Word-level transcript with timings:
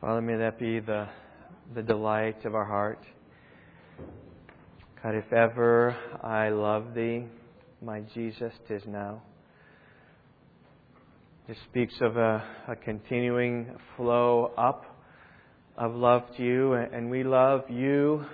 Father, 0.00 0.20
may 0.20 0.36
that 0.36 0.60
be 0.60 0.78
the, 0.78 1.08
the 1.74 1.82
delight 1.82 2.44
of 2.44 2.54
our 2.54 2.64
heart. 2.64 3.02
God, 5.02 5.16
if 5.16 5.32
ever 5.32 5.96
I 6.22 6.50
love 6.50 6.94
thee, 6.94 7.24
my 7.82 8.02
Jesus, 8.14 8.52
tis 8.68 8.82
now. 8.86 9.22
This 11.48 11.56
speaks 11.68 11.94
of 12.00 12.16
a, 12.16 12.44
a 12.68 12.76
continuing 12.76 13.76
flow 13.96 14.52
up 14.56 14.84
of 15.76 15.96
love 15.96 16.22
to 16.36 16.44
you, 16.44 16.74
and 16.74 17.10
we 17.10 17.24
love 17.24 17.64
you, 17.68 18.24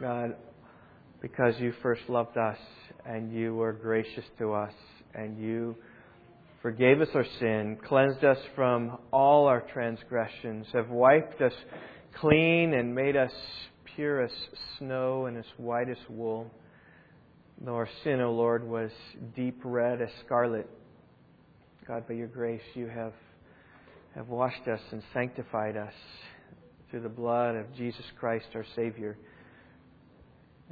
God, 0.00 0.36
because 1.20 1.54
you 1.58 1.72
first 1.82 2.02
loved 2.08 2.36
us, 2.36 2.58
and 3.04 3.32
you 3.32 3.56
were 3.56 3.72
gracious 3.72 4.24
to 4.38 4.52
us, 4.52 4.74
and 5.16 5.36
you 5.36 5.74
forgave 6.66 7.00
us 7.00 7.08
our 7.14 7.24
sin, 7.38 7.78
cleansed 7.86 8.24
us 8.24 8.38
from 8.56 8.98
all 9.12 9.46
our 9.46 9.60
transgressions, 9.72 10.66
have 10.72 10.88
wiped 10.90 11.40
us 11.40 11.52
clean 12.18 12.74
and 12.74 12.92
made 12.92 13.16
us 13.16 13.30
pure 13.94 14.20
as 14.20 14.32
snow 14.76 15.26
and 15.26 15.38
as 15.38 15.44
white 15.58 15.88
as 15.88 15.96
wool. 16.08 16.50
Though 17.60 17.76
our 17.76 17.88
sin, 18.02 18.20
O 18.20 18.32
Lord, 18.32 18.66
was 18.66 18.90
deep 19.36 19.60
red 19.62 20.02
as 20.02 20.08
scarlet, 20.24 20.68
God, 21.86 22.08
by 22.08 22.14
your 22.14 22.26
grace, 22.26 22.60
you 22.74 22.88
have, 22.88 23.12
have 24.16 24.26
washed 24.26 24.66
us 24.66 24.80
and 24.90 25.04
sanctified 25.14 25.76
us 25.76 25.94
through 26.90 27.02
the 27.02 27.08
blood 27.08 27.54
of 27.54 27.72
Jesus 27.76 28.06
Christ, 28.18 28.46
our 28.56 28.66
Savior. 28.74 29.16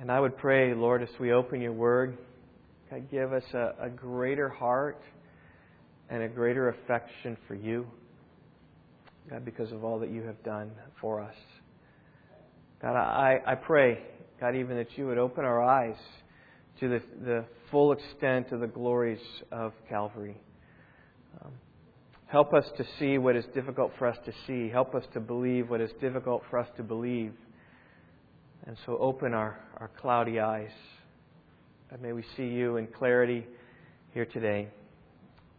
And 0.01 0.11
I 0.11 0.19
would 0.19 0.37
pray, 0.39 0.75
Lord, 0.75 1.05
as 1.05 1.21
we 1.21 1.33
open 1.33 1.61
your 1.61 1.73
word, 1.73 2.19
God, 2.91 3.09
give 3.13 3.33
us 3.33 3.45
a, 3.55 3.75
a 3.79 3.89
greater 3.89 4.49
heart 4.49 5.01
and 6.11 6.23
a 6.23 6.29
greater 6.29 6.69
affection 6.69 7.37
for 7.49 7.55
you, 7.55 7.87
God, 9.31 9.45
because 9.45 9.73
of 9.73 9.85
all 9.85 9.99
that 10.01 10.11
you 10.11 10.23
have 10.23 10.43
done 10.45 10.71
for 11.01 11.21
us. 11.21 11.35
God, 12.83 12.97
I, 12.97 13.41
I 13.47 13.55
pray, 13.55 13.99
God, 14.41 14.55
even 14.55 14.77
that 14.77 14.97
you 14.97 15.07
would 15.07 15.19
open 15.19 15.45
our 15.45 15.63
eyes 15.63 15.97
to 16.81 16.89
the, 16.89 17.03
the 17.25 17.45
full 17.71 17.93
extent 17.93 18.53
of 18.53 18.61
the 18.61 18.67
glories 18.67 19.21
of 19.51 19.73
Calvary. 19.89 20.37
Um, 21.43 21.53
help 22.27 22.53
us 22.53 22.65
to 22.77 22.85
see 22.99 23.17
what 23.17 23.37
is 23.37 23.45
difficult 23.55 23.93
for 23.99 24.07
us 24.07 24.19
to 24.27 24.33
see. 24.47 24.69
Help 24.69 24.95
us 24.95 25.05
to 25.15 25.21
believe 25.21 25.71
what 25.71 25.81
is 25.81 25.91
difficult 26.01 26.43
for 26.51 26.59
us 26.59 26.69
to 26.77 26.83
believe. 26.83 27.33
And 28.67 28.77
so 28.85 28.99
open 28.99 29.35
our, 29.35 29.59
our 29.79 29.91
cloudy 30.01 30.41
eyes. 30.41 30.71
And 31.91 32.03
may 32.03 32.13
we 32.13 32.25
see 32.37 32.47
you 32.47 32.77
in 32.77 32.87
clarity 32.89 33.47
here 34.13 34.27
today. 34.27 34.69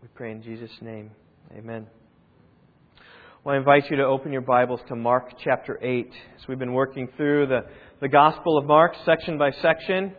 We 0.06 0.10
pray 0.14 0.32
in 0.34 0.44
Jesus' 0.44 0.70
name. 0.82 1.10
Amen. 1.58 1.88
Well, 3.44 3.56
I 3.56 3.58
invite 3.58 3.90
you 3.90 3.98
to 3.98 4.04
open 4.04 4.32
your 4.32 4.42
Bibles 4.42 4.80
to 4.88 4.96
Mark 4.96 5.34
chapter 5.44 5.80
8. 5.82 6.12
So 6.38 6.46
we've 6.48 6.60
been 6.60 6.74
working 6.74 7.10
through 7.18 7.48
the, 7.48 7.62
the 8.02 8.08
Gospel 8.08 8.60
of 8.60 8.66
Mark 8.66 8.94
section 9.04 9.40
by 9.40 9.50
section. 9.64 10.14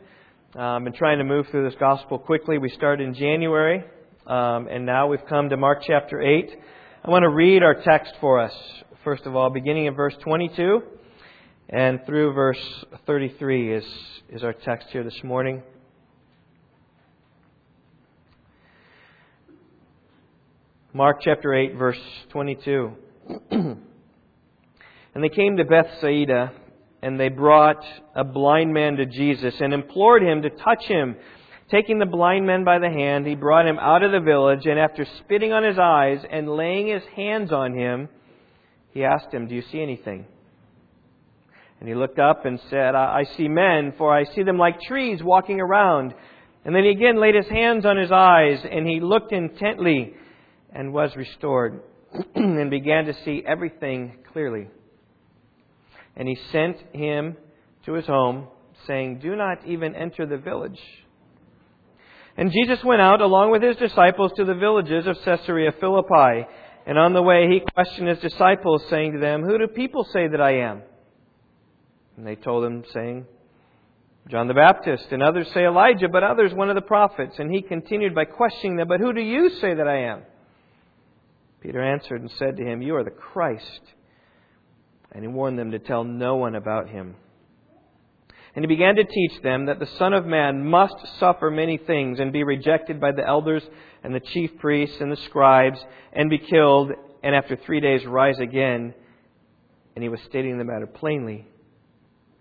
I've 0.56 0.60
um, 0.78 0.82
been 0.82 0.92
trying 0.92 1.18
to 1.18 1.24
move 1.24 1.46
through 1.52 1.70
this 1.70 1.78
Gospel 1.78 2.18
quickly. 2.18 2.58
We 2.58 2.68
started 2.70 3.06
in 3.06 3.14
January, 3.14 3.84
um, 4.26 4.66
and 4.68 4.84
now 4.84 5.06
we've 5.06 5.24
come 5.28 5.50
to 5.50 5.56
Mark 5.56 5.84
chapter 5.86 6.20
8. 6.20 6.50
I 7.04 7.08
want 7.08 7.22
to 7.22 7.30
read 7.30 7.62
our 7.62 7.80
text 7.80 8.12
for 8.20 8.40
us, 8.40 8.54
first 9.04 9.24
of 9.24 9.36
all, 9.36 9.50
beginning 9.50 9.86
in 9.86 9.94
verse 9.94 10.16
22 10.24 10.82
and 11.68 12.00
through 12.06 12.32
verse 12.32 12.84
33 13.06 13.72
is, 13.72 13.84
is 14.30 14.42
our 14.42 14.52
text 14.52 14.88
here 14.90 15.04
this 15.04 15.22
morning. 15.22 15.62
Mark 20.96 21.18
chapter 21.20 21.52
8, 21.52 21.74
verse 21.74 22.00
22. 22.30 22.90
and 23.50 23.76
they 25.14 25.28
came 25.28 25.58
to 25.58 25.64
Bethsaida, 25.66 26.52
and 27.02 27.20
they 27.20 27.28
brought 27.28 27.84
a 28.14 28.24
blind 28.24 28.72
man 28.72 28.96
to 28.96 29.04
Jesus 29.04 29.52
and 29.60 29.74
implored 29.74 30.22
him 30.22 30.40
to 30.40 30.48
touch 30.48 30.84
him. 30.84 31.16
Taking 31.70 31.98
the 31.98 32.06
blind 32.06 32.46
man 32.46 32.64
by 32.64 32.78
the 32.78 32.88
hand, 32.88 33.26
he 33.26 33.34
brought 33.34 33.66
him 33.66 33.78
out 33.78 34.04
of 34.04 34.10
the 34.10 34.20
village, 34.20 34.64
and 34.64 34.78
after 34.78 35.06
spitting 35.18 35.52
on 35.52 35.64
his 35.64 35.78
eyes 35.78 36.24
and 36.30 36.48
laying 36.48 36.86
his 36.86 37.02
hands 37.14 37.52
on 37.52 37.74
him, 37.74 38.08
he 38.92 39.04
asked 39.04 39.34
him, 39.34 39.48
Do 39.48 39.54
you 39.54 39.64
see 39.70 39.82
anything? 39.82 40.24
And 41.78 41.90
he 41.90 41.94
looked 41.94 42.18
up 42.18 42.46
and 42.46 42.58
said, 42.70 42.94
I 42.94 43.24
see 43.36 43.48
men, 43.48 43.92
for 43.98 44.16
I 44.16 44.24
see 44.34 44.44
them 44.44 44.56
like 44.56 44.80
trees 44.80 45.22
walking 45.22 45.60
around. 45.60 46.14
And 46.64 46.74
then 46.74 46.84
he 46.84 46.90
again 46.90 47.20
laid 47.20 47.34
his 47.34 47.48
hands 47.48 47.84
on 47.84 47.98
his 47.98 48.10
eyes, 48.10 48.60
and 48.64 48.86
he 48.88 49.00
looked 49.00 49.32
intently 49.32 50.14
and 50.72 50.92
was 50.92 51.14
restored 51.16 51.82
and 52.34 52.70
began 52.70 53.06
to 53.06 53.14
see 53.24 53.42
everything 53.46 54.18
clearly. 54.32 54.68
And 56.16 56.28
he 56.28 56.38
sent 56.50 56.78
him 56.92 57.36
to 57.84 57.92
his 57.92 58.06
home, 58.06 58.48
saying, 58.86 59.18
Do 59.20 59.36
not 59.36 59.66
even 59.66 59.94
enter 59.94 60.26
the 60.26 60.38
village. 60.38 60.80
And 62.36 62.52
Jesus 62.52 62.84
went 62.84 63.00
out 63.00 63.20
along 63.20 63.50
with 63.50 63.62
his 63.62 63.76
disciples 63.76 64.32
to 64.36 64.44
the 64.44 64.54
villages 64.54 65.06
of 65.06 65.16
Caesarea 65.24 65.72
Philippi. 65.80 66.46
And 66.86 66.98
on 66.98 67.14
the 67.14 67.22
way 67.22 67.48
he 67.48 67.60
questioned 67.74 68.08
his 68.08 68.18
disciples, 68.18 68.82
saying 68.90 69.12
to 69.12 69.18
them, 69.18 69.42
Who 69.42 69.58
do 69.58 69.66
people 69.66 70.04
say 70.12 70.28
that 70.28 70.40
I 70.40 70.58
am? 70.58 70.82
And 72.16 72.26
they 72.26 72.36
told 72.36 72.64
him, 72.64 72.84
saying, 72.92 73.26
John 74.28 74.48
the 74.48 74.54
Baptist, 74.54 75.06
and 75.10 75.22
others 75.22 75.48
say 75.52 75.64
Elijah, 75.64 76.08
but 76.08 76.24
others 76.24 76.52
one 76.52 76.68
of 76.68 76.74
the 76.74 76.82
prophets. 76.82 77.36
And 77.38 77.52
he 77.52 77.62
continued 77.62 78.14
by 78.14 78.24
questioning 78.24 78.76
them, 78.76 78.88
But 78.88 79.00
who 79.00 79.12
do 79.12 79.20
you 79.20 79.50
say 79.60 79.74
that 79.74 79.86
I 79.86 80.04
am? 80.04 80.22
Peter 81.66 81.82
answered 81.82 82.20
and 82.20 82.30
said 82.38 82.56
to 82.56 82.64
him, 82.64 82.80
You 82.80 82.94
are 82.94 83.02
the 83.02 83.10
Christ. 83.10 83.80
And 85.10 85.24
he 85.24 85.26
warned 85.26 85.58
them 85.58 85.72
to 85.72 85.80
tell 85.80 86.04
no 86.04 86.36
one 86.36 86.54
about 86.54 86.88
him. 86.88 87.16
And 88.54 88.64
he 88.64 88.68
began 88.68 88.94
to 88.94 89.04
teach 89.04 89.42
them 89.42 89.66
that 89.66 89.80
the 89.80 89.88
Son 89.98 90.12
of 90.12 90.24
Man 90.24 90.64
must 90.64 90.94
suffer 91.18 91.50
many 91.50 91.76
things 91.76 92.20
and 92.20 92.32
be 92.32 92.44
rejected 92.44 93.00
by 93.00 93.10
the 93.10 93.26
elders 93.26 93.64
and 94.04 94.14
the 94.14 94.20
chief 94.20 94.56
priests 94.58 94.98
and 95.00 95.10
the 95.10 95.16
scribes 95.16 95.80
and 96.12 96.30
be 96.30 96.38
killed 96.38 96.92
and 97.24 97.34
after 97.34 97.56
three 97.56 97.80
days 97.80 98.06
rise 98.06 98.38
again. 98.38 98.94
And 99.96 100.04
he 100.04 100.08
was 100.08 100.20
stating 100.28 100.58
the 100.58 100.64
matter 100.64 100.86
plainly. 100.86 101.48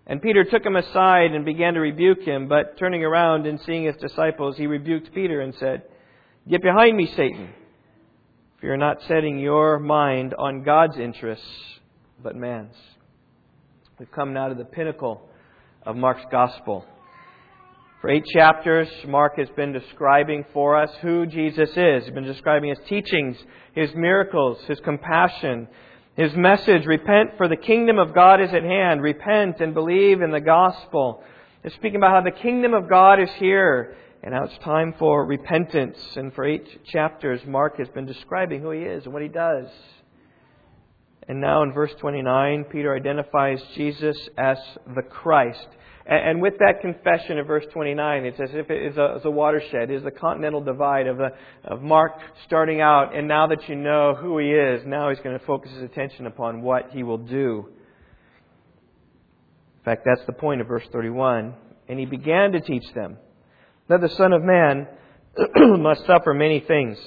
And 0.05 0.21
Peter 0.21 0.43
took 0.43 0.63
him 0.63 0.75
aside 0.75 1.31
and 1.31 1.45
began 1.45 1.73
to 1.73 1.79
rebuke 1.79 2.21
him, 2.21 2.47
but 2.47 2.77
turning 2.77 3.03
around 3.03 3.47
and 3.47 3.59
seeing 3.65 3.85
his 3.85 3.95
disciples, 3.95 4.55
he 4.55 4.67
rebuked 4.67 5.15
Peter 5.15 5.41
and 5.41 5.55
said, 5.55 5.81
Get 6.47 6.61
behind 6.61 6.95
me, 6.95 7.11
Satan 7.15 7.49
you're 8.65 8.77
not 8.77 8.97
setting 9.07 9.37
your 9.37 9.77
mind 9.77 10.33
on 10.39 10.63
God's 10.63 10.97
interests, 10.97 11.45
but 12.23 12.35
man's. 12.35 12.73
We've 13.99 14.11
come 14.11 14.33
now 14.33 14.47
to 14.47 14.55
the 14.55 14.65
pinnacle 14.65 15.29
of 15.83 15.95
Mark's 15.95 16.25
gospel. 16.31 16.83
For 18.01 18.09
eight 18.09 18.25
chapters, 18.25 18.87
Mark 19.07 19.37
has 19.37 19.49
been 19.55 19.71
describing 19.71 20.45
for 20.51 20.81
us 20.81 20.89
who 21.03 21.27
Jesus 21.27 21.69
is. 21.77 22.05
He's 22.05 22.13
been 22.13 22.23
describing 22.23 22.69
his 22.69 22.79
teachings, 22.89 23.37
his 23.75 23.91
miracles, 23.93 24.57
his 24.67 24.79
compassion, 24.79 25.67
his 26.17 26.33
message, 26.35 26.87
repent 26.87 27.37
for 27.37 27.47
the 27.47 27.57
kingdom 27.57 27.99
of 27.99 28.15
God 28.15 28.41
is 28.41 28.49
at 28.51 28.63
hand. 28.63 29.03
Repent 29.03 29.59
and 29.59 29.75
believe 29.75 30.23
in 30.23 30.31
the 30.31 30.41
gospel. 30.41 31.21
He's 31.61 31.73
speaking 31.73 31.97
about 31.97 32.11
how 32.11 32.21
the 32.21 32.41
kingdom 32.41 32.73
of 32.73 32.89
God 32.89 33.21
is 33.21 33.29
here 33.37 33.95
and 34.25 34.33
now 34.33 34.43
it's 34.43 34.57
time 34.63 34.95
for 34.97 35.23
repentance. 35.23 35.99
And 36.15 36.33
for 36.33 36.45
eight 36.45 36.83
chapters, 36.85 37.41
Mark 37.45 37.77
has 37.77 37.87
been 37.89 38.07
describing 38.07 38.59
who 38.59 38.71
he 38.71 38.81
is 38.81 39.05
and 39.05 39.13
what 39.13 39.21
he 39.21 39.27
does. 39.29 39.67
And 41.27 41.39
now 41.39 41.61
in 41.61 41.71
verse 41.71 41.91
29, 41.99 42.65
Peter 42.71 42.95
identifies 42.95 43.61
Jesus 43.75 44.17
as 44.35 44.57
the 44.95 45.03
Christ. 45.03 45.67
And 46.07 46.41
with 46.41 46.55
that 46.57 46.81
confession 46.81 47.37
in 47.37 47.45
verse 47.45 47.65
29, 47.71 48.25
it's 48.25 48.39
as 48.39 48.49
if 48.53 48.71
it 48.71 48.91
is 48.91 48.97
a, 48.97 49.21
a 49.23 49.29
watershed, 49.29 49.91
it 49.91 49.95
is 49.95 50.03
the 50.03 50.11
continental 50.11 50.61
divide 50.61 51.05
of, 51.05 51.19
a, 51.19 51.29
of 51.63 51.83
Mark 51.83 52.13
starting 52.47 52.81
out. 52.81 53.15
And 53.15 53.27
now 53.27 53.45
that 53.47 53.69
you 53.69 53.75
know 53.75 54.15
who 54.19 54.39
he 54.39 54.49
is, 54.49 54.81
now 54.87 55.09
he's 55.09 55.19
going 55.19 55.37
to 55.37 55.45
focus 55.45 55.71
his 55.71 55.83
attention 55.83 56.25
upon 56.25 56.63
what 56.63 56.89
he 56.91 57.03
will 57.03 57.19
do. 57.19 57.67
In 59.77 59.83
fact, 59.83 60.03
that's 60.03 60.25
the 60.25 60.33
point 60.33 60.61
of 60.61 60.67
verse 60.67 60.85
31. 60.91 61.53
And 61.87 61.99
he 61.99 62.07
began 62.07 62.53
to 62.53 62.59
teach 62.59 62.85
them 62.95 63.17
that 63.87 64.01
the 64.01 64.09
Son 64.09 64.33
of 64.33 64.43
Man 64.43 64.87
must 65.81 66.05
suffer 66.05 66.33
many 66.33 66.59
things 66.59 66.97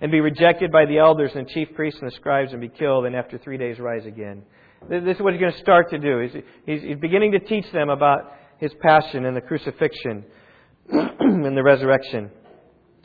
and 0.00 0.10
be 0.10 0.20
rejected 0.20 0.72
by 0.72 0.86
the 0.86 0.98
elders 0.98 1.30
and 1.34 1.48
chief 1.48 1.68
priests 1.74 2.00
and 2.00 2.10
the 2.10 2.14
scribes 2.16 2.52
and 2.52 2.60
be 2.60 2.68
killed 2.68 3.06
and 3.06 3.14
after 3.14 3.38
three 3.38 3.56
days 3.56 3.78
rise 3.78 4.04
again. 4.06 4.42
This 4.88 5.16
is 5.16 5.22
what 5.22 5.32
he's 5.32 5.40
going 5.40 5.52
to 5.52 5.58
start 5.58 5.90
to 5.90 5.98
do. 5.98 6.42
He's, 6.66 6.98
beginning 6.98 7.32
to 7.32 7.38
teach 7.38 7.70
them 7.72 7.88
about 7.88 8.32
his 8.58 8.72
passion 8.80 9.24
and 9.24 9.36
the 9.36 9.40
crucifixion 9.40 10.24
and 10.88 11.56
the 11.56 11.62
resurrection. 11.62 12.30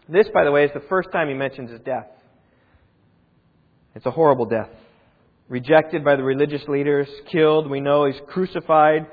This, 0.10 0.28
by 0.34 0.44
the 0.44 0.52
way, 0.52 0.66
is 0.66 0.72
the 0.74 0.84
first 0.90 1.10
time 1.12 1.30
he 1.30 1.34
mentions 1.34 1.72
his 1.72 1.80
death. 1.82 2.08
It's 3.96 4.06
a 4.06 4.12
horrible 4.12 4.46
death. 4.46 4.70
Rejected 5.48 6.04
by 6.04 6.16
the 6.16 6.24
religious 6.24 6.66
leaders, 6.68 7.08
killed. 7.32 7.70
We 7.70 7.80
know 7.80 8.06
he's 8.06 8.22
crucified, 8.28 9.08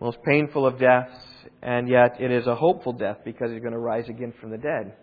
most 0.00 0.18
painful 0.22 0.66
of 0.66 0.78
deaths 0.78 1.27
and 1.62 1.88
yet 1.88 2.16
it 2.20 2.30
is 2.30 2.46
a 2.46 2.54
hopeful 2.54 2.92
death 2.92 3.18
because 3.24 3.50
he's 3.50 3.60
going 3.60 3.72
to 3.72 3.78
rise 3.78 4.08
again 4.08 4.32
from 4.40 4.50
the 4.50 4.58
dead. 4.58 4.94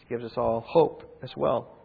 It 0.00 0.08
gives 0.08 0.24
us 0.24 0.32
all 0.36 0.64
hope 0.66 1.18
as 1.22 1.30
well. 1.36 1.76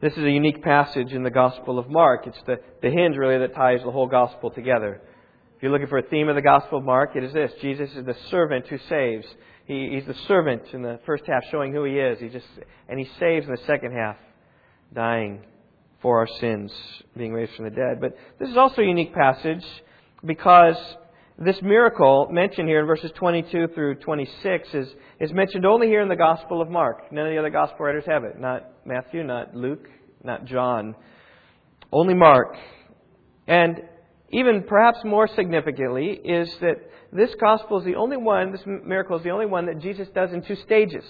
This 0.00 0.12
is 0.12 0.22
a 0.24 0.30
unique 0.30 0.62
passage 0.62 1.12
in 1.12 1.24
the 1.24 1.30
Gospel 1.30 1.78
of 1.78 1.90
Mark. 1.90 2.26
It's 2.26 2.40
the, 2.46 2.56
the 2.82 2.90
hinge, 2.90 3.16
really, 3.16 3.38
that 3.38 3.54
ties 3.54 3.80
the 3.84 3.90
whole 3.90 4.06
Gospel 4.06 4.50
together. 4.50 5.00
If 5.56 5.62
you're 5.62 5.72
looking 5.72 5.88
for 5.88 5.98
a 5.98 6.02
theme 6.02 6.28
of 6.28 6.36
the 6.36 6.42
Gospel 6.42 6.78
of 6.78 6.84
Mark, 6.84 7.16
it 7.16 7.24
is 7.24 7.32
this 7.32 7.50
Jesus 7.60 7.90
is 7.96 8.06
the 8.06 8.14
servant 8.30 8.68
who 8.68 8.78
saves. 8.88 9.26
He, 9.66 9.90
he's 9.92 10.06
the 10.06 10.14
servant 10.28 10.62
in 10.72 10.82
the 10.82 11.00
first 11.04 11.24
half, 11.26 11.42
showing 11.50 11.72
who 11.72 11.82
he 11.82 11.98
is. 11.98 12.20
He 12.20 12.28
just, 12.28 12.46
and 12.88 12.98
he 12.98 13.06
saves 13.18 13.46
in 13.46 13.50
the 13.50 13.62
second 13.66 13.92
half, 13.92 14.16
dying 14.94 15.44
for 16.00 16.18
our 16.20 16.28
sins, 16.38 16.72
being 17.16 17.32
raised 17.32 17.56
from 17.56 17.64
the 17.64 17.72
dead. 17.72 18.00
But 18.00 18.16
this 18.38 18.48
is 18.48 18.56
also 18.56 18.82
a 18.82 18.86
unique 18.86 19.12
passage 19.12 19.64
because 20.24 20.76
this 21.38 21.60
miracle 21.62 22.28
mentioned 22.30 22.68
here 22.68 22.80
in 22.80 22.86
verses 22.86 23.12
22 23.14 23.68
through 23.68 23.94
26 23.96 24.68
is, 24.74 24.88
is 25.20 25.32
mentioned 25.32 25.64
only 25.64 25.86
here 25.86 26.02
in 26.02 26.08
the 26.08 26.16
Gospel 26.16 26.60
of 26.60 26.68
Mark. 26.68 27.12
None 27.12 27.26
of 27.26 27.32
the 27.32 27.38
other 27.38 27.50
Gospel 27.50 27.86
writers 27.86 28.04
have 28.06 28.24
it. 28.24 28.40
Not 28.40 28.68
Matthew, 28.84 29.22
not 29.22 29.54
Luke, 29.54 29.88
not 30.24 30.46
John. 30.46 30.96
Only 31.92 32.14
Mark. 32.14 32.56
And 33.46 33.82
even 34.30 34.64
perhaps 34.64 34.98
more 35.04 35.28
significantly 35.28 36.08
is 36.12 36.52
that 36.60 36.90
this 37.12 37.30
Gospel 37.40 37.78
is 37.78 37.84
the 37.84 37.94
only 37.94 38.16
one, 38.16 38.50
this 38.50 38.64
miracle 38.66 39.16
is 39.16 39.22
the 39.22 39.30
only 39.30 39.46
one 39.46 39.66
that 39.66 39.78
Jesus 39.78 40.08
does 40.12 40.32
in 40.32 40.42
two 40.42 40.56
stages. 40.56 41.04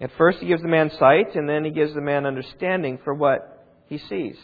At 0.00 0.10
first, 0.16 0.38
he 0.38 0.46
gives 0.46 0.62
the 0.62 0.68
man 0.68 0.90
sight, 0.98 1.36
and 1.36 1.48
then 1.48 1.64
he 1.64 1.70
gives 1.70 1.94
the 1.94 2.00
man 2.00 2.26
understanding 2.26 2.98
for 3.04 3.14
what 3.14 3.66
he 3.88 3.98
sees. 3.98 4.36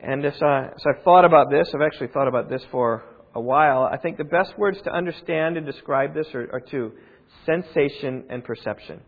And 0.00 0.24
as, 0.24 0.40
I, 0.40 0.66
as 0.74 0.82
I've 0.86 1.02
thought 1.02 1.24
about 1.24 1.50
this, 1.50 1.68
I've 1.74 1.82
actually 1.82 2.08
thought 2.08 2.28
about 2.28 2.48
this 2.48 2.62
for 2.70 3.04
a 3.34 3.40
while, 3.40 3.82
I 3.84 3.96
think 3.96 4.16
the 4.16 4.24
best 4.24 4.58
words 4.58 4.78
to 4.84 4.92
understand 4.92 5.56
and 5.56 5.64
describe 5.64 6.14
this 6.14 6.26
are, 6.34 6.48
are 6.52 6.60
two 6.60 6.92
sensation 7.46 8.24
and 8.30 8.42
perception. 8.42 9.00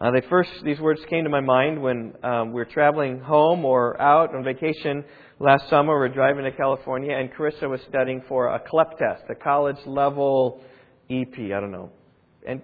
Uh, 0.00 0.12
they 0.12 0.22
first, 0.28 0.50
these 0.64 0.78
words 0.78 1.00
came 1.10 1.24
to 1.24 1.30
my 1.30 1.40
mind 1.40 1.82
when 1.82 2.14
um, 2.22 2.48
we 2.48 2.54
were 2.54 2.64
traveling 2.64 3.18
home 3.18 3.64
or 3.64 4.00
out 4.00 4.34
on 4.34 4.44
vacation 4.44 5.04
last 5.40 5.68
summer. 5.68 5.94
We 5.94 6.08
were 6.08 6.14
driving 6.14 6.44
to 6.44 6.52
California, 6.52 7.16
and 7.16 7.30
Carissa 7.32 7.68
was 7.68 7.80
studying 7.88 8.22
for 8.28 8.54
a 8.54 8.60
CLEP 8.60 8.96
test, 8.96 9.24
a 9.28 9.34
college 9.34 9.78
level 9.86 10.62
EP, 11.10 11.34
I 11.36 11.60
don't 11.60 11.72
know. 11.72 11.90
And 12.46 12.62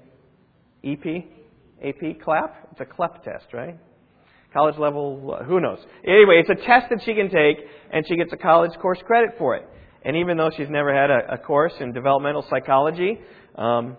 EP? 0.85 1.25
AP? 1.85 2.21
CLAP? 2.23 2.69
It's 2.71 2.81
a 2.81 2.85
CLEP 2.85 3.25
test, 3.25 3.53
right? 3.53 3.77
College 4.55 4.79
level, 4.79 5.37
who 5.47 5.61
knows? 5.61 5.81
Anyway, 6.06 6.41
it's 6.41 6.49
a 6.49 6.65
test 6.65 6.89
that 6.91 7.03
she 7.05 7.12
can 7.15 7.29
take, 7.29 7.59
and 7.93 8.06
she 8.06 8.17
gets 8.17 8.33
a 8.33 8.37
college 8.37 8.71
course 8.81 9.01
credit 9.05 9.31
for 9.37 9.56
it. 9.56 9.69
And 10.05 10.17
even 10.17 10.37
though 10.37 10.51
she's 10.56 10.71
never 10.71 10.95
had 10.95 11.11
a, 11.11 11.35
a 11.35 11.39
course 11.39 11.75
in 11.81 11.93
developmental 11.93 12.47
psychology, 12.49 13.19
um, 13.56 13.97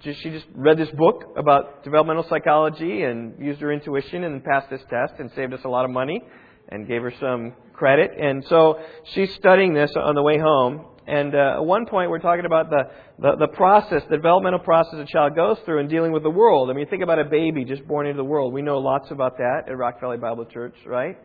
just, 0.00 0.20
she 0.20 0.30
just 0.30 0.46
read 0.54 0.78
this 0.78 0.90
book 0.90 1.34
about 1.36 1.84
developmental 1.84 2.24
psychology 2.28 3.02
and 3.02 3.34
used 3.38 3.60
her 3.60 3.72
intuition 3.72 4.24
and 4.24 4.42
passed 4.44 4.68
this 4.68 4.82
test 4.90 5.14
and 5.20 5.30
saved 5.36 5.54
us 5.54 5.60
a 5.64 5.68
lot 5.68 5.84
of 5.84 5.92
money 5.92 6.22
and 6.70 6.88
gave 6.88 7.02
her 7.02 7.12
some 7.20 7.52
credit. 7.72 8.10
And 8.18 8.44
so 8.48 8.80
she's 9.14 9.32
studying 9.34 9.74
this 9.74 9.92
on 9.96 10.14
the 10.14 10.22
way 10.22 10.38
home. 10.38 10.86
And 11.08 11.34
uh, 11.34 11.54
at 11.56 11.64
one 11.64 11.86
point, 11.86 12.10
we're 12.10 12.18
talking 12.18 12.44
about 12.44 12.68
the, 12.68 12.82
the, 13.18 13.36
the 13.38 13.48
process, 13.48 14.02
the 14.10 14.16
developmental 14.16 14.58
process 14.58 15.00
a 15.00 15.06
child 15.10 15.34
goes 15.34 15.56
through 15.64 15.80
in 15.80 15.88
dealing 15.88 16.12
with 16.12 16.22
the 16.22 16.30
world. 16.30 16.68
I 16.68 16.74
mean, 16.74 16.86
think 16.86 17.02
about 17.02 17.18
a 17.18 17.24
baby 17.24 17.64
just 17.64 17.86
born 17.88 18.06
into 18.06 18.18
the 18.18 18.24
world. 18.24 18.52
We 18.52 18.60
know 18.60 18.76
lots 18.76 19.10
about 19.10 19.38
that 19.38 19.62
at 19.68 19.78
Rock 19.78 20.00
Valley 20.00 20.18
Bible 20.18 20.44
Church, 20.44 20.74
right? 20.84 21.16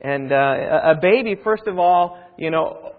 And 0.00 0.32
uh, 0.32 0.90
a 0.94 0.94
baby, 1.00 1.36
first 1.44 1.62
of 1.68 1.78
all, 1.78 2.18
you 2.36 2.50
know, 2.50 2.94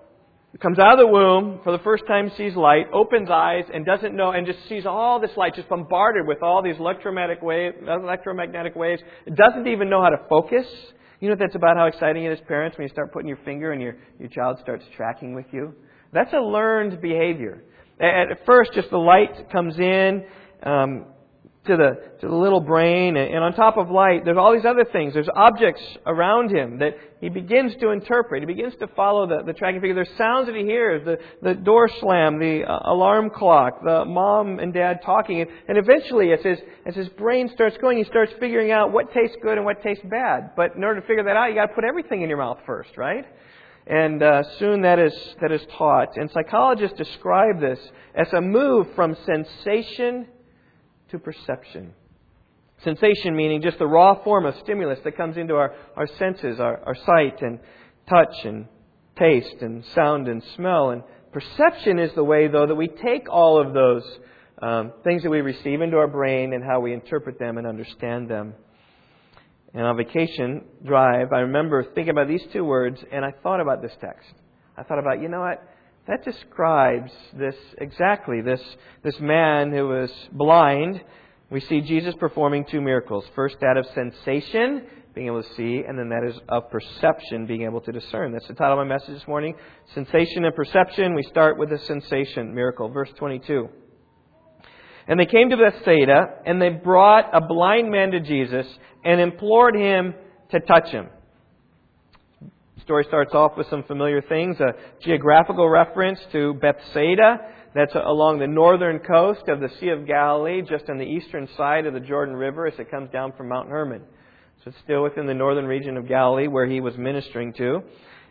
comes 0.61 0.79
out 0.79 0.93
of 0.93 0.99
the 0.99 1.07
womb 1.07 1.59
for 1.65 1.73
the 1.73 1.83
first 1.83 2.07
time, 2.07 2.31
sees 2.37 2.55
light, 2.55 2.85
opens 2.93 3.29
eyes, 3.29 3.65
and 3.73 3.85
doesn't 3.85 4.15
know, 4.15 4.31
and 4.31 4.47
just 4.47 4.59
sees 4.69 4.85
all 4.85 5.19
this 5.19 5.31
light, 5.35 5.53
just 5.53 5.67
bombarded 5.67 6.25
with 6.25 6.41
all 6.41 6.63
these 6.63 6.77
electromagnetic 6.79 7.41
waves, 7.41 7.75
electromagnetic 7.85 8.73
waves. 8.73 9.01
Doesn't 9.35 9.67
even 9.67 9.89
know 9.89 10.01
how 10.01 10.09
to 10.09 10.21
focus. 10.29 10.65
You 11.19 11.27
know 11.27 11.35
that's 11.37 11.55
about 11.55 11.75
how 11.75 11.87
exciting 11.87 12.23
it 12.23 12.31
is, 12.31 12.39
parents, 12.47 12.77
when 12.77 12.87
you 12.87 12.93
start 12.93 13.11
putting 13.11 13.27
your 13.27 13.39
finger 13.43 13.73
and 13.73 13.81
your, 13.81 13.97
your 14.17 14.29
child 14.29 14.59
starts 14.61 14.85
tracking 14.95 15.35
with 15.35 15.47
you? 15.51 15.73
That's 16.15 16.33
a 16.33 16.39
learned 16.39 17.01
behavior. 17.01 17.61
At 17.99 18.45
first, 18.45 18.71
just 18.73 18.89
the 18.89 18.97
light 18.97 19.51
comes 19.51 19.77
in 19.77 20.25
um, 20.63 21.05
to 21.65 21.75
the 21.75 21.91
to 22.21 22.27
the 22.27 22.35
little 22.35 22.61
brain, 22.61 23.17
and 23.17 23.43
on 23.43 23.53
top 23.53 23.77
of 23.77 23.89
light, 23.89 24.23
there's 24.23 24.37
all 24.37 24.53
these 24.53 24.65
other 24.65 24.85
things. 24.91 25.13
There's 25.13 25.29
objects 25.35 25.81
around 26.05 26.55
him 26.55 26.79
that 26.79 26.93
he 27.19 27.27
begins 27.27 27.73
to 27.81 27.89
interpret. 27.89 28.43
He 28.43 28.45
begins 28.45 28.73
to 28.79 28.87
follow 28.95 29.27
the, 29.27 29.43
the 29.45 29.53
tracking 29.53 29.81
figure. 29.81 29.95
There's 29.95 30.17
sounds 30.17 30.47
that 30.47 30.55
he 30.55 30.63
hears: 30.63 31.03
the 31.03 31.17
the 31.41 31.53
door 31.53 31.89
slam, 31.99 32.39
the 32.39 32.63
uh, 32.63 32.93
alarm 32.93 33.29
clock, 33.29 33.83
the 33.83 34.05
mom 34.05 34.59
and 34.59 34.73
dad 34.73 35.01
talking, 35.05 35.41
and, 35.41 35.49
and 35.67 35.77
eventually, 35.77 36.31
as 36.31 36.41
his 36.43 36.59
as 36.85 36.95
his 36.95 37.09
brain 37.09 37.49
starts 37.53 37.75
going, 37.81 37.97
he 37.97 38.05
starts 38.05 38.31
figuring 38.39 38.71
out 38.71 38.93
what 38.93 39.11
tastes 39.13 39.35
good 39.41 39.57
and 39.57 39.65
what 39.65 39.83
tastes 39.83 40.05
bad. 40.09 40.51
But 40.55 40.77
in 40.77 40.83
order 40.85 41.01
to 41.01 41.07
figure 41.07 41.23
that 41.25 41.35
out, 41.35 41.47
you 41.49 41.55
got 41.55 41.67
to 41.67 41.73
put 41.73 41.83
everything 41.83 42.21
in 42.21 42.29
your 42.29 42.37
mouth 42.37 42.59
first, 42.65 42.95
right? 42.95 43.25
And 43.87 44.23
uh, 44.23 44.43
soon 44.57 44.81
that 44.81 44.97
is, 44.97 45.13
that 45.41 45.51
is 45.51 45.61
taught. 45.77 46.17
And 46.17 46.31
psychologists 46.31 46.97
describe 46.97 47.59
this 47.59 47.79
as 48.15 48.31
a 48.33 48.41
move 48.41 48.87
from 48.95 49.15
sensation 49.25 50.27
to 51.11 51.19
perception. 51.19 51.93
Sensation 52.83 53.35
meaning 53.35 53.61
just 53.61 53.77
the 53.77 53.87
raw 53.87 54.21
form 54.23 54.45
of 54.45 54.55
stimulus 54.63 54.99
that 55.03 55.15
comes 55.15 55.37
into 55.37 55.55
our, 55.55 55.73
our 55.95 56.07
senses, 56.17 56.59
our, 56.59 56.79
our 56.85 56.95
sight 56.95 57.41
and 57.41 57.59
touch 58.09 58.43
and 58.43 58.67
taste 59.17 59.61
and 59.61 59.85
sound 59.93 60.27
and 60.27 60.43
smell. 60.55 60.89
And 60.89 61.03
perception 61.31 61.99
is 61.99 62.11
the 62.15 62.23
way, 62.23 62.47
though, 62.47 62.65
that 62.65 62.75
we 62.75 62.87
take 62.87 63.29
all 63.29 63.61
of 63.61 63.73
those 63.73 64.03
um, 64.61 64.93
things 65.03 65.23
that 65.23 65.29
we 65.29 65.41
receive 65.41 65.81
into 65.81 65.97
our 65.97 66.07
brain 66.07 66.53
and 66.53 66.63
how 66.63 66.79
we 66.79 66.93
interpret 66.93 67.37
them 67.39 67.57
and 67.57 67.67
understand 67.67 68.29
them. 68.29 68.55
And 69.75 69.83
on 69.83 69.97
vacation 69.97 70.63
drive, 70.85 71.33
I 71.33 71.41
remember 71.41 71.83
thinking 71.83 72.11
about 72.11 72.29
these 72.29 72.43
two 72.53 72.63
words, 72.63 73.03
and 73.11 73.25
I 73.25 73.33
thought 73.43 73.59
about 73.59 73.81
this 73.81 73.91
text. 73.99 74.31
I 74.77 74.83
thought 74.83 74.99
about, 74.99 75.21
you 75.21 75.27
know 75.27 75.41
what? 75.41 75.61
That 76.07 76.23
describes 76.23 77.11
this 77.33 77.55
exactly. 77.77 78.39
This 78.39 78.61
this 79.03 79.19
man 79.19 79.71
who 79.73 79.87
was 79.87 80.11
blind. 80.31 81.01
We 81.49 81.59
see 81.59 81.81
Jesus 81.81 82.15
performing 82.15 82.65
two 82.65 82.79
miracles. 82.79 83.25
First, 83.35 83.57
that 83.59 83.75
of 83.75 83.85
sensation, 83.87 84.83
being 85.13 85.27
able 85.27 85.43
to 85.43 85.53
see, 85.55 85.83
and 85.85 85.99
then 85.99 86.09
that 86.09 86.23
is 86.23 86.39
of 86.47 86.69
perception, 86.69 87.45
being 87.45 87.63
able 87.63 87.81
to 87.81 87.91
discern. 87.91 88.31
That's 88.31 88.47
the 88.47 88.53
title 88.53 88.79
of 88.79 88.87
my 88.87 88.93
message 88.95 89.15
this 89.15 89.27
morning. 89.27 89.55
Sensation 89.93 90.45
and 90.45 90.55
perception. 90.55 91.15
We 91.15 91.23
start 91.23 91.57
with 91.57 91.69
the 91.69 91.79
sensation 91.79 92.53
miracle. 92.53 92.87
Verse 92.89 93.09
22. 93.17 93.67
And 95.07 95.19
they 95.19 95.25
came 95.25 95.49
to 95.51 95.57
Bethsaida, 95.57 96.39
and 96.45 96.61
they 96.61 96.69
brought 96.69 97.29
a 97.33 97.41
blind 97.41 97.91
man 97.91 98.11
to 98.11 98.19
Jesus 98.19 98.65
and 99.03 99.21
implored 99.21 99.75
him 99.75 100.15
to 100.51 100.59
touch 100.59 100.89
him. 100.89 101.07
The 102.41 102.81
story 102.81 103.05
starts 103.07 103.33
off 103.33 103.57
with 103.57 103.69
some 103.69 103.83
familiar 103.83 104.21
things 104.21 104.57
a 104.59 104.73
geographical 105.03 105.69
reference 105.69 106.19
to 106.31 106.55
Bethsaida. 106.55 107.51
That's 107.75 107.93
along 107.93 108.39
the 108.39 108.47
northern 108.47 108.99
coast 108.99 109.47
of 109.47 109.59
the 109.59 109.69
Sea 109.79 109.89
of 109.89 110.07
Galilee, 110.07 110.61
just 110.61 110.89
on 110.89 110.97
the 110.97 111.05
eastern 111.05 111.47
side 111.57 111.85
of 111.85 111.93
the 111.93 111.99
Jordan 111.99 112.35
River 112.35 112.67
as 112.67 112.79
it 112.79 112.89
comes 112.89 113.11
down 113.11 113.33
from 113.33 113.49
Mount 113.49 113.69
Hermon. 113.69 114.01
So 114.63 114.69
it's 114.69 114.79
still 114.83 115.03
within 115.03 115.27
the 115.27 115.33
northern 115.33 115.65
region 115.65 115.97
of 115.97 116.07
Galilee 116.07 116.47
where 116.47 116.65
he 116.65 116.79
was 116.79 116.97
ministering 116.97 117.53
to. 117.53 117.83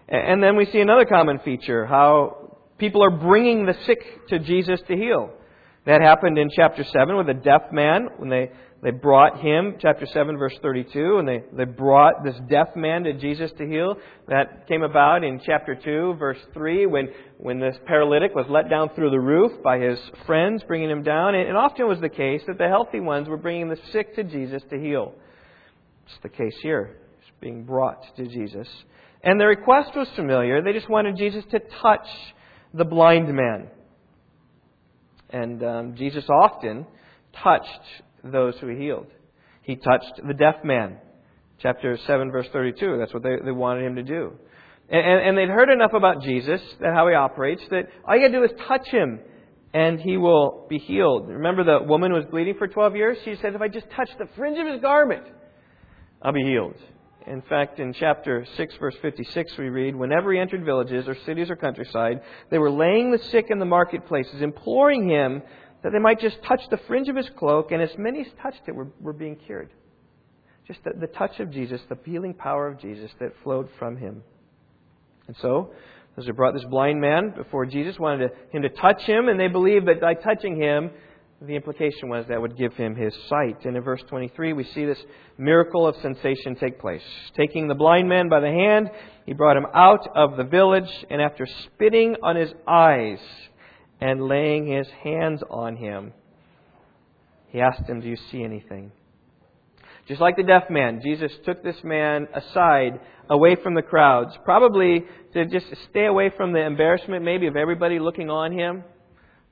And 0.09 0.43
then 0.43 0.57
we 0.57 0.67
see 0.67 0.81
another 0.81 1.05
common 1.05 1.39
feature 1.39 1.87
how 1.87 2.59
people 2.79 3.05
are 3.05 3.11
bringing 3.11 3.67
the 3.67 3.75
sick 3.87 4.27
to 4.29 4.39
Jesus 4.39 4.81
to 4.89 4.97
heal. 4.97 5.31
That 5.87 6.01
happened 6.01 6.39
in 6.39 6.49
chapter 6.55 6.83
7 6.83 7.17
with 7.17 7.29
a 7.29 7.35
deaf 7.35 7.71
man 7.71 8.09
when 8.17 8.31
they, 8.31 8.51
they 8.83 8.91
brought 8.91 9.41
him, 9.41 9.75
chapter 9.79 10.07
7, 10.07 10.39
verse 10.39 10.57
32, 10.63 11.19
and 11.19 11.29
they, 11.29 11.43
they 11.53 11.65
brought 11.65 12.25
this 12.25 12.37
deaf 12.49 12.69
man 12.75 13.05
to 13.05 13.13
Jesus 13.13 13.51
to 13.59 13.67
heal. 13.67 13.97
That 14.29 14.67
came 14.67 14.83
about 14.83 15.25
in 15.25 15.41
chapter 15.45 15.75
2, 15.75 16.15
verse 16.19 16.39
3, 16.55 16.87
when, 16.87 17.09
when 17.37 17.61
this 17.61 17.77
paralytic 17.87 18.35
was 18.35 18.47
let 18.49 18.71
down 18.71 18.95
through 18.95 19.11
the 19.11 19.21
roof 19.21 19.63
by 19.63 19.79
his 19.79 19.99
friends, 20.25 20.63
bringing 20.67 20.89
him 20.89 21.03
down. 21.03 21.35
And, 21.35 21.55
often 21.55 21.87
was 21.87 22.01
the 22.01 22.09
case 22.09 22.41
that 22.47 22.57
the 22.57 22.69
healthy 22.69 23.01
ones 23.01 23.29
were 23.29 23.37
bringing 23.37 23.69
the 23.69 23.79
sick 23.93 24.17
to 24.17 24.25
Jesus 24.25 24.63
to 24.71 24.79
heal. 24.79 25.15
It's 26.07 26.19
the 26.23 26.31
case 26.31 26.57
here. 26.63 26.97
It's 27.19 27.31
being 27.43 27.65
brought 27.65 28.17
to 28.17 28.27
Jesus. 28.27 28.69
And 29.23 29.39
the 29.39 29.47
request 29.47 29.91
was 29.95 30.09
familiar. 30.17 30.63
They 30.63 30.73
just 30.73 30.89
wanted 30.89 31.17
Jesus 31.19 31.45
to 31.51 31.61
touch 31.83 32.07
the 32.73 32.85
blind 32.87 33.35
man. 33.35 33.69
And 35.35 35.65
um, 35.65 35.95
Jesus 35.97 36.25
often 36.29 36.87
touched 37.43 37.67
those 38.23 38.55
who 38.61 38.69
he 38.69 38.77
healed. 38.77 39.09
He 39.63 39.75
touched 39.75 40.21
the 40.25 40.33
deaf 40.33 40.63
man. 40.63 40.99
Chapter 41.59 41.99
7, 42.07 42.31
verse 42.31 42.47
32. 42.53 42.99
That's 43.01 43.13
what 43.13 43.25
they, 43.25 43.37
they 43.45 43.51
wanted 43.51 43.85
him 43.85 43.97
to 43.97 44.05
do. 44.05 44.33
And, 44.89 45.05
and, 45.05 45.29
and 45.29 45.39
they'd 45.39 45.53
heard 45.53 45.71
enough 45.71 45.93
about 45.93 46.23
Jesus, 46.23 46.61
and 46.81 46.95
how 46.95 47.09
he 47.09 47.15
operates, 47.15 47.63
that 47.71 47.89
all 48.07 48.15
you 48.15 48.23
got 48.23 48.33
to 48.33 48.39
do 48.39 48.45
is 48.45 48.51
touch 48.69 48.87
him 48.87 49.19
and 49.73 50.01
he 50.01 50.17
will 50.17 50.67
be 50.71 50.79
healed. 50.79 51.27
Remember 51.29 51.65
the 51.65 51.85
woman 51.85 52.13
who 52.13 52.19
was 52.19 52.27
bleeding 52.31 52.55
for 52.57 52.69
12 52.69 52.95
years? 52.95 53.19
She 53.25 53.35
said, 53.43 53.57
If 53.57 53.61
I 53.61 53.67
just 53.67 53.87
touch 53.91 54.11
the 54.21 54.29
fringe 54.37 54.57
of 54.61 54.73
his 54.73 54.81
garment, 54.81 55.25
I'll 56.23 56.33
be 56.33 56.45
healed. 56.45 56.77
In 57.27 57.41
fact, 57.43 57.81
in 57.81 57.95
chapter 57.95 58.47
6, 58.57 58.75
verse 58.77 58.97
56, 59.01 59.57
we 59.57 59.71
read, 59.71 59.97
Whenever 59.97 60.33
he 60.33 60.39
entered 60.39 60.65
villages 60.65 61.09
or 61.09 61.17
cities 61.25 61.49
or 61.49 61.57
countryside, 61.57 62.21
they 62.51 62.59
were 62.59 62.71
laying 62.71 63.11
the 63.11 63.19
sick 63.19 63.47
in 63.49 63.59
the 63.59 63.65
marketplaces, 63.65 64.43
imploring 64.43 65.09
him 65.09 65.43
that 65.83 65.93
they 65.93 65.99
might 65.99 66.21
just 66.21 66.43
touch 66.43 66.61
the 66.71 66.77
fringe 66.87 67.09
of 67.09 67.17
his 67.17 67.31
cloak, 67.31 67.73
and 67.73 67.81
as 67.81 67.97
many 67.97 68.21
as 68.21 68.27
touched 68.43 68.63
it 68.67 68.75
were, 68.75 68.89
were 69.01 69.15
being 69.15 69.37
cured. 69.37 69.71
just 70.67 70.85
the, 70.85 70.93
the 71.01 71.07
touch 71.07 71.41
of 71.41 71.51
Jesus, 71.51 71.81
the 71.89 71.99
healing 72.05 72.35
power 72.35 72.69
of 72.69 72.79
Jesus 72.79 73.11
that 73.21 73.33
flowed 73.43 73.69
from 73.79 73.97
him. 73.97 74.23
And 75.27 75.37
so, 75.41 75.71
those 76.17 76.27
who 76.27 76.33
brought 76.35 76.55
this 76.55 76.65
blind 76.65 77.01
man 77.01 77.33
before 77.35 77.65
Jesus 77.65 77.99
wanted 77.99 78.29
to, 78.29 78.57
him 78.57 78.63
to 78.63 78.69
touch 78.69 79.03
him, 79.03 79.29
and 79.29 79.41
they 79.41 79.49
believed 79.49 79.89
that 79.89 80.01
by 80.01 80.15
touching 80.15 80.61
him, 80.61 80.91
the 81.47 81.57
implication 81.57 82.09
was 82.09 82.27
that 82.29 82.41
would 82.41 82.57
give 82.57 82.75
him 82.75 82.95
his 82.95 83.15
sight. 83.29 83.65
And 83.65 83.77
in 83.77 83.83
verse 83.83 84.03
23, 84.09 84.53
we 84.53 84.65
see 84.65 84.85
this 84.85 85.03
miracle 85.39 85.87
of 85.87 85.97
sensation 86.03 86.57
take 86.57 86.79
place. 86.79 87.03
Taking 87.37 87.69
the 87.69 87.75
blind 87.75 88.09
man 88.09 88.29
by 88.29 88.41
the 88.41 88.51
hand, 88.51 88.91
he 89.27 89.33
brought 89.33 89.57
him 89.57 89.67
out 89.75 90.09
of 90.15 90.37
the 90.37 90.45
village, 90.45 90.91
and 91.11 91.21
after 91.21 91.47
spitting 91.67 92.17
on 92.23 92.37
his 92.37 92.51
eyes 92.67 93.19
and 94.01 94.27
laying 94.27 94.67
his 94.67 94.87
hands 95.03 95.43
on 95.51 95.77
him, 95.77 96.13
he 97.49 97.61
asked 97.61 97.89
him, 97.89 98.01
Do 98.01 98.09
you 98.09 98.19
see 98.31 98.43
anything? 98.43 98.93
Just 100.09 100.21
like 100.21 100.37
the 100.37 100.43
deaf 100.43 100.65
man, 100.69 101.01
Jesus 101.03 101.33
took 101.45 101.63
this 101.63 101.77
man 101.83 102.29
aside, 102.35 103.01
away 103.31 103.57
from 103.63 103.75
the 103.75 103.83
crowds, 103.83 104.37
probably 104.45 105.05
to 105.33 105.47
just 105.47 105.67
stay 105.91 106.07
away 106.07 106.31
from 106.37 106.53
the 106.53 106.61
embarrassment, 106.61 107.25
maybe, 107.25 107.47
of 107.47 107.57
everybody 107.57 107.99
looking 107.99 108.29
on 108.29 108.53
him. 108.53 108.85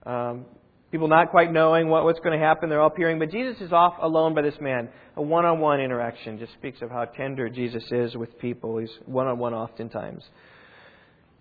Um, 0.04 0.44
people 0.92 1.08
not 1.08 1.30
quite 1.30 1.50
knowing 1.50 1.88
what, 1.88 2.04
what's 2.04 2.20
going 2.20 2.38
to 2.38 2.44
happen. 2.44 2.68
They're 2.68 2.80
all 2.80 2.90
peering. 2.90 3.18
But 3.18 3.32
Jesus 3.32 3.60
is 3.60 3.72
off 3.72 3.94
alone 4.00 4.34
by 4.34 4.42
this 4.42 4.54
man. 4.60 4.90
A 5.16 5.22
one 5.22 5.44
on 5.44 5.58
one 5.58 5.80
interaction 5.80 6.38
just 6.38 6.52
speaks 6.52 6.80
of 6.82 6.90
how 6.90 7.06
tender 7.06 7.48
Jesus 7.48 7.82
is 7.90 8.14
with 8.14 8.38
people. 8.38 8.78
He's 8.78 8.90
one 9.06 9.26
on 9.26 9.38
one 9.38 9.54
oftentimes. 9.54 10.22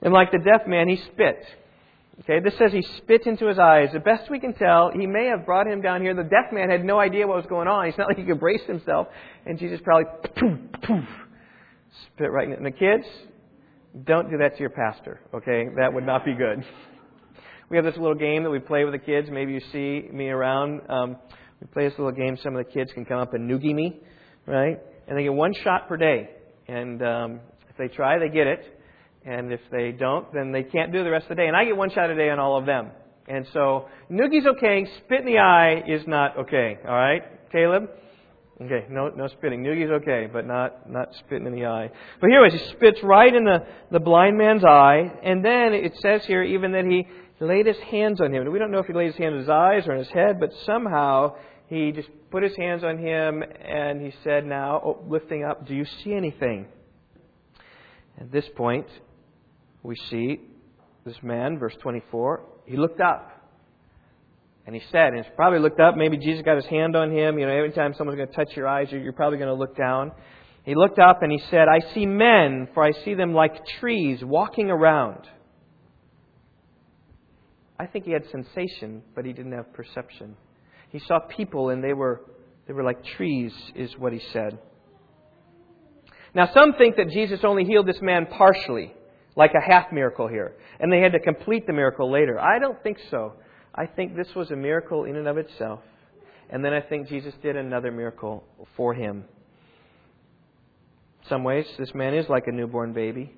And 0.01 0.13
like 0.13 0.31
the 0.31 0.39
deaf 0.39 0.67
man, 0.67 0.88
he 0.88 0.96
spit. 0.96 1.46
Okay, 2.22 2.39
this 2.43 2.58
says 2.58 2.72
he 2.72 2.81
spit 2.98 3.25
into 3.25 3.48
his 3.48 3.60
eyes. 3.60 3.89
The 3.93 4.00
best 4.00 4.29
we 4.29 4.39
can 4.39 4.53
tell, 4.53 4.91
he 4.91 5.05
may 5.05 5.27
have 5.27 5.46
brought 5.46 5.67
him 5.67 5.81
down 5.81 6.01
here. 6.01 6.13
The 6.13 6.24
deaf 6.24 6.51
man 6.51 6.70
had 6.70 6.84
no 6.84 7.00
idea 7.00 7.27
what 7.27 7.38
was 7.38 7.46
going 7.48 7.67
on. 7.67 7.88
It's 7.88 7.98
not 7.98 8.08
like 8.08 8.17
he 8.17 8.24
could 8.24 8.39
brace 8.39 8.63
himself. 8.67 9.08
And 9.46 9.60
Jesus 9.60 9.79
probably 9.84 10.05
poof, 10.36 10.60
poof, 10.84 11.05
spit 12.13 12.31
right 12.31 12.48
in. 12.48 12.53
And 12.53 12.65
the 12.65 12.72
kids, 12.72 13.05
don't 14.05 14.29
do 14.29 14.38
that 14.38 14.55
to 14.55 14.60
your 14.60 14.70
pastor. 14.70 15.20
Okay, 15.34 15.65
that 15.77 15.93
would 15.93 16.05
not 16.05 16.24
be 16.24 16.34
good. 16.34 16.63
We 17.72 17.78
have 17.78 17.86
this 17.86 17.96
little 17.96 18.16
game 18.16 18.44
that 18.44 18.50
we 18.50 18.60
play 18.60 18.84
with 18.84 18.92
the 18.94 19.00
kids. 19.00 19.30
Maybe 19.32 19.54
you 19.54 19.62
see 19.72 20.06
me 20.12 20.28
around. 20.28 20.82
Um, 20.90 21.16
we 21.62 21.68
play 21.68 21.88
this 21.88 21.98
little 21.98 22.12
game. 22.12 22.38
Some 22.44 22.54
of 22.54 22.66
the 22.66 22.70
kids 22.70 22.92
can 22.92 23.06
come 23.06 23.20
up 23.20 23.34
and 23.34 23.50
noogie 23.50 23.74
me, 23.74 23.98
right? 24.46 24.78
And 25.08 25.18
they 25.18 25.24
get 25.24 25.34
one 25.34 25.54
shot 25.63 25.88
per 25.88 25.96
day. 25.96 26.32
And 26.68 27.01
um, 27.01 27.40
if 27.70 27.78
they 27.78 27.88
try, 27.88 28.20
they 28.20 28.28
get 28.28 28.46
it. 28.46 28.78
And 29.25 29.54
if 29.54 29.62
they 29.72 29.94
don't, 29.94 30.34
then 30.34 30.51
they 30.51 30.63
can't 30.63 30.92
do 30.92 31.01
the 31.01 31.12
rest 31.12 31.24
of 31.24 31.30
the 31.30 31.36
day. 31.36 31.48
And 31.48 31.56
I 31.56 31.63
get 31.63 31.78
one 31.78 31.90
shot 31.92 32.10
a 32.10 32.16
day 32.16 32.30
on 32.30 32.40
all 32.40 32.58
of 32.58 32.66
them. 32.66 32.90
And 33.30 33.48
so, 33.54 33.88
noogie's 34.12 34.46
okay. 34.58 34.86
Spit 35.06 35.22
in 35.22 35.25
the 35.25 35.38
eye 35.38 35.82
is 35.88 36.06
not 36.06 36.40
okay. 36.40 36.78
All 36.86 36.94
right, 36.94 37.22
Caleb? 37.54 37.90
Okay, 38.62 38.86
no, 38.90 39.08
no 39.16 39.28
spitting. 39.28 39.63
Noogie's 39.63 39.90
okay, 40.01 40.28
but 40.32 40.46
not, 40.46 40.90
not 40.90 41.08
spitting 41.20 41.48
in 41.48 41.54
the 41.54 41.68
eye. 41.68 41.90
But 42.20 42.30
here 42.30 42.48
he 42.50 42.58
spits 42.74 43.00
right 43.01 43.34
in 43.34 43.46
the, 43.46 43.66
the 43.92 44.01
blind 44.01 44.38
man's 44.38 44.66
eye. 44.66 45.10
And 45.24 45.44
then 45.44 45.74
it 45.74 45.94
says 46.01 46.25
here 46.25 46.44
even 46.44 46.74
that 46.74 46.86
he 46.86 47.08
laid 47.41 47.65
his 47.65 47.77
hands 47.89 48.21
on 48.21 48.33
him. 48.33 48.50
We 48.51 48.60
don't 48.60 48.71
know 48.71 48.79
if 48.79 48.86
he 48.86 48.93
laid 48.93 49.07
his 49.07 49.17
hands 49.17 49.33
on 49.33 49.39
his 49.39 49.50
eyes 49.50 49.88
or 49.88 49.93
on 49.93 50.00
his 50.00 50.10
head, 50.10 50.39
but 50.39 50.51
somehow 50.65 51.36
he 51.67 51.91
just 51.91 52.10
put 52.29 52.43
his 52.43 52.55
hands 52.55 52.83
on 52.83 52.98
him 52.98 53.43
and 53.43 54.01
he 54.01 54.13
said, 54.24 54.45
Now, 54.45 54.81
oh, 54.83 55.03
lifting 55.07 55.43
up, 55.43 55.67
do 55.67 55.74
you 55.74 55.86
see 56.03 56.13
anything? 56.13 56.67
At 58.19 58.31
this 58.31 58.45
point, 58.55 58.88
we 59.83 59.95
see 60.10 60.41
this 61.05 61.15
man, 61.24 61.57
verse 61.57 61.75
24, 61.81 62.43
he 62.65 62.77
looked 62.77 63.01
up. 63.01 63.29
And 64.67 64.75
he 64.75 64.81
said, 64.91 65.07
and 65.07 65.17
he's 65.17 65.33
probably 65.36 65.60
looked 65.60 65.79
up. 65.79 65.98
Maybe 65.98 66.17
Jesus 66.17 66.43
got 66.45 66.55
his 66.55 66.67
hand 66.67 66.95
on 66.95 67.12
him. 67.12 67.39
You 67.39 67.48
know, 67.48 67.51
every 67.51 67.71
time 67.71 67.95
someone's 67.98 68.17
going 68.17 68.29
to 68.29 68.36
touch 68.36 68.55
your 68.55 68.67
eyes, 68.67 68.89
you're 68.91 69.12
probably 69.12 69.39
going 69.39 69.50
to 69.50 69.55
look 69.55 69.75
down. 69.75 70.12
He 70.63 70.75
looked 70.75 71.00
up 71.00 71.24
and 71.24 71.31
he 71.31 71.39
said, 71.50 71.67
I 71.67 71.79
see 71.93 72.05
men, 72.05 72.67
for 72.75 72.83
I 72.83 72.91
see 73.03 73.15
them 73.15 73.33
like 73.33 73.65
trees 73.79 74.24
walking 74.24 74.69
around. 74.69 75.27
I 77.82 77.88
think 77.88 78.06
he 78.06 78.12
had 78.12 78.30
sensation, 78.30 79.02
but 79.16 79.26
he 79.26 79.34
didn't 79.34 79.54
have 79.54 79.74
perception. 79.74 80.36
He 80.90 81.00
saw 81.00 81.18
people 81.36 81.70
and 81.70 81.84
they 81.84 81.94
were, 81.94 82.22
they 82.68 82.74
were 82.74 82.84
like 82.84 83.04
trees, 83.04 83.52
is 83.74 83.98
what 83.98 84.14
he 84.14 84.22
said. 84.32 84.60
Now, 86.36 86.48
some 86.54 86.74
think 86.78 86.98
that 86.98 87.10
Jesus 87.10 87.40
only 87.44 87.66
healed 87.66 87.88
this 87.88 88.00
man 88.00 88.28
partially, 88.28 88.94
like 89.36 89.54
a 89.56 89.74
half 89.74 89.92
miracle 89.92 90.28
here, 90.28 90.58
and 90.80 90.94
they 90.94 91.00
had 91.00 91.14
to 91.14 91.20
complete 91.20 91.66
the 91.66 91.74
miracle 91.74 92.12
later. 92.12 92.40
I 92.40 92.60
don't 92.60 92.82
think 92.84 93.00
so. 93.10 93.34
I 93.74 93.88
think 93.88 94.16
this 94.16 94.30
was 94.36 94.52
a 94.52 94.56
miracle 94.56 95.06
in 95.06 95.16
and 95.16 95.28
of 95.28 95.40
itself. 95.40 95.80
And 96.52 96.64
then 96.64 96.74
I 96.74 96.82
think 96.82 97.08
Jesus 97.08 97.34
did 97.42 97.56
another 97.56 97.92
miracle 97.92 98.44
for 98.78 98.94
him. 98.94 99.26
In 101.24 101.30
some 101.30 101.44
ways, 101.44 101.66
this 101.80 101.96
man 101.96 102.14
is 102.14 102.30
like 102.30 102.44
a 102.46 102.52
newborn 102.52 102.94
baby. 102.94 103.34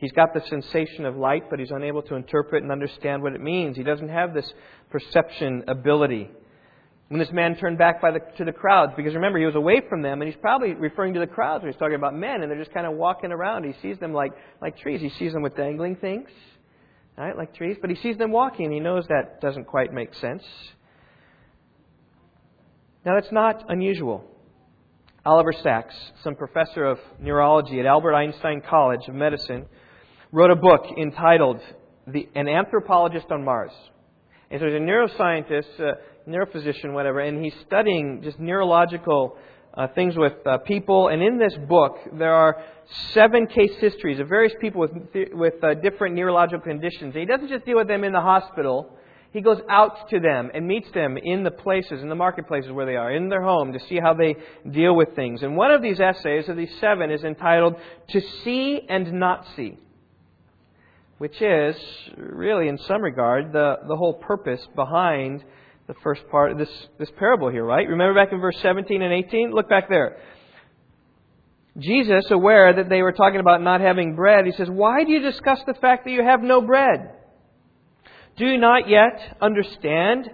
He's 0.00 0.12
got 0.12 0.32
the 0.32 0.40
sensation 0.48 1.04
of 1.04 1.16
light, 1.16 1.50
but 1.50 1.58
he's 1.58 1.70
unable 1.70 2.00
to 2.04 2.14
interpret 2.14 2.62
and 2.62 2.72
understand 2.72 3.22
what 3.22 3.34
it 3.34 3.40
means. 3.42 3.76
He 3.76 3.82
doesn't 3.82 4.08
have 4.08 4.32
this 4.32 4.50
perception 4.90 5.64
ability. 5.68 6.30
When 7.08 7.20
this 7.20 7.30
man 7.30 7.54
turned 7.56 7.76
back 7.76 8.00
the, 8.00 8.20
to 8.38 8.46
the 8.46 8.52
crowds, 8.52 8.94
because 8.96 9.14
remember, 9.14 9.38
he 9.38 9.44
was 9.44 9.56
away 9.56 9.82
from 9.90 10.00
them, 10.00 10.22
and 10.22 10.30
he's 10.30 10.40
probably 10.40 10.72
referring 10.72 11.12
to 11.14 11.20
the 11.20 11.26
crowds 11.26 11.62
when 11.62 11.70
he's 11.70 11.78
talking 11.78 11.96
about 11.96 12.14
men, 12.14 12.40
and 12.40 12.50
they're 12.50 12.58
just 12.58 12.72
kind 12.72 12.86
of 12.86 12.94
walking 12.94 13.30
around. 13.30 13.64
He 13.64 13.74
sees 13.82 13.98
them 13.98 14.14
like, 14.14 14.32
like 14.62 14.78
trees. 14.78 15.02
He 15.02 15.10
sees 15.10 15.34
them 15.34 15.42
with 15.42 15.54
dangling 15.54 15.96
things, 15.96 16.30
right, 17.18 17.36
like 17.36 17.54
trees, 17.54 17.76
but 17.78 17.90
he 17.90 17.96
sees 17.96 18.16
them 18.16 18.30
walking, 18.30 18.64
and 18.64 18.72
he 18.72 18.80
knows 18.80 19.04
that 19.08 19.42
doesn't 19.42 19.64
quite 19.66 19.92
make 19.92 20.14
sense. 20.14 20.44
Now, 23.04 23.16
that's 23.16 23.32
not 23.32 23.66
unusual. 23.68 24.24
Oliver 25.26 25.52
Sacks, 25.52 25.94
some 26.24 26.36
professor 26.36 26.84
of 26.84 26.98
neurology 27.18 27.80
at 27.80 27.86
Albert 27.86 28.14
Einstein 28.14 28.62
College 28.62 29.06
of 29.08 29.14
Medicine, 29.14 29.66
wrote 30.32 30.50
a 30.50 30.56
book 30.56 30.86
entitled 30.96 31.60
the, 32.06 32.28
An 32.34 32.48
Anthropologist 32.48 33.26
on 33.30 33.44
Mars. 33.44 33.72
And 34.50 34.60
so 34.60 34.66
he's 34.66 34.74
a 34.74 34.78
neuroscientist, 34.78 35.80
uh, 35.80 35.94
neurophysician, 36.28 36.92
whatever, 36.92 37.20
and 37.20 37.44
he's 37.44 37.54
studying 37.66 38.22
just 38.22 38.38
neurological 38.38 39.36
uh, 39.74 39.86
things 39.94 40.16
with 40.16 40.34
uh, 40.46 40.58
people. 40.58 41.08
And 41.08 41.22
in 41.22 41.38
this 41.38 41.56
book, 41.68 41.96
there 42.12 42.34
are 42.34 42.62
seven 43.12 43.46
case 43.46 43.72
histories 43.78 44.18
of 44.18 44.28
various 44.28 44.52
people 44.60 44.80
with, 44.80 44.90
with 45.32 45.62
uh, 45.62 45.74
different 45.74 46.16
neurological 46.16 46.60
conditions. 46.60 47.14
And 47.14 47.20
he 47.20 47.26
doesn't 47.26 47.48
just 47.48 47.64
deal 47.64 47.76
with 47.76 47.86
them 47.86 48.02
in 48.02 48.12
the 48.12 48.20
hospital. 48.20 48.96
He 49.32 49.40
goes 49.40 49.60
out 49.70 50.10
to 50.10 50.18
them 50.18 50.50
and 50.52 50.66
meets 50.66 50.90
them 50.90 51.16
in 51.16 51.44
the 51.44 51.52
places, 51.52 52.02
in 52.02 52.08
the 52.08 52.16
marketplaces 52.16 52.72
where 52.72 52.86
they 52.86 52.96
are, 52.96 53.12
in 53.12 53.28
their 53.28 53.42
home, 53.42 53.72
to 53.72 53.80
see 53.88 54.00
how 54.00 54.14
they 54.14 54.34
deal 54.68 54.96
with 54.96 55.14
things. 55.14 55.42
And 55.44 55.56
one 55.56 55.70
of 55.70 55.82
these 55.82 56.00
essays, 56.00 56.48
of 56.48 56.56
these 56.56 56.74
seven, 56.80 57.12
is 57.12 57.22
entitled 57.22 57.76
To 58.08 58.20
See 58.44 58.80
and 58.88 59.12
Not 59.12 59.46
See 59.54 59.78
which 61.20 61.42
is 61.42 61.76
really, 62.16 62.66
in 62.68 62.78
some 62.88 63.02
regard, 63.02 63.52
the, 63.52 63.74
the 63.86 63.94
whole 63.94 64.14
purpose 64.14 64.66
behind 64.74 65.44
the 65.86 65.92
first 66.02 66.22
part 66.30 66.50
of 66.50 66.56
this, 66.56 66.70
this 66.98 67.10
parable 67.18 67.50
here, 67.50 67.62
right? 67.62 67.86
Remember 67.86 68.14
back 68.14 68.32
in 68.32 68.40
verse 68.40 68.56
17 68.62 69.02
and 69.02 69.12
18? 69.26 69.50
Look 69.50 69.68
back 69.68 69.90
there. 69.90 70.16
Jesus, 71.76 72.24
aware 72.30 72.72
that 72.72 72.88
they 72.88 73.02
were 73.02 73.12
talking 73.12 73.38
about 73.38 73.60
not 73.60 73.82
having 73.82 74.16
bread, 74.16 74.46
he 74.46 74.52
says, 74.52 74.70
Why 74.70 75.04
do 75.04 75.12
you 75.12 75.20
discuss 75.20 75.58
the 75.66 75.74
fact 75.74 76.06
that 76.06 76.10
you 76.10 76.24
have 76.24 76.40
no 76.40 76.62
bread? 76.62 77.10
Do 78.38 78.46
you 78.46 78.56
not 78.56 78.88
yet 78.88 79.36
understand? 79.42 80.24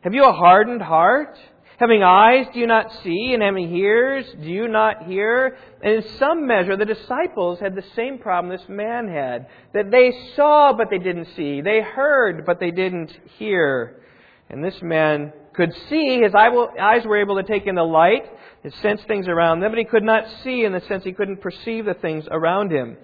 Have 0.00 0.14
you 0.14 0.24
a 0.24 0.32
hardened 0.32 0.80
heart? 0.80 1.36
Having 1.80 2.02
eyes, 2.02 2.44
do 2.52 2.60
you 2.60 2.66
not 2.66 2.92
see? 3.02 3.30
And 3.32 3.42
having 3.42 3.74
ears, 3.74 4.26
do 4.38 4.46
you 4.46 4.68
not 4.68 5.04
hear? 5.04 5.56
And 5.82 5.94
in 5.94 6.02
some 6.18 6.46
measure, 6.46 6.76
the 6.76 6.84
disciples 6.84 7.58
had 7.58 7.74
the 7.74 7.84
same 7.96 8.18
problem 8.18 8.54
this 8.54 8.68
man 8.68 9.08
had. 9.08 9.46
That 9.72 9.90
they 9.90 10.12
saw, 10.36 10.74
but 10.74 10.88
they 10.90 10.98
didn't 10.98 11.28
see. 11.36 11.62
They 11.62 11.80
heard, 11.80 12.44
but 12.44 12.60
they 12.60 12.70
didn't 12.70 13.18
hear. 13.38 14.02
And 14.50 14.62
this 14.62 14.78
man 14.82 15.32
could 15.54 15.72
see. 15.88 16.20
His 16.20 16.34
eyes 16.34 17.06
were 17.06 17.18
able 17.18 17.36
to 17.36 17.44
take 17.44 17.66
in 17.66 17.76
the 17.76 17.82
light, 17.82 18.24
to 18.62 18.70
sense 18.82 19.00
things 19.08 19.26
around 19.26 19.60
them, 19.60 19.72
but 19.72 19.78
he 19.78 19.86
could 19.86 20.04
not 20.04 20.24
see 20.44 20.64
in 20.64 20.72
the 20.72 20.82
sense 20.82 21.02
he 21.02 21.14
couldn't 21.14 21.40
perceive 21.40 21.86
the 21.86 21.94
things 21.94 22.26
around 22.30 22.70
him. 22.70 22.98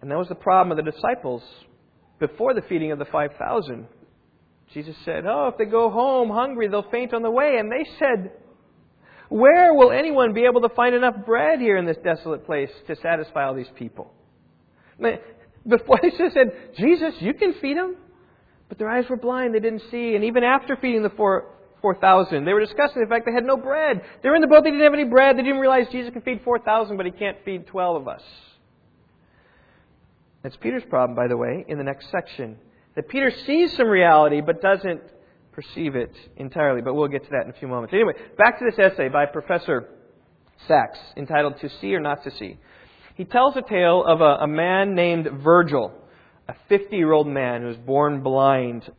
And 0.00 0.08
that 0.12 0.18
was 0.18 0.28
the 0.28 0.36
problem 0.36 0.78
of 0.78 0.84
the 0.84 0.88
disciples 0.88 1.42
before 2.20 2.54
the 2.54 2.62
feeding 2.62 2.92
of 2.92 3.00
the 3.00 3.04
5,000. 3.04 3.88
Jesus 4.74 4.96
said, 5.04 5.24
Oh, 5.26 5.48
if 5.52 5.56
they 5.56 5.64
go 5.66 5.88
home 5.88 6.28
hungry, 6.28 6.66
they'll 6.66 6.90
faint 6.90 7.14
on 7.14 7.22
the 7.22 7.30
way. 7.30 7.56
And 7.58 7.70
they 7.70 7.88
said, 7.98 8.32
Where 9.28 9.72
will 9.72 9.92
anyone 9.92 10.34
be 10.34 10.44
able 10.44 10.62
to 10.62 10.68
find 10.70 10.96
enough 10.96 11.14
bread 11.24 11.60
here 11.60 11.76
in 11.76 11.86
this 11.86 11.96
desolate 12.02 12.44
place 12.44 12.70
to 12.88 12.96
satisfy 12.96 13.44
all 13.44 13.54
these 13.54 13.70
people? 13.76 14.12
Before 14.98 16.00
they 16.02 16.10
said, 16.10 16.74
Jesus, 16.76 17.14
you 17.20 17.34
can 17.34 17.54
feed 17.60 17.76
them. 17.76 17.96
But 18.68 18.78
their 18.78 18.90
eyes 18.90 19.04
were 19.08 19.16
blind, 19.16 19.54
they 19.54 19.60
didn't 19.60 19.82
see. 19.90 20.16
And 20.16 20.24
even 20.24 20.42
after 20.42 20.76
feeding 20.76 21.04
the 21.04 21.10
four, 21.10 21.52
4,000, 21.80 22.44
they 22.44 22.52
were 22.52 22.64
discussing 22.64 23.02
the 23.02 23.08
fact 23.08 23.26
they 23.26 23.32
had 23.32 23.44
no 23.44 23.56
bread. 23.56 24.00
They 24.22 24.28
were 24.28 24.34
in 24.34 24.40
the 24.40 24.48
boat, 24.48 24.64
they 24.64 24.70
didn't 24.70 24.84
have 24.84 24.94
any 24.94 25.04
bread. 25.04 25.36
They 25.38 25.42
didn't 25.42 25.60
realize 25.60 25.86
Jesus 25.92 26.12
can 26.12 26.22
feed 26.22 26.40
4,000, 26.42 26.96
but 26.96 27.06
he 27.06 27.12
can't 27.12 27.36
feed 27.44 27.66
12 27.66 28.02
of 28.02 28.08
us. 28.08 28.22
That's 30.42 30.56
Peter's 30.56 30.82
problem, 30.88 31.14
by 31.14 31.28
the 31.28 31.36
way, 31.36 31.64
in 31.68 31.78
the 31.78 31.84
next 31.84 32.10
section 32.10 32.56
that 32.96 33.08
Peter 33.08 33.32
sees 33.46 33.76
some 33.76 33.88
reality 33.88 34.40
but 34.40 34.60
doesn't 34.60 35.00
perceive 35.52 35.94
it 35.96 36.12
entirely. 36.36 36.82
But 36.82 36.94
we'll 36.94 37.08
get 37.08 37.24
to 37.24 37.30
that 37.30 37.44
in 37.44 37.50
a 37.50 37.58
few 37.58 37.68
moments. 37.68 37.94
Anyway, 37.94 38.14
back 38.36 38.58
to 38.58 38.64
this 38.64 38.78
essay 38.78 39.08
by 39.08 39.26
Professor 39.26 39.88
Sacks 40.66 40.98
entitled 41.16 41.58
To 41.60 41.68
See 41.80 41.94
or 41.94 42.00
Not 42.00 42.24
to 42.24 42.30
See. 42.32 42.58
He 43.16 43.24
tells 43.24 43.56
a 43.56 43.62
tale 43.62 44.04
of 44.04 44.20
a, 44.20 44.42
a 44.42 44.46
man 44.46 44.94
named 44.94 45.28
Virgil, 45.42 45.92
a 46.48 46.54
50 46.68 46.96
year 46.96 47.12
old 47.12 47.28
man 47.28 47.62
who 47.62 47.68
was 47.68 47.76
born 47.76 48.22
blind. 48.22 48.90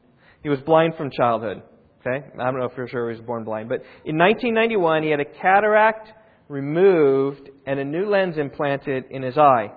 He 0.42 0.50
was 0.50 0.60
blind 0.62 0.96
from 0.96 1.12
childhood. 1.12 1.64
Okay? 2.06 2.26
I 2.40 2.44
don't 2.46 2.60
know 2.60 2.70
for 2.70 2.88
sure 2.88 3.10
he 3.10 3.18
was 3.18 3.26
born 3.26 3.44
blind. 3.44 3.68
But 3.68 3.82
in 4.06 4.18
1991, 4.18 5.04
he 5.04 5.10
had 5.10 5.20
a 5.20 5.26
cataract 5.26 6.10
removed 6.48 7.50
and 7.66 7.80
a 7.80 7.84
new 7.84 8.08
lens 8.08 8.38
implanted 8.38 9.06
in 9.10 9.24
his 9.24 9.38
eye. 9.38 9.72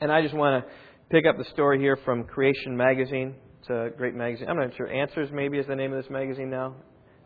And 0.00 0.10
I 0.10 0.22
just 0.22 0.34
want 0.34 0.64
to 0.64 0.72
pick 1.10 1.24
up 1.26 1.38
the 1.38 1.44
story 1.52 1.78
here 1.78 1.96
from 2.04 2.24
Creation 2.24 2.76
Magazine. 2.76 3.34
It's 3.60 3.70
a 3.70 3.88
great 3.96 4.14
magazine. 4.14 4.48
I'm 4.48 4.56
not 4.56 4.76
sure. 4.76 4.88
Answers 4.88 5.30
maybe 5.32 5.58
is 5.58 5.66
the 5.66 5.76
name 5.76 5.92
of 5.92 6.02
this 6.02 6.10
magazine 6.10 6.50
now. 6.50 6.74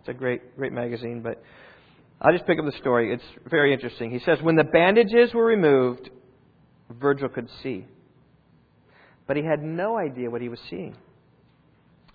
It's 0.00 0.08
a 0.08 0.12
great, 0.12 0.56
great 0.56 0.72
magazine. 0.72 1.20
But 1.22 1.42
I'll 2.20 2.32
just 2.32 2.46
pick 2.46 2.58
up 2.58 2.64
the 2.64 2.78
story. 2.78 3.12
It's 3.12 3.48
very 3.50 3.72
interesting. 3.72 4.10
He 4.10 4.20
says, 4.20 4.38
When 4.40 4.56
the 4.56 4.64
bandages 4.64 5.34
were 5.34 5.44
removed, 5.44 6.10
Virgil 6.90 7.28
could 7.28 7.48
see. 7.62 7.86
But 9.26 9.36
he 9.36 9.44
had 9.44 9.62
no 9.62 9.98
idea 9.98 10.30
what 10.30 10.42
he 10.42 10.48
was 10.48 10.60
seeing. 10.70 10.96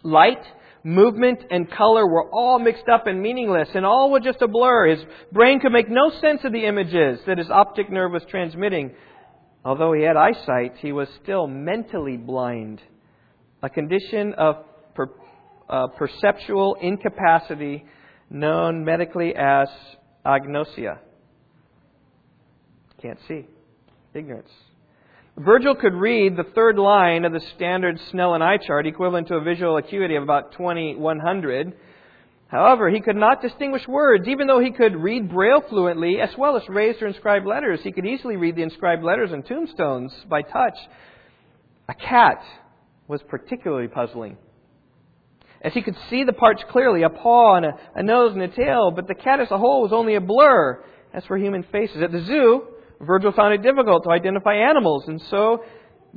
Light, 0.04 0.44
movement, 0.84 1.40
and 1.50 1.70
color 1.70 2.08
were 2.08 2.30
all 2.32 2.60
mixed 2.60 2.88
up 2.88 3.08
and 3.08 3.22
meaningless, 3.22 3.70
and 3.74 3.86
all 3.86 4.12
were 4.12 4.20
just 4.20 4.42
a 4.42 4.48
blur. 4.48 4.88
His 4.96 5.06
brain 5.32 5.60
could 5.60 5.72
make 5.72 5.90
no 5.90 6.12
sense 6.22 6.42
of 6.44 6.54
the 6.54 6.66
images 6.66 7.20
that 7.28 7.38
his 7.38 7.50
optic 7.50 7.90
nerve 7.90 8.12
was 8.12 8.24
transmitting. 8.30 8.94
Although 9.68 9.92
he 9.92 10.04
had 10.04 10.16
eyesight, 10.16 10.78
he 10.78 10.94
was 10.94 11.10
still 11.22 11.46
mentally 11.46 12.16
blind, 12.16 12.82
a 13.62 13.70
condition 13.70 14.34
of 14.38 14.64
per, 14.96 15.10
uh, 15.70 15.88
perceptual 15.88 16.78
incapacity 16.82 17.84
known 18.30 18.86
medically 18.86 19.36
as 19.36 19.68
agnosia. 20.26 21.00
Can't 23.02 23.20
see. 23.28 23.46
Ignorance. 24.14 24.50
Virgil 25.36 25.76
could 25.76 25.96
read 25.96 26.38
the 26.38 26.50
third 26.56 26.80
line 26.80 27.26
of 27.26 27.34
the 27.34 27.42
standard 27.58 28.00
Snellen 28.10 28.42
eye 28.42 28.66
chart, 28.66 28.88
equivalent 28.88 29.28
to 29.28 29.36
a 29.36 29.42
visual 29.42 29.76
acuity 29.76 30.16
of 30.16 30.24
about 30.24 30.54
2100. 30.54 31.74
However, 32.48 32.90
he 32.90 33.02
could 33.02 33.18
not 33.18 33.42
distinguish 33.42 33.86
words, 33.88 34.28
even 34.28 34.48
though 34.48 34.60
he 34.60 34.72
could 34.72 34.96
read 34.96 35.30
Braille 35.30 35.62
fluently, 35.68 36.22
as 36.22 36.30
well 36.38 36.56
as 36.56 36.68
raised 36.70 37.02
or 37.02 37.08
inscribed 37.08 37.46
letters. 37.46 37.82
He 37.84 37.92
could 37.92 38.06
easily 38.06 38.38
read 38.38 38.56
the 38.56 38.64
inscribed 38.64 39.04
letters 39.04 39.32
and 39.34 39.46
tombstones 39.46 40.14
by 40.30 40.44
touch. 40.44 40.78
A 41.90 41.94
cat 41.94 42.42
was 43.08 43.22
particularly 43.24 43.90
puzzling. 43.90 44.38
As 45.62 45.74
he 45.74 45.82
could 45.82 45.98
see 46.10 46.24
the 46.24 46.34
parts 46.34 46.64
clearly, 46.70 47.04
a 47.04 47.10
paw 47.10 47.56
and 47.56 47.66
a, 47.66 47.80
a 47.96 48.04
nose 48.04 48.34
and 48.34 48.42
a 48.42 48.48
tail, 48.48 48.92
but 48.92 49.08
the 49.08 49.16
cat 49.16 49.42
as 49.42 49.52
a 49.52 49.58
whole 49.58 49.82
was 49.82 49.92
only 49.92 50.16
a 50.16 50.22
blur. 50.22 50.84
As 51.14 51.26
for 51.26 51.38
human 51.38 51.64
faces, 51.64 52.02
at 52.02 52.12
the 52.12 52.22
zoo, 52.22 52.64
Virgil 53.02 53.32
found 53.32 53.54
it 53.54 53.62
difficult 53.62 54.04
to 54.04 54.12
identify 54.12 54.56
animals, 54.56 55.08
and 55.08 55.22
so 55.24 55.64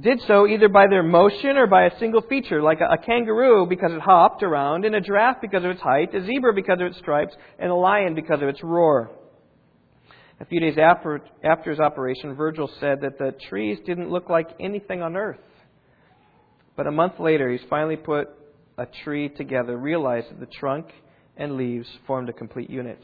did 0.00 0.21
so 0.26 0.47
either 0.47 0.69
by 0.69 0.87
their 0.88 1.02
motion 1.02 1.57
or 1.57 1.66
by 1.66 1.85
a 1.85 1.99
single 1.99 2.23
feature, 2.23 2.62
like 2.62 2.80
a, 2.80 2.95
a, 2.95 2.99
kangaroo 2.99 3.66
because 3.66 3.92
it 3.92 4.00
hopped 4.00 4.42
around, 4.42 4.85
and 4.85 4.95
a 4.95 5.00
giraffe 5.00 5.40
because 5.40 5.64
of 5.64 5.71
its 5.71 5.80
height, 5.80 6.14
a 6.14 6.25
zebra 6.25 6.54
because 6.54 6.80
of 6.80 6.87
its 6.87 6.99
stripes, 6.99 7.35
and 7.59 7.71
a 7.71 7.75
lion 7.75 8.14
because 8.14 8.42
of 8.42 8.49
its 8.49 8.62
roar. 8.62 9.11
A 10.40 10.45
few 10.47 10.61
days 10.61 10.78
after, 10.78 11.21
after 11.45 11.71
his 11.71 11.80
operation, 11.80 12.35
Virgil 12.35 12.71
said 12.80 13.02
that 13.02 13.19
the 13.19 13.35
trees 13.49 13.78
didn't 13.85 14.11
look 14.11 14.30
like 14.30 14.49
anything 14.59 15.02
on 15.02 15.16
earth. 15.16 15.38
But 16.76 16.87
a 16.87 16.90
month 16.90 17.21
later, 17.21 17.50
he's 17.50 17.61
finally 17.69 17.97
put 17.97 18.28
a 18.78 18.87
tree 19.04 19.28
together, 19.28 19.76
realized 19.76 20.30
that 20.30 20.40
the 20.40 20.47
trunk 20.47 20.87
and 21.37 21.57
leaves 21.57 21.88
formed 22.07 22.30
a 22.30 22.33
complete 22.33 22.71
unit. 22.71 23.02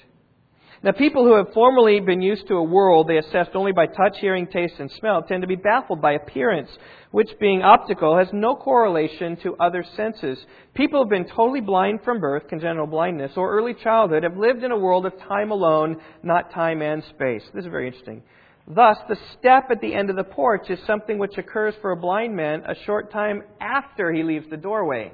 Now, 0.87 0.93
people 0.93 1.25
who 1.25 1.35
have 1.35 1.53
formerly 1.53 1.99
been 1.99 2.23
used 2.23 2.47
to 2.47 2.55
a 2.55 2.63
world 2.63 3.09
they 3.09 3.17
assessed 3.17 3.57
only 3.57 3.73
by 3.73 3.87
touch, 3.87 4.19
hearing, 4.21 4.47
taste, 4.47 4.75
and 4.79 4.89
smell 4.89 5.21
tend 5.21 5.43
to 5.43 5.49
be 5.49 5.57
baffled 5.57 6.01
by 6.01 6.13
appearance, 6.13 6.71
which, 7.11 7.29
being 7.41 7.63
optical, 7.63 8.17
has 8.17 8.29
no 8.33 8.55
correlation 8.55 9.37
to 9.43 9.57
other 9.57 9.85
senses. 9.97 10.39
People 10.75 11.01
who 11.01 11.05
have 11.07 11.11
been 11.11 11.35
totally 11.35 11.61
blind 11.61 12.05
from 12.05 12.21
birth, 12.21 12.47
congenital 12.47 12.87
blindness, 12.87 13.33
or 13.37 13.51
early 13.51 13.75
childhood 13.75 14.23
have 14.23 14.37
lived 14.37 14.63
in 14.63 14.71
a 14.71 14.79
world 14.79 15.07
of 15.07 15.19
time 15.29 15.51
alone, 15.51 15.97
not 16.23 16.53
time 16.53 16.81
and 16.83 17.03
space. 17.11 17.43
This 17.53 17.65
is 17.65 17.71
very 17.71 17.89
interesting. 17.89 18.23
Thus, 18.69 18.97
the 19.09 19.19
step 19.41 19.73
at 19.73 19.81
the 19.81 19.93
end 19.93 20.09
of 20.09 20.15
the 20.15 20.23
porch 20.23 20.71
is 20.71 20.79
something 20.87 21.19
which 21.19 21.37
occurs 21.37 21.75
for 21.83 21.91
a 21.91 21.97
blind 21.97 22.37
man 22.37 22.63
a 22.65 22.77
short 22.85 23.11
time 23.11 23.43
after 23.61 24.13
he 24.13 24.23
leaves 24.23 24.47
the 24.51 24.57
doorway, 24.57 25.13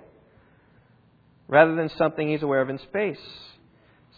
rather 1.49 1.75
than 1.75 1.89
something 1.97 2.29
he's 2.29 2.43
aware 2.43 2.61
of 2.61 2.69
in 2.69 2.79
space. 2.79 3.17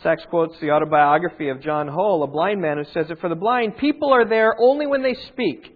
Sacks 0.02 0.22
quotes 0.28 0.59
the 0.61 0.70
autobiography 0.70 1.48
of 1.48 1.62
John 1.62 1.88
Hull, 1.88 2.22
a 2.22 2.26
blind 2.26 2.61
man 2.61 2.78
who 2.78 2.85
says 2.92 3.09
that 3.09 3.20
for 3.20 3.28
the 3.28 3.35
blind, 3.35 3.78
people 3.78 4.12
are 4.12 4.28
there 4.28 4.54
only 4.61 4.87
when 4.87 5.02
they 5.02 5.14
speak. 5.14 5.74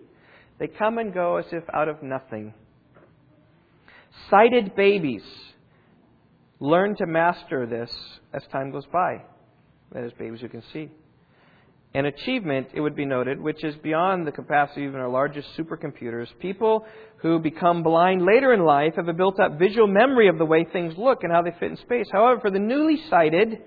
They 0.59 0.67
come 0.67 0.99
and 0.99 1.15
go 1.15 1.37
as 1.37 1.47
if 1.53 1.65
out 1.73 1.89
of 1.89 2.03
nothing. 2.03 2.53
Sighted 4.29 4.75
babies 4.75 5.23
learn 6.61 6.97
to 6.97 7.07
master 7.07 7.67
this 7.67 7.91
as 8.33 8.43
time 8.51 8.73
goes 8.73 8.87
by. 8.93 9.23
That 9.93 10.05
is, 10.05 10.13
babies 10.19 10.41
who 10.41 10.49
can 10.49 10.63
see. 10.73 10.91
An 11.95 12.05
achievement, 12.05 12.69
it 12.75 12.81
would 12.81 12.95
be 12.95 13.07
noted, 13.07 13.41
which 13.41 13.65
is 13.65 13.75
beyond 13.77 14.27
the 14.27 14.33
capacity 14.33 14.85
of 14.85 14.91
even 14.91 15.01
our 15.01 15.09
largest 15.09 15.49
supercomputers. 15.57 16.27
People 16.39 16.85
who 17.19 17.39
become 17.39 17.83
blind 17.83 18.23
later 18.23 18.53
in 18.53 18.61
life 18.61 18.95
have 18.97 19.09
a 19.09 19.15
built 19.15 19.41
up 19.41 19.59
visual 19.59 19.87
memory 19.87 20.29
of 20.29 20.37
the 20.37 20.45
way 20.45 20.67
things 20.71 20.95
look 20.99 21.23
and 21.23 21.33
how 21.33 21.41
they 21.41 21.53
fit 21.59 21.71
in 21.71 21.77
space. 21.79 22.07
However, 22.13 22.41
for 22.41 22.51
the 22.51 22.59
newly 22.59 23.01
sighted, 23.09 23.63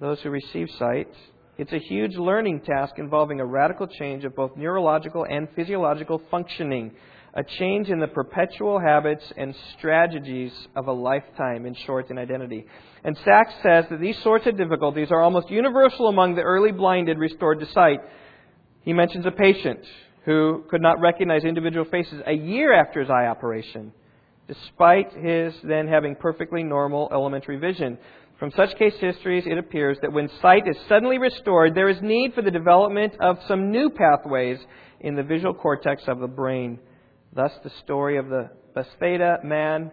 those 0.00 0.20
who 0.20 0.30
receive 0.30 0.68
sight. 0.78 1.08
It's 1.56 1.72
a 1.72 1.78
huge 1.78 2.14
learning 2.14 2.60
task 2.60 2.94
involving 2.98 3.40
a 3.40 3.44
radical 3.44 3.88
change 3.88 4.24
of 4.24 4.36
both 4.36 4.56
neurological 4.56 5.26
and 5.28 5.48
physiological 5.56 6.22
functioning, 6.30 6.92
a 7.34 7.42
change 7.42 7.88
in 7.88 7.98
the 7.98 8.06
perpetual 8.06 8.78
habits 8.78 9.24
and 9.36 9.54
strategies 9.76 10.52
of 10.76 10.86
a 10.86 10.92
lifetime, 10.92 11.66
in 11.66 11.74
short, 11.74 12.10
in 12.10 12.18
identity. 12.18 12.64
And 13.02 13.18
Sacks 13.24 13.52
says 13.62 13.86
that 13.90 14.00
these 14.00 14.16
sorts 14.22 14.46
of 14.46 14.56
difficulties 14.56 15.08
are 15.10 15.20
almost 15.20 15.50
universal 15.50 16.08
among 16.08 16.36
the 16.36 16.42
early 16.42 16.70
blinded 16.70 17.18
restored 17.18 17.58
to 17.58 17.66
sight. 17.72 18.00
He 18.82 18.92
mentions 18.92 19.26
a 19.26 19.32
patient 19.32 19.80
who 20.24 20.64
could 20.70 20.80
not 20.80 21.00
recognize 21.00 21.42
individual 21.42 21.86
faces 21.86 22.22
a 22.24 22.32
year 22.32 22.72
after 22.72 23.00
his 23.00 23.10
eye 23.10 23.26
operation, 23.26 23.92
despite 24.46 25.12
his 25.12 25.54
then 25.64 25.88
having 25.88 26.14
perfectly 26.14 26.62
normal 26.62 27.08
elementary 27.12 27.58
vision. 27.58 27.98
From 28.38 28.52
such 28.52 28.78
case 28.78 28.94
histories, 29.00 29.44
it 29.46 29.58
appears 29.58 29.98
that 30.00 30.12
when 30.12 30.30
sight 30.40 30.68
is 30.68 30.76
suddenly 30.88 31.18
restored, 31.18 31.74
there 31.74 31.88
is 31.88 32.00
need 32.00 32.34
for 32.34 32.42
the 32.42 32.52
development 32.52 33.14
of 33.20 33.38
some 33.48 33.72
new 33.72 33.90
pathways 33.90 34.58
in 35.00 35.16
the 35.16 35.24
visual 35.24 35.54
cortex 35.54 36.04
of 36.06 36.20
the 36.20 36.28
brain. 36.28 36.78
Thus, 37.34 37.50
the 37.64 37.70
story 37.82 38.16
of 38.16 38.28
the 38.28 38.50
Bethsaida 38.74 39.38
man, 39.42 39.90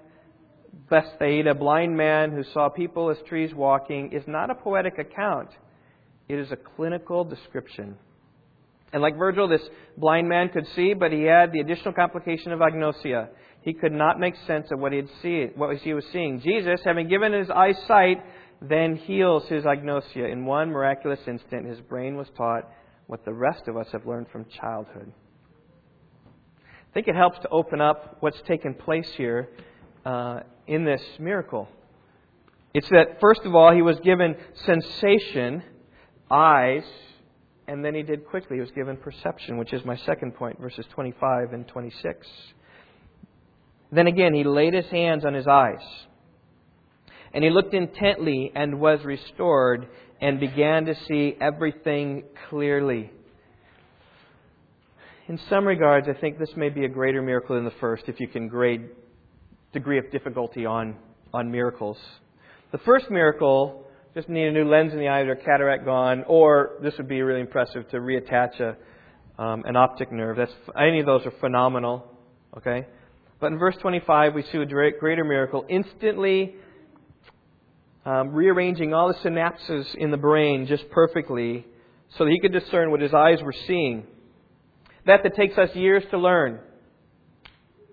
Bethsaida 0.92 1.56
blind 1.56 1.98
man 1.98 2.32
who 2.32 2.44
saw 2.54 2.70
people 2.70 3.10
as 3.10 3.18
trees 3.28 3.52
walking, 3.54 4.12
is 4.12 4.24
not 4.28 4.52
a 4.52 4.56
poetic 4.56 5.00
account. 5.00 5.50
It 6.30 6.38
is 6.38 6.52
a 6.52 6.56
clinical 6.56 7.24
description. 7.24 7.98
And 8.94 9.02
like 9.02 9.18
Virgil, 9.18 9.48
this 9.48 9.68
blind 9.98 10.30
man 10.30 10.50
could 10.50 10.68
see, 10.76 10.94
but 10.94 11.12
he 11.12 11.24
had 11.24 11.52
the 11.52 11.62
additional 11.62 11.94
complication 11.94 12.52
of 12.52 12.60
agnosia. 12.60 13.30
He 13.66 13.74
could 13.74 13.92
not 13.92 14.20
make 14.20 14.36
sense 14.46 14.68
of 14.70 14.80
what 14.80 14.92
he, 14.92 14.98
had 15.00 15.10
see, 15.24 15.48
what 15.56 15.76
he 15.78 15.96
was 15.96 16.06
seeing. 16.14 16.40
Jesus, 16.40 16.82
having 16.86 17.10
given 17.10 17.34
his 17.34 17.50
eyesight, 17.50 18.24
then 18.62 18.96
heals 18.96 19.48
his 19.48 19.64
agnosia. 19.64 20.32
In 20.32 20.46
one 20.46 20.70
miraculous 20.70 21.20
instant, 21.28 21.66
his 21.66 21.82
brain 21.82 22.16
was 22.16 22.28
taught 22.38 22.70
what 23.08 23.26
the 23.26 23.34
rest 23.34 23.68
of 23.68 23.76
us 23.76 23.88
have 23.92 24.06
learned 24.06 24.28
from 24.32 24.46
childhood. 24.46 25.12
I 26.68 26.94
think 26.94 27.08
it 27.08 27.16
helps 27.16 27.40
to 27.40 27.50
open 27.50 27.82
up 27.82 28.18
what's 28.20 28.40
taken 28.44 28.76
place 28.76 29.12
here 29.18 29.50
uh, 30.06 30.42
in 30.68 30.86
this 30.86 31.02
miracle. 31.20 31.68
It's 32.76 32.88
that, 32.90 33.20
first 33.20 33.42
of 33.46 33.56
all, 33.56 33.74
he 33.74 33.82
was 33.82 34.00
given 34.02 34.36
sensation, 34.54 35.64
eyes, 36.30 36.84
and 37.68 37.84
then 37.84 37.96
he 37.96 38.04
did 38.04 38.28
quickly. 38.28 38.58
He 38.58 38.62
was 38.62 38.72
given 38.72 38.96
perception, 38.96 39.58
which 39.58 39.74
is 39.74 39.84
my 39.86 39.96
second 39.98 40.36
point, 40.36 40.60
verses 40.62 40.86
25 40.94 41.54
and 41.54 41.68
26. 41.68 42.28
Then 43.92 44.08
again, 44.08 44.34
he 44.34 44.44
laid 44.44 44.74
his 44.74 44.86
hands 44.88 45.26
on 45.26 45.34
his 45.34 45.48
eyes. 45.48 45.84
And 47.34 47.44
he 47.44 47.50
looked 47.50 47.74
intently 47.74 48.52
and 48.56 48.80
was 48.80 49.00
restored 49.04 49.88
and 50.22 50.40
began 50.40 50.86
to 50.86 50.96
see 51.08 51.36
everything 51.40 52.24
clearly. 52.50 53.12
In 55.28 55.40
some 55.50 55.66
regards, 55.66 56.08
I 56.08 56.20
think 56.20 56.40
this 56.40 56.52
may 56.56 56.70
be 56.70 56.86
a 56.86 56.90
greater 56.90 57.22
miracle 57.22 57.56
than 57.56 57.66
the 57.66 57.74
first 57.82 58.04
if 58.08 58.20
you 58.20 58.28
can 58.28 58.48
grade 58.48 58.90
degree 59.74 59.98
of 59.98 60.10
difficulty 60.12 60.66
on, 60.66 60.96
on 61.34 61.52
miracles. 61.52 61.98
The 62.72 62.78
first 62.80 63.10
miracle 63.10 63.86
just 64.14 64.30
need 64.30 64.48
a 64.48 64.52
new 64.52 64.70
lens 64.70 64.94
in 64.94 65.00
the 65.00 65.10
eye 65.10 65.20
or 65.20 65.36
cataract 65.36 65.84
gone, 65.84 66.24
or 66.28 66.78
this 66.82 66.94
would 66.98 67.10
be 67.10 67.22
really 67.22 67.42
impressive 67.42 67.90
to 67.90 67.98
reattach 67.98 68.60
a, 68.62 69.42
um, 69.42 69.64
an 69.66 69.76
optic 69.76 70.12
nerve. 70.12 70.38
That's, 70.38 70.54
any 70.80 71.02
of 71.02 71.06
those 71.06 71.26
are 71.26 71.34
phenomenal. 71.42 72.08
Okay? 72.58 72.88
But 73.46 73.52
in 73.52 73.60
verse 73.60 73.76
25, 73.80 74.34
we 74.34 74.42
see 74.42 74.58
a 74.58 74.66
greater 74.66 75.24
miracle. 75.24 75.68
Instantly 75.70 76.56
um, 78.04 78.30
rearranging 78.30 78.92
all 78.92 79.08
the 79.08 79.14
synapses 79.20 79.94
in 79.94 80.10
the 80.10 80.18
brain 80.18 80.66
just 80.66 80.90
perfectly, 80.90 81.64
so 82.18 82.26
that 82.26 82.32
he 82.32 82.40
could 82.40 82.54
discern 82.54 82.90
what 82.90 83.02
his 83.02 83.14
eyes 83.14 83.44
were 83.44 83.54
seeing. 83.68 84.08
That 85.06 85.22
that 85.22 85.36
takes 85.36 85.60
us 85.60 85.76
years 85.76 86.04
to 86.10 86.18
learn. 86.18 86.60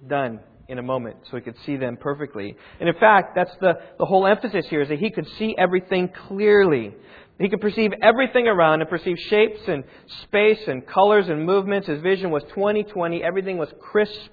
Done 0.08 0.40
in 0.68 0.78
a 0.78 0.82
moment, 0.82 1.16
so 1.30 1.36
he 1.36 1.42
could 1.42 1.56
see 1.66 1.76
them 1.76 1.98
perfectly. 1.98 2.56
And 2.80 2.88
in 2.88 2.94
fact, 2.94 3.34
that's 3.34 3.54
the, 3.60 3.74
the 3.98 4.06
whole 4.06 4.26
emphasis 4.26 4.64
here, 4.70 4.80
is 4.80 4.88
that 4.88 5.00
he 5.00 5.10
could 5.10 5.28
see 5.38 5.54
everything 5.58 6.08
clearly. 6.28 6.94
He 7.38 7.50
could 7.50 7.60
perceive 7.60 7.90
everything 8.00 8.48
around 8.48 8.80
and 8.80 8.88
perceive 8.88 9.18
shapes 9.28 9.60
and 9.68 9.84
space 10.22 10.60
and 10.66 10.86
colors 10.86 11.28
and 11.28 11.44
movements. 11.44 11.88
His 11.88 12.00
vision 12.00 12.30
was 12.30 12.42
20 12.54 12.84
20. 12.84 13.22
Everything 13.22 13.58
was 13.58 13.68
crisp 13.78 14.30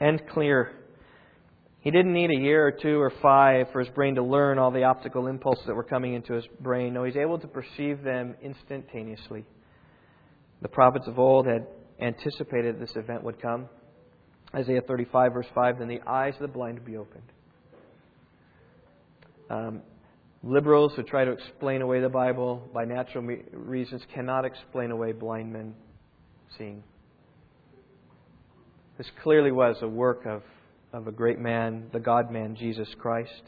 and 0.00 0.20
clear. 0.28 0.72
He 1.80 1.90
didn't 1.90 2.12
need 2.12 2.30
a 2.30 2.40
year 2.40 2.66
or 2.66 2.72
two 2.72 3.00
or 3.00 3.12
five 3.22 3.66
for 3.72 3.80
his 3.80 3.88
brain 3.90 4.16
to 4.16 4.22
learn 4.22 4.58
all 4.58 4.70
the 4.70 4.84
optical 4.84 5.26
impulses 5.26 5.64
that 5.66 5.74
were 5.74 5.84
coming 5.84 6.14
into 6.14 6.34
his 6.34 6.46
brain. 6.60 6.94
No, 6.94 7.04
he's 7.04 7.16
able 7.16 7.38
to 7.38 7.46
perceive 7.46 8.02
them 8.02 8.34
instantaneously. 8.42 9.44
The 10.60 10.68
prophets 10.68 11.06
of 11.06 11.18
old 11.18 11.46
had 11.46 11.66
anticipated 12.00 12.80
this 12.80 12.96
event 12.96 13.22
would 13.22 13.40
come. 13.40 13.68
Isaiah 14.54 14.80
35, 14.86 15.32
verse 15.32 15.46
5 15.54 15.78
Then 15.78 15.88
the 15.88 16.00
eyes 16.06 16.34
of 16.34 16.40
the 16.40 16.48
blind 16.48 16.84
be 16.84 16.96
opened. 16.96 17.22
Um, 19.50 19.82
liberals 20.42 20.92
who 20.96 21.02
try 21.02 21.24
to 21.24 21.32
explain 21.32 21.82
away 21.82 22.00
the 22.00 22.08
Bible 22.08 22.68
by 22.74 22.84
natural 22.84 23.24
reasons 23.52 24.02
cannot 24.14 24.44
explain 24.44 24.90
away 24.90 25.12
blind 25.12 25.52
men 25.52 25.74
seeing. 26.56 26.82
This 28.98 29.06
clearly 29.22 29.52
was 29.52 29.76
a 29.80 29.88
work 29.88 30.26
of 30.26 30.42
of 30.92 31.06
a 31.06 31.12
great 31.12 31.38
man, 31.38 31.88
the 31.92 32.00
God 32.00 32.30
man, 32.30 32.56
Jesus 32.56 32.88
Christ. 32.98 33.42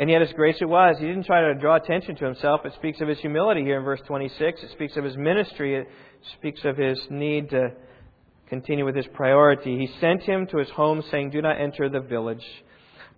And 0.00 0.10
yet, 0.10 0.22
His 0.22 0.32
grace 0.32 0.56
it 0.60 0.68
was. 0.68 0.96
He 0.98 1.06
didn't 1.06 1.26
try 1.26 1.42
to 1.42 1.54
draw 1.54 1.76
attention 1.76 2.16
to 2.16 2.24
Himself. 2.24 2.62
It 2.64 2.72
speaks 2.74 3.00
of 3.00 3.08
His 3.08 3.18
humility 3.20 3.62
here 3.62 3.78
in 3.78 3.84
verse 3.84 4.00
26. 4.06 4.62
It 4.62 4.70
speaks 4.72 4.96
of 4.96 5.04
His 5.04 5.16
ministry. 5.16 5.76
It 5.76 5.88
speaks 6.38 6.60
of 6.64 6.76
His 6.76 7.00
need 7.10 7.50
to 7.50 7.72
continue 8.48 8.84
with 8.84 8.96
His 8.96 9.06
priority. 9.14 9.78
He 9.78 10.00
sent 10.00 10.22
him 10.22 10.46
to 10.48 10.58
his 10.58 10.70
home, 10.70 11.02
saying, 11.10 11.30
Do 11.30 11.42
not 11.42 11.60
enter 11.60 11.88
the 11.88 12.00
village. 12.00 12.44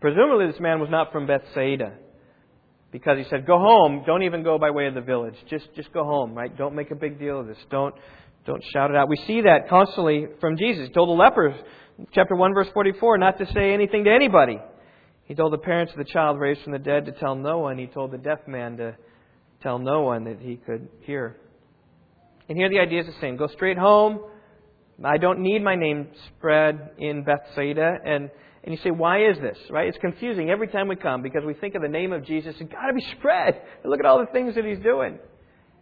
Presumably, 0.00 0.48
this 0.48 0.60
man 0.60 0.80
was 0.80 0.90
not 0.90 1.12
from 1.12 1.26
Bethsaida. 1.26 1.94
Because 2.92 3.18
he 3.18 3.24
said, 3.30 3.46
Go 3.46 3.58
home. 3.58 4.04
Don't 4.06 4.22
even 4.24 4.42
go 4.42 4.58
by 4.58 4.70
way 4.70 4.86
of 4.86 4.94
the 4.94 5.00
village. 5.00 5.34
Just, 5.48 5.68
just 5.74 5.92
go 5.92 6.04
home, 6.04 6.34
right? 6.34 6.54
Don't 6.56 6.74
make 6.74 6.90
a 6.90 6.94
big 6.94 7.18
deal 7.18 7.40
of 7.40 7.46
this. 7.46 7.58
Don't, 7.70 7.94
don't 8.46 8.62
shout 8.72 8.90
it 8.90 8.96
out. 8.96 9.08
We 9.08 9.16
see 9.26 9.42
that 9.42 9.68
constantly 9.68 10.26
from 10.40 10.56
Jesus. 10.56 10.88
He 10.88 10.94
told 10.94 11.08
the 11.08 11.12
lepers, 11.12 11.54
chapter 12.12 12.36
1, 12.36 12.54
verse 12.54 12.68
44, 12.72 13.18
not 13.18 13.38
to 13.38 13.46
say 13.52 13.72
anything 13.72 14.04
to 14.04 14.10
anybody. 14.10 14.58
He 15.24 15.34
told 15.34 15.52
the 15.52 15.58
parents 15.58 15.92
of 15.92 15.98
the 15.98 16.04
child 16.04 16.38
raised 16.38 16.62
from 16.62 16.72
the 16.72 16.78
dead 16.78 17.06
to 17.06 17.12
tell 17.12 17.34
no 17.34 17.58
one. 17.58 17.78
He 17.78 17.86
told 17.86 18.12
the 18.12 18.18
deaf 18.18 18.46
man 18.46 18.76
to 18.76 18.96
tell 19.62 19.78
no 19.78 20.02
one 20.02 20.24
that 20.24 20.38
he 20.40 20.56
could 20.56 20.88
hear. 21.00 21.36
And 22.48 22.56
here 22.56 22.68
the 22.68 22.78
idea 22.78 23.00
is 23.00 23.06
the 23.06 23.20
same. 23.20 23.36
Go 23.36 23.48
straight 23.48 23.76
home. 23.76 24.20
I 25.04 25.18
don't 25.18 25.40
need 25.40 25.62
my 25.62 25.74
name 25.74 26.08
spread 26.28 26.92
in 26.98 27.24
Bethsaida. 27.24 27.96
And, 28.04 28.30
and 28.62 28.72
you 28.72 28.78
say, 28.84 28.92
why 28.92 29.28
is 29.28 29.36
this? 29.38 29.58
Right? 29.68 29.88
It's 29.88 29.98
confusing 29.98 30.48
every 30.48 30.68
time 30.68 30.86
we 30.86 30.94
come 30.94 31.22
because 31.22 31.42
we 31.44 31.54
think 31.54 31.74
of 31.74 31.82
the 31.82 31.88
name 31.88 32.12
of 32.12 32.24
Jesus. 32.24 32.54
It's 32.60 32.72
got 32.72 32.86
to 32.86 32.94
be 32.94 33.04
spread. 33.18 33.60
And 33.82 33.90
look 33.90 33.98
at 33.98 34.06
all 34.06 34.20
the 34.20 34.32
things 34.32 34.54
that 34.54 34.64
he's 34.64 34.78
doing. 34.78 35.18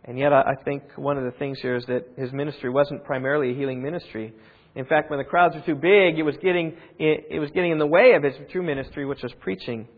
And 0.07 0.19
yet, 0.19 0.33
I 0.35 0.55
think 0.65 0.83
one 0.97 1.17
of 1.17 1.25
the 1.25 1.31
things 1.39 1.59
here 1.63 1.77
is 1.77 1.85
that 1.87 2.05
his 2.19 2.31
ministry 2.33 2.69
wasn't 2.69 3.05
primarily 3.05 3.53
a 3.53 3.55
healing 3.55 3.83
ministry. 3.83 4.35
In 4.75 4.85
fact, 4.85 5.09
when 5.09 5.19
the 5.19 5.25
crowds 5.25 5.55
were 5.55 5.63
too 5.63 5.75
big, 5.75 6.19
it 6.19 6.25
was 6.25 6.37
getting, 6.43 6.77
it, 6.99 7.41
was 7.41 7.51
getting 7.53 7.73
in 7.73 7.79
the 7.79 7.87
way 7.87 8.13
of 8.13 8.23
his 8.23 8.35
true 8.53 8.63
ministry, 8.63 9.07
which 9.07 9.23
was 9.23 9.33
preaching. 9.41 9.89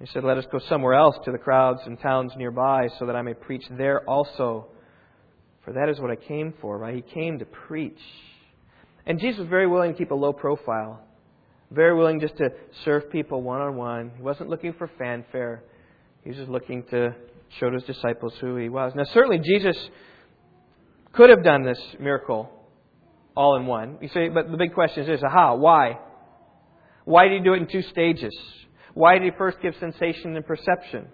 He 0.00 0.06
said, 0.06 0.24
Let 0.24 0.38
us 0.38 0.46
go 0.50 0.60
somewhere 0.68 0.94
else 0.94 1.16
to 1.26 1.32
the 1.32 1.38
crowds 1.38 1.80
and 1.84 2.00
towns 2.00 2.32
nearby 2.36 2.88
so 2.98 3.06
that 3.06 3.16
I 3.16 3.22
may 3.22 3.34
preach 3.34 3.64
there 3.70 4.08
also. 4.08 4.68
For 5.64 5.72
that 5.72 5.88
is 5.88 6.00
what 6.00 6.10
I 6.10 6.16
came 6.16 6.54
for, 6.60 6.78
right? 6.78 6.94
He 6.94 7.02
came 7.02 7.38
to 7.38 7.44
preach. 7.44 8.00
And 9.06 9.18
Jesus 9.20 9.40
was 9.40 9.48
very 9.48 9.66
willing 9.66 9.92
to 9.92 9.98
keep 9.98 10.10
a 10.10 10.14
low 10.14 10.32
profile, 10.32 11.02
very 11.70 11.94
willing 11.94 12.20
just 12.20 12.36
to 12.38 12.50
serve 12.84 13.10
people 13.10 13.42
one 13.42 13.60
on 13.60 13.76
one. 13.76 14.12
He 14.16 14.22
wasn't 14.22 14.48
looking 14.48 14.72
for 14.74 14.90
fanfare, 14.98 15.62
he 16.22 16.30
was 16.30 16.38
just 16.38 16.50
looking 16.50 16.82
to 16.84 17.14
show 17.58 17.70
his 17.72 17.84
disciples 17.84 18.34
who 18.40 18.56
he 18.56 18.68
was. 18.68 18.92
Now, 18.94 19.04
certainly, 19.12 19.38
Jesus 19.38 19.76
could 21.12 21.30
have 21.30 21.44
done 21.44 21.64
this 21.64 21.80
miracle 22.00 22.50
all 23.36 23.56
in 23.56 23.66
one. 23.66 23.98
You 24.00 24.08
say, 24.08 24.28
but 24.28 24.50
the 24.50 24.56
big 24.56 24.74
question 24.74 25.02
is 25.02 25.08
this 25.08 25.22
how? 25.22 25.56
Why? 25.56 25.98
Why 27.04 27.28
did 27.28 27.38
he 27.38 27.44
do 27.44 27.54
it 27.54 27.58
in 27.58 27.66
two 27.66 27.82
stages? 27.82 28.34
Why 28.94 29.18
did 29.18 29.24
he 29.24 29.30
first 29.36 29.58
give 29.60 29.74
sensation 29.78 30.36
and 30.36 30.46
perception? 30.46 31.08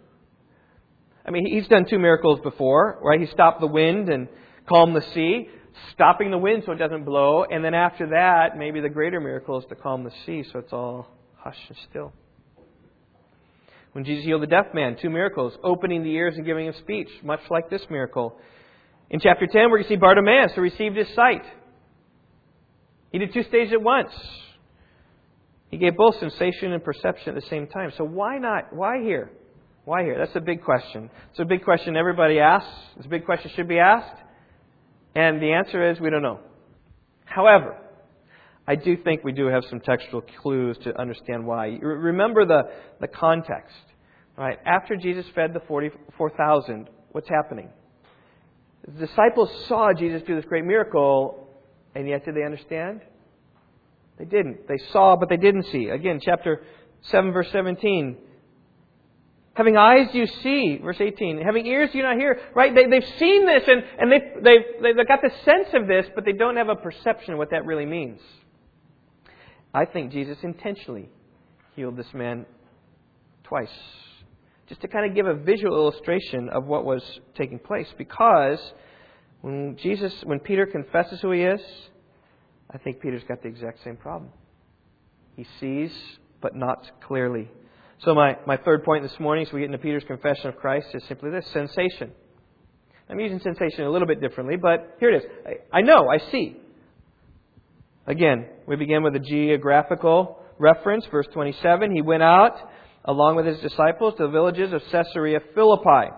I 1.27 1.31
mean, 1.31 1.47
he's 1.47 1.69
done 1.69 1.87
two 1.89 1.99
miracles 1.99 2.41
before, 2.43 2.99
right? 3.03 3.21
He 3.21 3.27
stopped 3.27 3.61
the 3.61 3.67
wind 3.67 4.09
and 4.09 4.29
calmed 4.69 4.97
the 4.97 5.03
sea, 5.15 5.49
stopping 5.93 6.31
the 6.31 6.39
wind 6.39 6.63
so 6.67 6.73
it 6.73 6.79
doesn't 6.79 7.05
blow, 7.05 7.45
and 7.45 7.65
then 7.65 7.75
after 7.75 8.09
that, 8.11 8.57
maybe 8.57 8.81
the 8.81 8.89
greater 8.89 9.21
miracle 9.21 9.59
is 9.59 9.65
to 9.69 9.75
calm 9.75 10.05
the 10.05 10.13
sea 10.27 10.45
so 10.51 10.59
it's 10.59 10.73
all 10.73 11.09
hushed 11.37 11.69
and 11.69 11.79
still. 11.91 12.13
When 13.93 14.05
Jesus 14.05 14.25
healed 14.25 14.43
the 14.43 14.47
deaf 14.47 14.67
man, 14.73 14.97
two 15.01 15.11
miracles, 15.11 15.53
opening 15.65 16.05
the 16.05 16.11
ears 16.11 16.35
and 16.37 16.47
giving 16.47 16.67
him 16.67 16.75
speech, 16.81 17.09
much 17.25 17.41
like 17.51 17.71
this 17.71 17.83
miracle. 17.91 18.39
In 19.11 19.19
chapter 19.19 19.47
10, 19.47 19.63
we're 19.63 19.79
going 19.79 19.83
to 19.85 19.89
see 19.89 19.97
Bartimaeus 19.97 20.53
who 20.55 20.61
received 20.61 20.97
his 20.97 21.09
sight. 21.15 21.43
He 23.11 23.19
did 23.19 23.35
two 23.35 23.43
stages 23.43 23.73
at 23.73 23.83
once. 23.83 24.13
He 25.71 25.79
gave 25.79 25.97
both 25.97 26.19
sensation 26.21 26.73
and 26.73 26.83
perception 26.83 27.31
at 27.31 27.43
the 27.43 27.49
same 27.49 27.67
time. 27.67 27.93
So 27.97 28.05
why 28.05 28.39
not? 28.39 28.73
Why 28.73 29.03
here? 29.03 29.31
Why 29.85 30.03
here? 30.03 30.17
That's 30.19 30.37
a 30.37 30.41
big 30.41 30.63
question. 30.63 31.11
It's 31.31 31.41
a 31.41 31.45
big 31.45 31.65
question 31.65 31.97
everybody 31.97 32.39
asks. 32.39 32.71
It's 32.97 33.07
a 33.07 33.09
big 33.09 33.25
question 33.25 33.51
should 33.57 33.69
be 33.69 33.79
asked. 33.79 34.21
And 35.15 35.43
the 35.43 35.53
answer 35.53 35.91
is 35.91 35.99
we 35.99 36.11
don't 36.11 36.23
know. 36.23 36.41
However, 37.25 37.77
I 38.71 38.77
do 38.77 38.97
think 38.97 39.25
we 39.25 39.33
do 39.33 39.49
have 39.49 39.65
some 39.69 39.81
textual 39.81 40.23
clues 40.41 40.79
to 40.85 40.97
understand 40.97 41.45
why. 41.45 41.77
Remember 41.83 42.47
the, 42.47 42.71
the 43.01 43.09
context. 43.09 43.75
Right? 44.39 44.59
After 44.65 44.95
Jesus 44.95 45.27
fed 45.35 45.55
the 45.55 45.61
44,000, 45.67 46.89
what's 47.11 47.29
happening? 47.29 47.69
The 48.87 49.09
disciples 49.09 49.51
saw 49.67 49.93
Jesus 49.93 50.23
do 50.25 50.37
this 50.37 50.45
great 50.45 50.65
miracle, 50.65 51.49
and 51.97 52.07
yet, 52.07 52.25
did 52.25 52.37
they 52.37 52.45
understand? 52.45 53.01
They 54.21 54.25
didn't. 54.25 54.69
They 54.69 54.79
saw, 54.93 55.17
but 55.17 55.29
they 55.29 55.37
didn't 55.37 55.65
see. 55.65 55.89
Again, 55.89 56.21
chapter 56.23 56.63
7, 57.03 57.33
verse 57.33 57.51
17. 57.51 58.19
Having 59.55 59.77
eyes, 59.79 60.15
you 60.15 60.29
see. 60.29 60.79
Verse 60.81 61.01
18. 61.01 61.43
Having 61.45 61.67
ears, 61.67 61.91
you 61.93 62.05
not 62.05 62.17
hear. 62.17 62.39
Right? 62.55 62.73
They, 62.73 62.87
they've 62.87 63.19
seen 63.19 63.47
this 63.47 63.65
and, 63.67 63.83
and 63.99 64.13
they've, 64.13 64.45
they've, 64.45 64.97
they've 64.97 65.09
got 65.09 65.23
the 65.23 65.33
sense 65.45 65.71
of 65.75 65.89
this, 65.89 66.07
but 66.15 66.25
they 66.25 66.35
don't 66.35 66.57
have 66.57 66.69
a 66.69 66.77
perception 66.77 67.33
of 67.33 67.39
what 67.39 67.51
that 67.51 67.65
really 67.65 67.85
means. 67.85 68.21
I 69.73 69.85
think 69.85 70.13
Jesus 70.13 70.39
intentionally 70.43 71.09
healed 71.77 71.97
this 71.97 72.13
man 72.13 72.47
twice. 73.45 73.69
Just 74.69 74.81
to 74.83 74.89
kind 74.89 75.09
of 75.09 75.15
give 75.15 75.27
a 75.27 75.35
visual 75.35 75.75
illustration 75.77 76.49
of 76.49 76.65
what 76.65 76.85
was 76.85 77.03
taking 77.35 77.59
place. 77.59 77.89
Because 77.99 78.61
when 79.41 79.77
Jesus, 79.77 80.13
when 80.25 80.41
Peter 80.41 80.67
confesses 80.67 81.21
who 81.21 81.33
he 81.33 81.43
is, 81.43 81.61
I 82.73 82.79
think 82.79 83.01
Peter's 83.01 83.25
got 83.25 83.43
the 83.43 83.49
exact 83.49 83.83
same 83.83 83.97
problem. 83.97 84.31
He 85.37 85.47
sees, 85.59 85.93
but 86.41 86.55
not 86.55 86.91
clearly. 87.01 87.49
So 88.05 88.15
my, 88.15 88.37
my 88.47 88.57
third 88.57 88.85
point 88.85 89.03
this 89.03 89.19
morning, 89.19 89.47
as 89.47 89.53
we 89.53 89.61
get 89.61 89.67
into 89.67 89.79
Peter's 89.79 90.05
confession 90.05 90.49
of 90.49 90.57
Christ, 90.57 90.89
is 90.95 91.03
simply 91.05 91.31
this 91.31 91.47
sensation. 91.49 92.13
I'm 93.09 93.19
using 93.19 93.41
sensation 93.41 93.85
a 93.85 93.91
little 93.91 94.07
bit 94.07 94.21
differently, 94.21 94.57
but 94.57 94.97
here 95.01 95.11
it 95.11 95.25
is. 95.25 95.31
I, 95.45 95.79
I 95.79 95.81
know, 95.83 96.09
I 96.09 96.19
see. 96.31 96.57
Again, 98.11 98.47
we 98.67 98.75
begin 98.75 99.05
with 99.05 99.15
a 99.15 99.21
geographical 99.21 100.43
reference, 100.59 101.07
verse 101.07 101.29
27. 101.33 101.95
He 101.95 102.03
went 102.03 102.25
out 102.25 102.57
along 103.05 103.37
with 103.37 103.47
his 103.47 103.61
disciples 103.61 104.15
to 104.17 104.25
the 104.25 104.31
villages 104.31 104.73
of 104.73 104.83
Caesarea 104.91 105.39
Philippi 105.55 106.11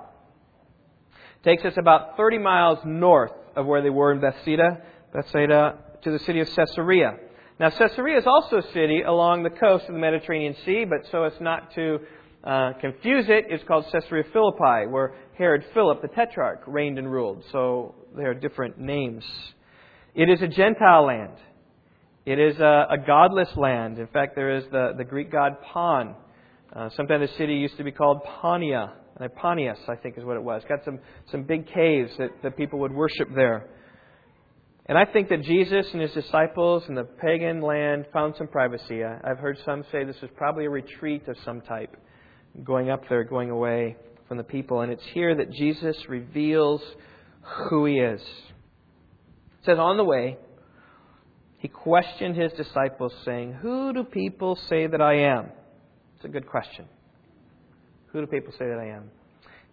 takes 1.45 1.67
us 1.67 1.75
about 1.77 2.17
30 2.17 2.39
miles 2.39 2.79
north 2.87 3.33
of 3.57 3.67
where 3.67 3.83
they 3.83 3.91
were 3.91 4.11
in 4.11 4.21
Bethsaida, 4.21 4.81
Bethsaida 5.13 5.77
to 6.03 6.11
the 6.11 6.19
city 6.21 6.41
of 6.41 6.49
Caesarea. 6.49 7.17
Now, 7.61 7.69
Caesarea 7.69 8.17
is 8.17 8.27
also 8.27 8.57
a 8.59 8.73
city 8.73 9.03
along 9.03 9.43
the 9.43 9.51
coast 9.51 9.85
of 9.87 9.93
the 9.93 10.01
Mediterranean 10.01 10.57
Sea, 10.65 10.87
but 10.87 11.11
so 11.11 11.25
as 11.25 11.35
not 11.41 11.75
to 11.75 11.99
uh, 12.43 12.73
confuse 12.81 13.27
it, 13.29 13.45
it's 13.51 13.65
called 13.65 13.85
Caesarea 13.93 14.25
Philippi, 14.33 14.87
where 14.89 15.15
Herod 15.37 15.67
Philip, 15.75 16.01
the 16.01 16.09
tetrarch, 16.09 16.63
reigned 16.67 16.99
and 16.99 17.13
ruled. 17.13 17.45
So 17.53 17.95
there 18.17 18.31
are 18.31 18.35
different 18.35 18.79
names. 18.79 19.25
It 20.15 20.31
is 20.31 20.41
a 20.41 20.49
Gentile 20.49 21.05
land. 21.07 21.37
It 22.25 22.39
is 22.39 22.59
a, 22.59 22.87
a 22.91 22.99
godless 23.05 23.49
land. 23.57 23.99
In 23.99 24.07
fact, 24.07 24.37
there 24.37 24.57
is 24.57 24.65
the, 24.71 24.93
the 24.97 25.05
Greek 25.05 25.33
god 25.33 25.57
Pan. 25.73 26.15
Uh, 26.75 26.89
sometimes 26.97 27.29
the 27.29 27.37
city 27.37 27.55
used 27.55 27.77
to 27.79 27.85
be 27.85 27.93
called 27.93 28.23
Pania. 28.25 28.93
Panias, 29.29 29.79
I 29.89 29.97
think 29.97 30.19
is 30.19 30.25
what 30.25 30.37
it 30.37 30.43
was. 30.43 30.63
Got 30.69 30.85
some, 30.85 30.99
some 31.31 31.45
big 31.45 31.67
caves 31.67 32.11
that, 32.19 32.31
that 32.43 32.57
people 32.57 32.81
would 32.81 32.93
worship 32.93 33.29
there. 33.35 33.69
And 34.87 34.99
I 34.99 35.05
think 35.05 35.29
that 35.29 35.43
Jesus 35.43 35.87
and 35.93 36.03
his 36.03 36.13
disciples 36.13 36.85
in 36.89 36.95
the 36.95 37.05
pagan 37.05 37.61
land 37.61 38.07
found 38.13 38.35
some 38.37 38.49
privacy. 38.49 39.05
I've 39.05 39.39
heard 39.39 39.59
some 39.65 39.85
say 39.93 40.05
this 40.05 40.21
was 40.21 40.31
probably 40.37 40.65
a 40.65 40.71
retreat 40.71 41.29
of 41.29 41.37
some 41.45 41.61
type, 41.61 41.97
going 42.65 42.91
up 42.91 43.09
there, 43.09 43.23
going 43.23 43.51
away 43.51 43.97
from 44.27 44.39
the 44.39 44.45
people. 44.45 44.81
And 44.81 44.91
it's 44.91 45.05
here 45.13 45.37
that 45.37 45.53
Jesus 45.53 45.97
reveals 46.09 46.83
who 47.69 47.85
he 47.87 47.99
is. 47.99 48.21
It 48.21 49.67
says, 49.67 49.79
On 49.79 49.97
the 49.97 50.05
way, 50.05 50.37
he 51.63 51.69
questioned 51.69 52.35
his 52.35 52.51
disciples, 52.55 53.13
saying, 53.25 53.53
Who 53.53 53.93
do 53.93 54.03
people 54.03 54.59
say 54.69 54.89
that 54.89 55.01
I 55.01 55.15
am? 55.15 55.47
It's 56.17 56.25
a 56.25 56.29
good 56.29 56.45
question. 56.45 56.87
Who 58.09 58.21
do 58.21 58.27
people 58.27 58.53
say 58.59 58.67
that 58.67 58.81
I 58.81 58.89
am? 58.89 59.13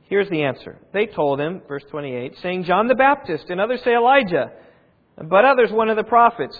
Here's 0.03 0.29
the 0.29 0.43
answer. 0.43 0.77
They 0.93 1.07
told 1.07 1.41
him, 1.41 1.63
verse 1.67 1.81
28, 1.89 2.35
saying, 2.43 2.65
John 2.65 2.87
the 2.87 2.93
Baptist, 2.93 3.45
and 3.49 3.59
others 3.59 3.81
say 3.83 3.95
Elijah, 3.95 4.51
but 5.17 5.45
others 5.45 5.71
one 5.71 5.89
of 5.89 5.97
the 5.97 6.03
prophets. 6.03 6.55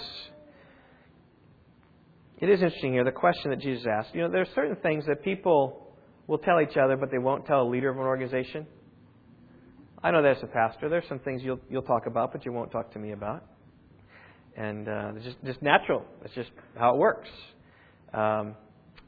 It 2.40 2.50
is 2.50 2.64
interesting 2.64 2.94
here, 2.94 3.04
the 3.04 3.12
question 3.12 3.52
that 3.52 3.60
Jesus 3.60 3.86
asked. 3.86 4.16
You 4.16 4.22
know, 4.22 4.32
there 4.32 4.42
are 4.42 4.56
certain 4.56 4.78
things 4.78 5.06
that 5.06 5.24
people 5.24 5.94
will 6.26 6.40
tell 6.40 6.60
each 6.60 6.76
other, 6.76 6.98
but 6.98 7.12
they 7.12 7.20
won't 7.20 7.46
tell 7.46 7.62
a 7.62 7.70
leader 7.70 7.92
of 7.92 7.98
an 7.98 8.04
organization. 8.04 8.66
I 10.02 10.10
know 10.10 10.24
that 10.24 10.38
as 10.38 10.44
a 10.44 10.48
pastor. 10.48 10.90
There's 10.90 11.08
some 11.08 11.20
things 11.20 11.44
you'll, 11.44 11.60
you'll 11.70 11.84
talk 11.84 12.08
about, 12.08 12.32
but 12.32 12.46
you 12.46 12.52
won't 12.52 12.72
talk 12.72 12.94
to 12.94 13.00
me 13.00 13.12
about. 13.12 13.44
And 14.56 14.88
uh, 14.88 15.12
it's 15.16 15.26
just, 15.26 15.38
just 15.46 15.62
natural. 15.62 16.04
It's 16.26 16.34
just 16.34 16.52
how 16.78 16.96
it 16.96 16.98
works. 16.98 17.30
Um, 18.14 18.56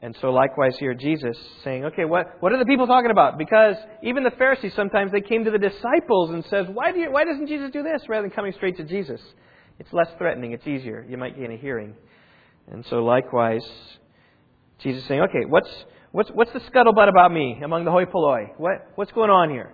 and 0.00 0.16
so 0.20 0.30
likewise 0.30 0.76
here, 0.78 0.94
Jesus 0.94 1.36
saying, 1.62 1.84
okay, 1.84 2.04
what, 2.04 2.26
what 2.40 2.52
are 2.52 2.58
the 2.58 2.64
people 2.64 2.86
talking 2.86 3.10
about? 3.10 3.38
Because 3.38 3.76
even 4.02 4.24
the 4.24 4.32
Pharisees, 4.32 4.72
sometimes 4.74 5.12
they 5.12 5.20
came 5.20 5.44
to 5.44 5.50
the 5.50 5.58
disciples 5.58 6.30
and 6.30 6.44
says, 6.46 6.66
why, 6.72 6.90
do 6.90 6.98
you, 6.98 7.12
why 7.12 7.24
doesn't 7.24 7.46
Jesus 7.46 7.70
do 7.70 7.84
this 7.84 8.02
rather 8.08 8.22
than 8.22 8.34
coming 8.34 8.52
straight 8.52 8.76
to 8.78 8.84
Jesus? 8.84 9.20
It's 9.78 9.92
less 9.92 10.08
threatening. 10.18 10.52
It's 10.52 10.66
easier. 10.66 11.06
You 11.08 11.18
might 11.18 11.38
gain 11.38 11.52
a 11.52 11.56
hearing. 11.56 11.94
And 12.70 12.84
so 12.86 13.04
likewise, 13.04 13.64
Jesus 14.80 15.04
saying, 15.06 15.20
okay, 15.20 15.44
what's, 15.48 15.70
what's, 16.10 16.30
what's 16.30 16.52
the 16.52 16.60
scuttlebutt 16.60 17.08
about 17.08 17.32
me 17.32 17.60
among 17.64 17.84
the 17.84 17.92
hoi 17.92 18.04
polloi? 18.04 18.54
What, 18.56 18.88
what's 18.96 19.12
going 19.12 19.30
on 19.30 19.50
here? 19.50 19.72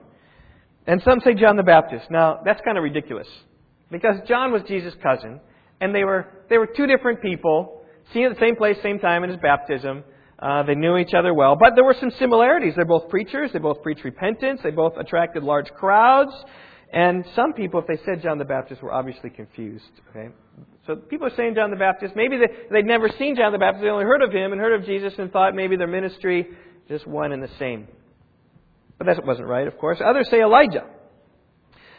And 0.87 1.03
some 1.03 1.21
say 1.21 1.35
John 1.35 1.57
the 1.57 1.63
Baptist. 1.63 2.11
Now, 2.11 2.41
that's 2.45 2.61
kind 2.63 2.77
of 2.77 2.85
ridiculous. 2.85 3.29
Because 3.91 4.17
John 4.27 4.53
was 4.53 4.63
Jesus' 4.69 4.95
cousin, 5.03 5.41
and 5.81 5.95
they 5.95 6.05
were, 6.05 6.27
they 6.49 6.59
were 6.59 6.67
two 6.67 6.87
different 6.87 7.23
people, 7.23 7.83
seen 8.13 8.27
at 8.27 8.35
the 8.35 8.41
same 8.41 8.57
place, 8.57 8.77
same 8.83 8.99
time 8.99 9.25
in 9.25 9.31
his 9.31 9.39
baptism. 9.41 10.05
Uh, 10.39 10.63
they 10.63 10.75
knew 10.75 10.97
each 10.97 11.15
other 11.15 11.35
well. 11.35 11.57
But 11.59 11.75
there 11.75 11.85
were 11.85 11.97
some 11.99 12.13
similarities. 12.19 12.75
They're 12.77 12.85
both 12.85 13.09
preachers. 13.09 13.51
They 13.53 13.59
both 13.59 13.83
preached 13.83 14.05
repentance. 14.05 14.61
They 14.63 14.71
both 14.71 14.97
attracted 14.97 15.43
large 15.43 15.69
crowds. 15.71 16.33
And 16.93 17.25
some 17.35 17.53
people, 17.53 17.81
if 17.81 17.87
they 17.87 18.03
said 18.05 18.23
John 18.23 18.39
the 18.39 18.45
Baptist, 18.45 18.81
were 18.81 18.93
obviously 18.93 19.31
confused. 19.31 19.85
Okay? 20.11 20.29
So 20.87 20.97
people 20.97 21.27
are 21.27 21.37
saying 21.37 21.55
John 21.57 21.71
the 21.71 21.77
Baptist. 21.77 22.15
Maybe 22.17 22.39
they, 22.39 22.47
they'd 22.71 22.87
never 22.87 23.09
seen 23.19 23.37
John 23.37 23.53
the 23.53 23.59
Baptist. 23.59 23.83
They 23.83 23.91
only 23.91 24.05
heard 24.05 24.23
of 24.23 24.33
him 24.33 24.53
and 24.53 24.61
heard 24.61 24.81
of 24.81 24.87
Jesus 24.87 25.13
and 25.19 25.31
thought 25.31 25.55
maybe 25.55 25.77
their 25.77 25.89
ministry 25.89 26.47
just 26.89 27.07
one 27.07 27.33
and 27.33 27.43
the 27.43 27.51
same. 27.59 27.89
But 28.97 29.07
that 29.07 29.25
wasn't 29.25 29.49
right, 29.49 29.67
of 29.67 29.77
course. 29.77 30.01
Others 30.05 30.29
say 30.31 30.41
Elijah. 30.41 30.87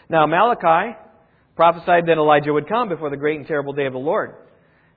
Now, 0.10 0.26
Malachi 0.26 0.98
prophesied 1.60 2.06
that 2.06 2.17
Elijah 2.17 2.54
would 2.54 2.69
come 2.69 2.88
before 2.88 3.10
the 3.10 3.17
great 3.17 3.38
and 3.38 3.45
terrible 3.45 3.74
day 3.74 3.86
of 3.86 3.91
the 3.91 4.00
Lord. 4.00 4.34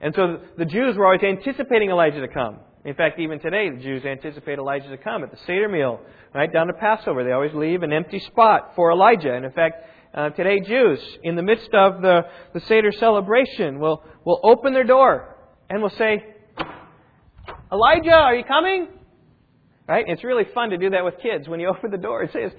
And 0.01 0.15
so 0.15 0.39
the 0.57 0.65
Jews 0.65 0.97
were 0.97 1.07
always 1.07 1.21
anticipating 1.21 1.91
Elijah 1.91 2.21
to 2.21 2.29
come. 2.29 2.61
In 2.85 2.95
fact, 2.95 3.19
even 3.19 3.41
today, 3.41 3.69
the 3.69 3.83
Jews 3.83 4.05
anticipate 4.05 4.61
Elijah 4.61 4.89
to 4.91 4.97
come 4.97 5.25
at 5.25 5.33
the 5.33 5.39
Seder 5.39 5.69
meal, 5.69 5.99
right 6.33 6.53
down 6.53 6.69
to 6.69 6.73
Passover. 6.75 7.25
They 7.25 7.33
always 7.33 7.53
leave 7.53 7.83
an 7.83 7.93
empty 7.93 8.21
spot 8.21 8.75
for 8.77 8.93
Elijah. 8.93 9.35
And 9.35 9.45
in 9.45 9.51
fact, 9.51 9.75
uh, 10.15 10.31
today, 10.31 10.61
Jews, 10.61 11.01
in 11.25 11.35
the 11.35 11.43
midst 11.43 11.75
of 11.75 12.01
the, 12.01 12.27
the 12.55 12.61
Seder 12.61 12.93
celebration, 12.93 13.81
will, 13.81 14.05
will 14.25 14.39
open 14.45 14.73
their 14.73 14.85
door 14.85 15.35
and 15.69 15.83
will 15.83 15.91
say, 15.91 16.25
Elijah, 17.73 18.15
are 18.15 18.37
you 18.37 18.45
coming? 18.45 18.87
Right? 19.89 20.05
It's 20.07 20.23
really 20.23 20.45
fun 20.55 20.71
to 20.71 20.79
do 20.79 20.91
that 20.91 21.05
with 21.05 21.15
kids. 21.21 21.49
When 21.49 21.59
you 21.59 21.67
open 21.77 21.91
the 21.91 21.99
door, 21.99 22.23
it 22.23 22.31
says, 22.33 22.53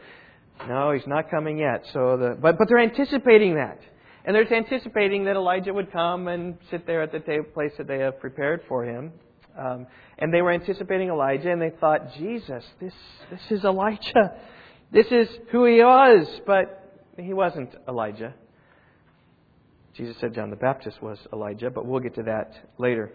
No, 0.67 0.91
he's 0.91 1.07
not 1.07 1.31
coming 1.31 1.57
yet. 1.57 1.85
So 1.93 2.17
the, 2.17 2.37
but, 2.41 2.57
but 2.57 2.67
they're 2.67 2.79
anticipating 2.79 3.55
that. 3.55 3.79
And 4.25 4.35
they're 4.35 4.51
anticipating 4.53 5.25
that 5.25 5.35
Elijah 5.35 5.73
would 5.73 5.91
come 5.91 6.27
and 6.27 6.57
sit 6.71 6.87
there 6.87 7.01
at 7.01 7.11
the 7.11 7.19
place 7.53 7.71
that 7.77 7.87
they 7.87 7.99
have 7.99 8.19
prepared 8.19 8.61
for 8.67 8.85
him. 8.85 9.11
Um, 9.57 9.85
and 10.17 10.33
they 10.33 10.41
were 10.41 10.51
anticipating 10.51 11.09
Elijah, 11.09 11.51
and 11.51 11.61
they 11.61 11.71
thought, 11.79 12.13
Jesus, 12.17 12.63
this, 12.79 12.93
this 13.29 13.41
is 13.51 13.63
Elijah. 13.63 14.35
This 14.91 15.07
is 15.07 15.27
who 15.51 15.65
he 15.65 15.79
was. 15.79 16.27
But 16.45 17.01
he 17.17 17.33
wasn't 17.33 17.75
Elijah. 17.87 18.33
Jesus 19.95 20.15
said 20.19 20.33
John 20.33 20.49
the 20.49 20.55
Baptist 20.55 21.01
was 21.01 21.19
Elijah, 21.31 21.69
but 21.69 21.85
we'll 21.85 21.99
get 21.99 22.15
to 22.15 22.23
that 22.23 22.53
later 22.79 23.11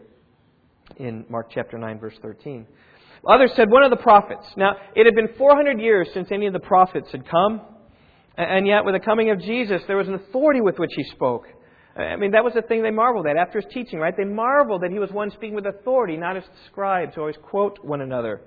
in 0.97 1.25
Mark 1.29 1.51
chapter 1.53 1.77
9, 1.77 1.99
verse 1.99 2.15
13. 2.23 2.67
Others 3.29 3.53
said 3.57 3.71
one 3.71 3.83
of 3.83 3.91
the 3.91 3.97
prophets. 3.97 4.45
Now, 4.57 4.77
it 4.95 5.05
had 5.05 5.15
been 5.15 5.37
400 5.37 5.81
years 5.81 6.09
since 6.15 6.29
any 6.31 6.47
of 6.47 6.53
the 6.53 6.61
prophets 6.61 7.09
had 7.11 7.29
come, 7.29 7.63
and 8.39 8.67
yet 8.67 8.85
with 8.85 8.95
the 8.95 9.01
coming 9.01 9.31
of 9.31 9.41
Jesus, 9.41 9.83
there 9.87 9.97
was 9.97 10.09
an 10.09 10.15
authority 10.15 10.61
with 10.61 10.79
which 10.79 10.93
he 10.95 11.05
spoke. 11.05 11.47
I 11.97 12.15
mean, 12.17 12.31
that 12.31 12.45
was 12.45 12.55
the 12.55 12.63
thing 12.63 12.83
they 12.83 12.93
marveled 12.93 13.27
at 13.27 13.37
after 13.37 13.61
his 13.61 13.73
teaching, 13.73 13.99
right? 13.99 14.15
They 14.17 14.25
marveled 14.25 14.83
that 14.83 14.93
he 14.93 15.01
was 15.01 15.11
one 15.11 15.33
speaking 15.33 15.55
with 15.55 15.67
authority, 15.67 16.17
not 16.17 16.37
as 16.37 16.45
scribes 16.71 17.17
who 17.17 17.23
always 17.23 17.37
quote 17.43 17.85
one 17.85 18.01
another. 18.01 18.41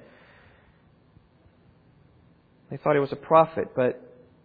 They 2.70 2.78
thought 2.78 2.94
he 2.94 3.02
was 3.02 3.12
a 3.12 3.18
prophet, 3.18 3.66
but 3.76 4.02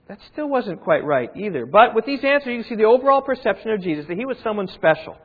that 0.08 0.18
still 0.32 0.48
wasn't 0.48 0.82
quite 0.82 1.04
right 1.04 1.30
either. 1.36 1.66
But 1.66 1.94
with 1.94 2.06
these 2.06 2.24
answers, 2.24 2.48
you 2.48 2.62
can 2.62 2.68
see 2.68 2.74
the 2.74 2.84
overall 2.84 3.22
perception 3.22 3.70
of 3.70 3.80
Jesus 3.80 4.06
that 4.08 4.16
he 4.16 4.24
was 4.24 4.36
someone 4.42 4.66
special. 4.74 5.16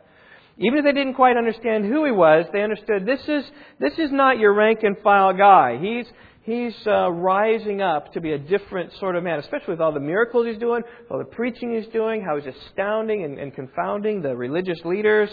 Even 0.57 0.79
if 0.79 0.86
they 0.86 0.91
didn't 0.91 1.15
quite 1.15 1.38
understand 1.38 1.86
who 1.86 2.05
he 2.05 2.12
was, 2.12 2.45
they 2.53 2.62
understood 2.62 3.05
this 3.05 3.21
is, 3.27 3.43
this 3.79 3.93
is 3.97 4.12
not 4.12 4.38
your 4.38 4.53
rank 4.53 4.84
and 4.84 4.95
file 4.99 5.34
guy. 5.34 5.79
He's, 5.81 6.05
he's 6.43 6.75
uh, 6.88 7.12
rising 7.12 7.82
up 7.82 8.13
to 8.13 8.21
be 8.21 8.34
a 8.34 8.38
different 8.38 8.91
sort 8.99 9.15
of 9.15 9.23
man, 9.23 9.39
especially 9.39 9.73
with 9.73 9.82
all 9.82 9.93
the 9.93 9.99
miracles 9.99 10.47
he's 10.47 10.58
doing, 10.58 10.82
all 11.10 11.17
the 11.17 11.25
preaching 11.25 11.75
he's 11.75 11.91
doing, 11.91 12.21
how 12.21 12.38
he's 12.38 12.54
astounding 12.69 13.23
and, 13.23 13.39
and 13.39 13.54
confounding 13.54 14.21
the 14.21 14.36
religious 14.36 14.80
leaders. 14.84 15.30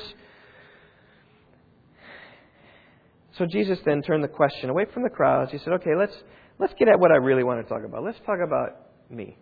So 3.39 3.47
Jesus 3.47 3.79
then 3.85 4.03
turned 4.03 4.25
the 4.25 4.29
question 4.29 4.69
away 4.69 4.87
from 4.93 5.05
the 5.05 5.11
crowds. 5.11 5.53
He 5.53 5.59
said, 5.59 5.73
okay, 5.75 5.95
let's, 5.97 6.15
let's 6.59 6.75
get 6.79 6.89
at 6.89 6.99
what 6.99 7.13
I 7.13 7.17
really 7.17 7.45
want 7.45 7.65
to 7.65 7.73
talk 7.73 7.85
about. 7.85 8.03
Let's 8.03 8.19
talk 8.27 8.39
about 8.45 8.71
me. 9.11 9.37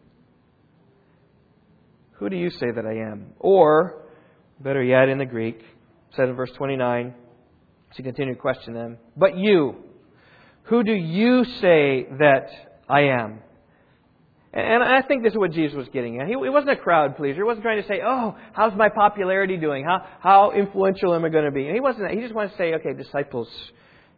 Who 2.19 2.29
do 2.29 2.37
you 2.37 2.51
say 2.51 2.67
that 2.75 2.85
I 2.87 3.11
am? 3.11 3.33
Or, 3.39 4.03
better 4.61 4.83
yet, 4.83 5.09
in 5.09 5.19
the 5.19 5.27
Greek, 5.27 5.61
said 6.15 6.29
in 6.29 6.35
verse 6.35 6.51
29, 6.57 7.15
to 7.97 8.03
continue 8.03 8.35
to 8.35 8.41
question 8.41 8.75
them, 8.75 8.99
but 9.17 9.37
you, 9.37 9.77
who 10.67 10.83
do 10.83 10.93
you 10.93 11.45
say 11.45 12.07
that 12.19 12.49
I 12.89 13.03
am? 13.03 13.41
And 14.53 14.83
I 14.83 15.03
think 15.03 15.23
this 15.23 15.33
is 15.33 15.39
what 15.39 15.53
Jesus 15.53 15.77
was 15.77 15.87
getting 15.93 16.19
at. 16.19 16.29
He 16.29 16.35
wasn't 16.35 16.71
a 16.71 16.77
crowd 16.77 17.17
pleaser. 17.17 17.37
He 17.37 17.43
wasn't 17.43 17.63
trying 17.63 17.83
to 17.83 17.87
say, 17.87 18.01
oh, 18.03 18.37
how's 18.55 18.75
my 18.75 18.89
popularity 18.89 19.59
doing? 19.59 19.85
How, 19.85 20.07
how 20.21 20.53
influential 20.53 21.15
am 21.15 21.27
I 21.27 21.29
going 21.29 21.45
to 21.45 21.51
be? 21.51 21.67
And 21.67 21.75
he 21.75 21.81
wasn't 21.81 22.11
He 22.11 22.21
just 22.21 22.35
wanted 22.35 22.53
to 22.53 22.57
say, 22.57 22.73
okay, 22.75 22.95
disciples, 22.95 23.49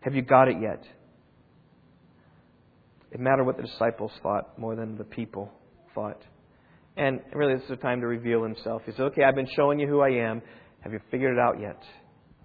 have 0.00 0.14
you 0.14 0.22
got 0.22 0.46
it 0.46 0.56
yet? 0.62 0.84
It 3.10 3.18
mattered 3.18 3.44
what 3.44 3.56
the 3.56 3.64
disciples 3.64 4.12
thought 4.22 4.56
more 4.58 4.76
than 4.76 4.96
the 4.96 5.04
people 5.04 5.50
thought. 5.92 6.22
And 6.96 7.20
really, 7.34 7.54
this 7.54 7.64
is 7.64 7.70
a 7.72 7.76
time 7.76 8.00
to 8.02 8.06
reveal 8.06 8.42
himself. 8.42 8.82
He 8.86 8.92
said, 8.92 9.06
okay, 9.06 9.24
I've 9.24 9.34
been 9.34 9.48
showing 9.56 9.80
you 9.80 9.88
who 9.88 10.00
I 10.00 10.10
am. 10.10 10.42
Have 10.82 10.92
you 10.92 11.00
figured 11.10 11.36
it 11.36 11.40
out 11.40 11.60
yet? 11.60 11.82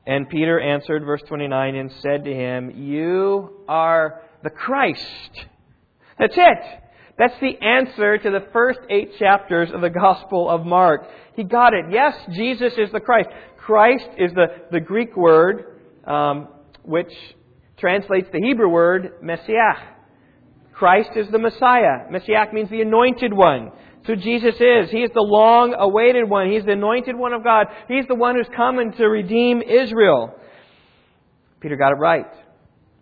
And 0.05 0.27
Peter 0.29 0.59
answered, 0.59 1.05
verse 1.05 1.21
29, 1.27 1.75
and 1.75 1.91
said 2.01 2.25
to 2.25 2.33
him, 2.33 2.71
You 2.75 3.63
are 3.67 4.21
the 4.43 4.49
Christ. 4.49 5.01
That's 6.19 6.35
it. 6.35 6.81
That's 7.17 7.39
the 7.39 7.57
answer 7.61 8.17
to 8.17 8.29
the 8.31 8.47
first 8.51 8.79
eight 8.89 9.17
chapters 9.17 9.69
of 9.73 9.81
the 9.81 9.89
Gospel 9.89 10.49
of 10.49 10.65
Mark. 10.65 11.07
He 11.35 11.43
got 11.43 11.73
it. 11.73 11.85
Yes, 11.91 12.15
Jesus 12.31 12.73
is 12.77 12.91
the 12.91 12.99
Christ. 12.99 13.29
Christ 13.57 14.07
is 14.17 14.33
the, 14.33 14.47
the 14.71 14.79
Greek 14.79 15.15
word 15.15 15.79
um, 16.05 16.49
which 16.83 17.13
translates 17.77 18.27
the 18.31 18.41
Hebrew 18.41 18.67
word 18.67 19.13
Messiah. 19.21 19.75
Christ 20.73 21.11
is 21.15 21.27
the 21.29 21.39
Messiah. 21.39 22.09
Messiah 22.09 22.51
means 22.51 22.69
the 22.69 22.81
anointed 22.81 23.31
one. 23.31 23.71
So 24.05 24.15
Jesus 24.15 24.55
is. 24.55 24.91
He 24.91 24.99
is 24.99 25.11
the 25.13 25.21
long 25.21 25.73
awaited 25.77 26.29
one. 26.29 26.51
He's 26.51 26.65
the 26.65 26.73
anointed 26.73 27.15
one 27.15 27.33
of 27.33 27.43
God. 27.43 27.67
He's 27.87 28.05
the 28.07 28.15
one 28.15 28.35
who's 28.35 28.49
coming 28.55 28.91
to 28.93 29.05
redeem 29.05 29.61
Israel. 29.61 30.35
Peter 31.61 31.77
got 31.77 31.93
it 31.93 31.99
right. 31.99 32.27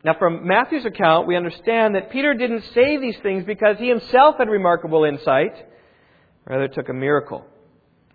Now, 0.04 0.16
from 0.18 0.48
Matthew's 0.48 0.86
account, 0.86 1.28
we 1.28 1.36
understand 1.36 1.96
that 1.96 2.12
Peter 2.12 2.34
didn't 2.34 2.64
say 2.74 2.98
these 2.98 3.18
things 3.22 3.44
because 3.46 3.78
he 3.80 3.88
himself 3.88 4.36
had 4.38 4.50
remarkable 4.50 5.04
insight. 5.04 5.54
Rather, 6.46 6.66
it 6.66 6.74
took 6.74 6.90
a 6.90 6.94
miracle. 6.94 7.46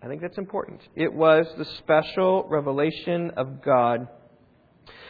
I 0.03 0.09
think 0.09 0.21
that's 0.21 0.39
important. 0.39 0.81
It 0.95 1.13
was 1.13 1.47
the 1.59 1.65
special 1.65 2.47
revelation 2.49 3.33
of 3.37 3.63
God. 3.63 4.09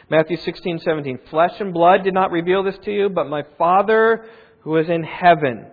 Matthew 0.08 0.36
16, 0.36 0.80
17. 0.80 1.18
Flesh 1.30 1.52
and 1.60 1.74
blood 1.74 2.04
did 2.04 2.14
not 2.14 2.30
reveal 2.30 2.62
this 2.62 2.78
to 2.84 2.92
you, 2.92 3.08
but 3.08 3.28
my 3.28 3.42
Father 3.58 4.24
who 4.60 4.76
is 4.76 4.88
in 4.88 5.02
heaven. 5.02 5.66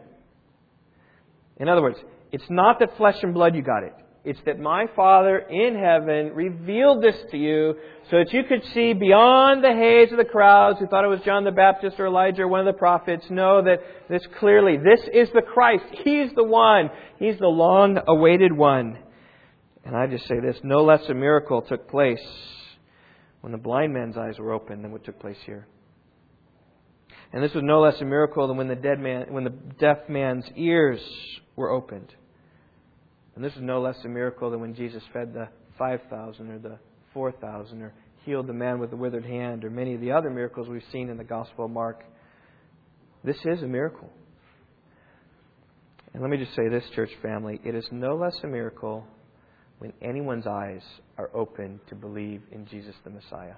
In 1.63 1.69
other 1.69 1.81
words, 1.81 1.97
it's 2.33 2.43
not 2.49 2.79
that 2.79 2.97
flesh 2.97 3.15
and 3.23 3.33
blood 3.33 3.55
you 3.55 3.61
got 3.61 3.83
it. 3.83 3.93
It's 4.25 4.39
that 4.45 4.59
my 4.59 4.87
Father 4.97 5.37
in 5.37 5.75
heaven 5.75 6.33
revealed 6.35 7.01
this 7.01 7.15
to 7.31 7.37
you 7.37 7.75
so 8.11 8.17
that 8.17 8.33
you 8.33 8.43
could 8.43 8.61
see 8.73 8.91
beyond 8.91 9.63
the 9.63 9.71
haze 9.71 10.11
of 10.11 10.17
the 10.17 10.29
crowds 10.29 10.77
who 10.79 10.87
thought 10.87 11.05
it 11.05 11.07
was 11.07 11.21
John 11.23 11.45
the 11.45 11.51
Baptist 11.51 12.01
or 12.01 12.07
Elijah 12.07 12.41
or 12.41 12.49
one 12.49 12.59
of 12.59 12.65
the 12.65 12.77
prophets. 12.77 13.23
Know 13.29 13.61
that 13.63 13.79
this 14.09 14.27
clearly, 14.39 14.75
this 14.75 15.07
is 15.13 15.29
the 15.33 15.41
Christ. 15.41 15.85
He's 16.03 16.31
the 16.35 16.43
one. 16.43 16.89
He's 17.17 17.39
the 17.39 17.47
long 17.47 17.97
awaited 18.09 18.51
one. 18.51 18.97
And 19.85 19.95
I 19.95 20.07
just 20.07 20.27
say 20.27 20.41
this 20.41 20.57
no 20.63 20.83
less 20.83 21.07
a 21.07 21.13
miracle 21.13 21.61
took 21.61 21.89
place 21.89 22.27
when 23.39 23.53
the 23.53 23.57
blind 23.57 23.93
man's 23.93 24.17
eyes 24.17 24.37
were 24.37 24.51
opened 24.51 24.83
than 24.83 24.91
what 24.91 25.05
took 25.05 25.17
place 25.17 25.39
here. 25.45 25.65
And 27.31 27.41
this 27.41 27.53
was 27.53 27.63
no 27.63 27.79
less 27.79 28.01
a 28.01 28.05
miracle 28.05 28.49
than 28.49 28.57
when 28.57 28.67
the 28.67 28.75
dead 28.75 28.99
man, 28.99 29.31
when 29.33 29.45
the 29.45 29.49
deaf 29.79 30.09
man's 30.09 30.43
ears 30.57 30.99
were 31.55 31.69
opened. 31.69 32.13
And 33.35 33.43
this 33.43 33.53
is 33.53 33.61
no 33.61 33.81
less 33.81 33.97
a 34.03 34.07
miracle 34.07 34.51
than 34.51 34.61
when 34.61 34.75
Jesus 34.75 35.03
fed 35.11 35.33
the 35.33 35.47
5,000 35.77 36.49
or 36.49 36.59
the 36.59 36.77
4,000 37.13 37.81
or 37.81 37.93
healed 38.25 38.47
the 38.47 38.53
man 38.53 38.79
with 38.79 38.89
the 38.89 38.95
withered 38.95 39.25
hand 39.25 39.65
or 39.65 39.69
many 39.69 39.95
of 39.95 40.01
the 40.01 40.11
other 40.11 40.29
miracles 40.29 40.67
we've 40.69 40.83
seen 40.91 41.09
in 41.09 41.17
the 41.17 41.23
Gospel 41.23 41.65
of 41.65 41.71
Mark. 41.71 42.03
This 43.23 43.37
is 43.45 43.63
a 43.63 43.67
miracle. 43.67 44.09
And 46.13 46.21
let 46.21 46.29
me 46.29 46.37
just 46.37 46.55
say 46.55 46.69
this, 46.69 46.83
church 46.95 47.09
family 47.21 47.59
it 47.63 47.75
is 47.75 47.87
no 47.91 48.15
less 48.15 48.35
a 48.43 48.47
miracle 48.47 49.05
when 49.79 49.93
anyone's 50.01 50.47
eyes 50.47 50.81
are 51.17 51.29
open 51.33 51.79
to 51.89 51.95
believe 51.95 52.41
in 52.51 52.67
Jesus 52.67 52.95
the 53.03 53.09
Messiah. 53.09 53.55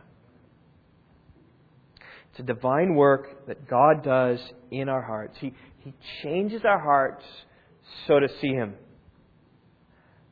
It's 2.32 2.40
a 2.40 2.44
divine 2.44 2.96
work 2.96 3.48
that 3.48 3.68
God 3.70 4.04
does 4.04 4.40
in 4.72 4.90
our 4.90 5.02
hearts. 5.02 5.38
He, 5.40 5.54
he 5.80 5.94
changes 6.24 6.64
our 6.66 6.80
hearts 6.80 7.24
so 8.08 8.20
to 8.20 8.28
see 8.42 8.50
Him. 8.50 8.76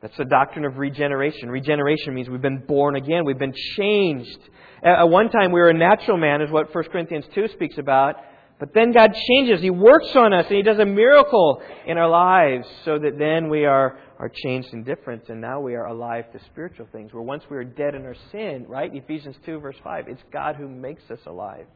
That's 0.00 0.16
the 0.16 0.24
doctrine 0.24 0.64
of 0.64 0.76
regeneration. 0.76 1.48
Regeneration 1.48 2.14
means 2.14 2.28
we've 2.28 2.42
been 2.42 2.64
born 2.66 2.96
again, 2.96 3.24
we've 3.24 3.38
been 3.38 3.54
changed. 3.76 4.38
At 4.82 5.04
one 5.04 5.30
time, 5.30 5.50
we 5.50 5.60
were 5.60 5.70
a 5.70 5.74
natural 5.74 6.18
man, 6.18 6.42
is 6.42 6.50
what 6.50 6.74
1 6.74 6.84
Corinthians 6.92 7.24
2 7.34 7.48
speaks 7.48 7.78
about. 7.78 8.16
But 8.60 8.72
then 8.72 8.92
God 8.92 9.12
changes. 9.28 9.60
He 9.60 9.70
works 9.70 10.14
on 10.14 10.32
us 10.32 10.46
and 10.46 10.56
He 10.56 10.62
does 10.62 10.78
a 10.78 10.86
miracle 10.86 11.60
in 11.86 11.98
our 11.98 12.08
lives 12.08 12.66
so 12.84 12.98
that 12.98 13.18
then 13.18 13.48
we 13.48 13.64
are, 13.64 13.98
are 14.18 14.30
changed 14.44 14.72
and 14.72 14.84
different 14.84 15.28
and 15.28 15.40
now 15.40 15.60
we 15.60 15.74
are 15.74 15.86
alive 15.86 16.30
to 16.32 16.38
spiritual 16.46 16.86
things. 16.92 17.12
Where 17.12 17.22
once 17.22 17.42
we 17.50 17.56
were 17.56 17.64
dead 17.64 17.94
in 17.94 18.04
our 18.04 18.14
sin, 18.30 18.66
right? 18.68 18.94
Ephesians 18.94 19.36
2, 19.44 19.58
verse 19.58 19.76
5. 19.82 20.08
It's 20.08 20.22
God 20.32 20.56
who 20.56 20.68
makes 20.68 21.02
us 21.10 21.18
alive. 21.26 21.66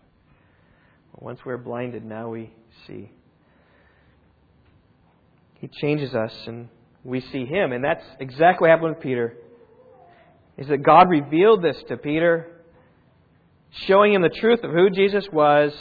Once 1.14 1.40
we're 1.44 1.58
blinded, 1.58 2.04
now 2.04 2.28
we 2.28 2.52
see. 2.86 3.10
He 5.58 5.68
changes 5.68 6.14
us 6.14 6.32
and 6.46 6.68
we 7.04 7.20
see 7.20 7.44
him. 7.44 7.72
And 7.72 7.84
that's 7.84 8.04
exactly 8.20 8.68
what 8.68 8.70
happened 8.70 8.96
with 8.96 9.02
Peter. 9.02 9.36
Is 10.56 10.68
that 10.68 10.78
God 10.78 11.08
revealed 11.08 11.62
this 11.62 11.76
to 11.88 11.96
Peter, 11.96 12.62
showing 13.86 14.14
him 14.14 14.22
the 14.22 14.28
truth 14.28 14.60
of 14.64 14.70
who 14.70 14.90
Jesus 14.90 15.26
was. 15.32 15.72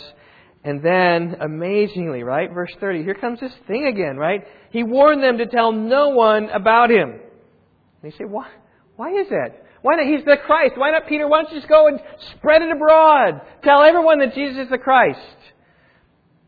And 0.63 0.84
then, 0.84 1.38
amazingly, 1.40 2.24
right? 2.24 2.52
Verse 2.52 2.72
30, 2.80 3.04
here 3.04 3.13
comes 3.13 3.40
this 3.40 3.54
thing 3.68 3.86
again, 3.86 4.18
right? 4.18 4.42
He 4.72 4.84
warned 4.84 5.24
them 5.24 5.38
to 5.38 5.46
tell 5.46 5.72
no 5.72 6.10
one 6.10 6.50
about 6.50 6.92
him. 6.92 7.10
And 7.10 8.12
you 8.12 8.12
say, 8.12 8.26
why? 8.26 8.48
Why 8.96 9.12
is 9.12 9.30
that? 9.30 9.63
Why 9.82 9.96
not? 9.96 10.06
He's 10.08 10.26
the 10.26 10.38
Christ. 10.46 10.74
Why 10.76 10.92
not, 10.92 11.08
Peter? 11.08 11.28
Why 11.28 11.42
don't 11.42 11.54
you 11.54 11.60
just 11.60 11.70
go 11.70 11.88
and 11.88 12.00
spread 12.36 12.62
it 12.62 12.72
abroad? 12.72 13.42
Tell 13.63 13.82
everyone 13.82 14.20
that 14.20 14.34
Jesus 14.34 14.66
is 14.66 14.70
the 14.70 14.78
Christ. 14.78 15.20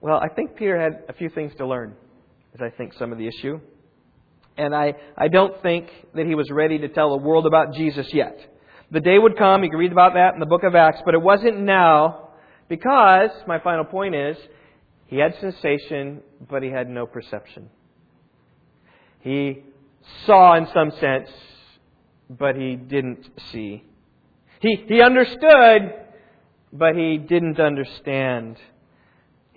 Well, 0.02 0.18
I 0.18 0.28
think 0.28 0.56
Peter 0.56 0.80
had 0.80 1.04
a 1.08 1.14
few 1.14 1.30
things 1.30 1.54
to 1.58 1.68
learn, 1.68 1.96
as 2.54 2.62
I 2.62 2.70
think 2.70 2.94
some 2.94 3.12
of 3.12 3.18
the 3.18 3.28
issue. 3.28 3.60
And 4.58 4.76
I, 4.76 4.96
I 5.18 5.28
don't 5.30 5.62
think 5.62 5.88
that 6.16 6.26
he 6.26 6.36
was 6.36 6.50
ready 6.52 6.80
to 6.80 6.90
tell 6.90 7.12
the 7.12 7.24
world 7.24 7.46
about 7.46 7.74
Jesus 7.74 8.14
yet. 8.14 8.38
The 8.92 9.00
day 9.00 9.18
would 9.18 9.38
come, 9.38 9.64
you 9.64 9.70
can 9.70 9.80
read 9.80 9.92
about 9.92 10.16
that 10.16 10.34
in 10.34 10.40
the 10.40 10.46
book 10.46 10.64
of 10.64 10.76
Acts, 10.76 11.02
but 11.06 11.14
it 11.14 11.22
wasn't 11.22 11.60
now 11.60 12.30
because, 12.68 13.30
my 13.48 13.60
final 13.60 13.86
point 13.86 14.16
is, 14.16 14.38
he 15.06 15.18
had 15.18 15.36
sensation, 15.40 16.22
but 16.50 16.62
he 16.62 16.70
had 16.70 16.90
no 16.90 17.06
perception. 17.06 17.70
He 19.22 19.64
saw 20.26 20.56
in 20.56 20.68
some 20.74 20.92
sense, 20.92 21.30
but 22.30 22.56
he 22.56 22.76
didn't 22.76 23.28
see. 23.52 23.84
He, 24.60 24.84
he 24.88 25.02
understood, 25.02 25.94
but 26.74 26.96
he 26.96 27.18
didn't 27.18 27.60
understand. 27.60 28.58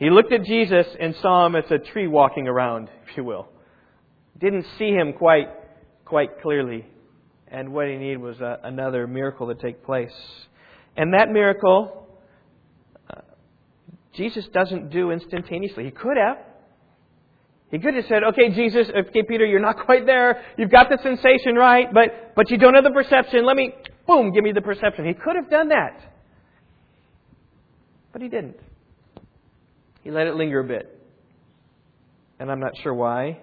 He 0.02 0.10
looked 0.10 0.32
at 0.32 0.42
Jesus 0.42 0.88
and 0.98 1.14
saw 1.22 1.46
him 1.46 1.54
as 1.54 1.70
a 1.70 1.78
tree 1.78 2.08
walking 2.08 2.48
around, 2.48 2.88
if 3.08 3.16
you 3.16 3.22
will. 3.22 3.46
Didn't 4.36 4.66
see 4.76 4.90
him 4.90 5.12
quite, 5.12 5.46
quite 6.04 6.42
clearly. 6.42 6.84
And 7.46 7.72
what 7.72 7.86
he 7.86 7.94
needed 7.94 8.18
was 8.18 8.40
a, 8.40 8.58
another 8.64 9.06
miracle 9.06 9.46
to 9.46 9.54
take 9.54 9.84
place. 9.84 10.10
And 10.96 11.14
that 11.14 11.30
miracle, 11.30 12.08
uh, 13.08 13.20
Jesus 14.12 14.44
doesn't 14.52 14.90
do 14.90 15.12
instantaneously. 15.12 15.84
He 15.84 15.92
could 15.92 16.16
have. 16.16 16.38
He 17.70 17.78
could 17.78 17.94
have 17.94 18.06
said, 18.08 18.24
okay, 18.24 18.50
Jesus, 18.50 18.88
okay, 18.88 19.22
Peter, 19.22 19.46
you're 19.46 19.60
not 19.60 19.76
quite 19.86 20.04
there. 20.04 20.42
You've 20.58 20.72
got 20.72 20.88
the 20.88 20.98
sensation 21.00 21.54
right, 21.54 21.86
but, 21.94 22.34
but 22.34 22.50
you 22.50 22.58
don't 22.58 22.74
have 22.74 22.82
the 22.82 22.90
perception. 22.90 23.46
Let 23.46 23.54
me, 23.54 23.72
boom, 24.08 24.32
give 24.32 24.42
me 24.42 24.50
the 24.50 24.62
perception. 24.62 25.04
He 25.04 25.14
could 25.14 25.36
have 25.36 25.48
done 25.48 25.68
that. 25.68 26.00
But 28.12 28.20
he 28.20 28.28
didn't. 28.28 28.56
He 30.02 30.10
let 30.10 30.26
it 30.26 30.34
linger 30.34 30.60
a 30.60 30.64
bit. 30.64 30.98
And 32.38 32.50
I'm 32.50 32.60
not 32.60 32.76
sure 32.82 32.92
why. 32.92 33.38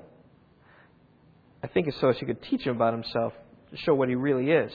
I 1.63 1.67
think 1.67 1.87
it's 1.87 1.99
so 1.99 2.09
as 2.09 2.17
he 2.17 2.25
could 2.25 2.41
teach 2.43 2.61
him 2.61 2.75
about 2.75 2.93
himself, 2.93 3.33
to 3.71 3.77
show 3.77 3.93
what 3.93 4.09
he 4.09 4.15
really 4.15 4.51
is. 4.51 4.73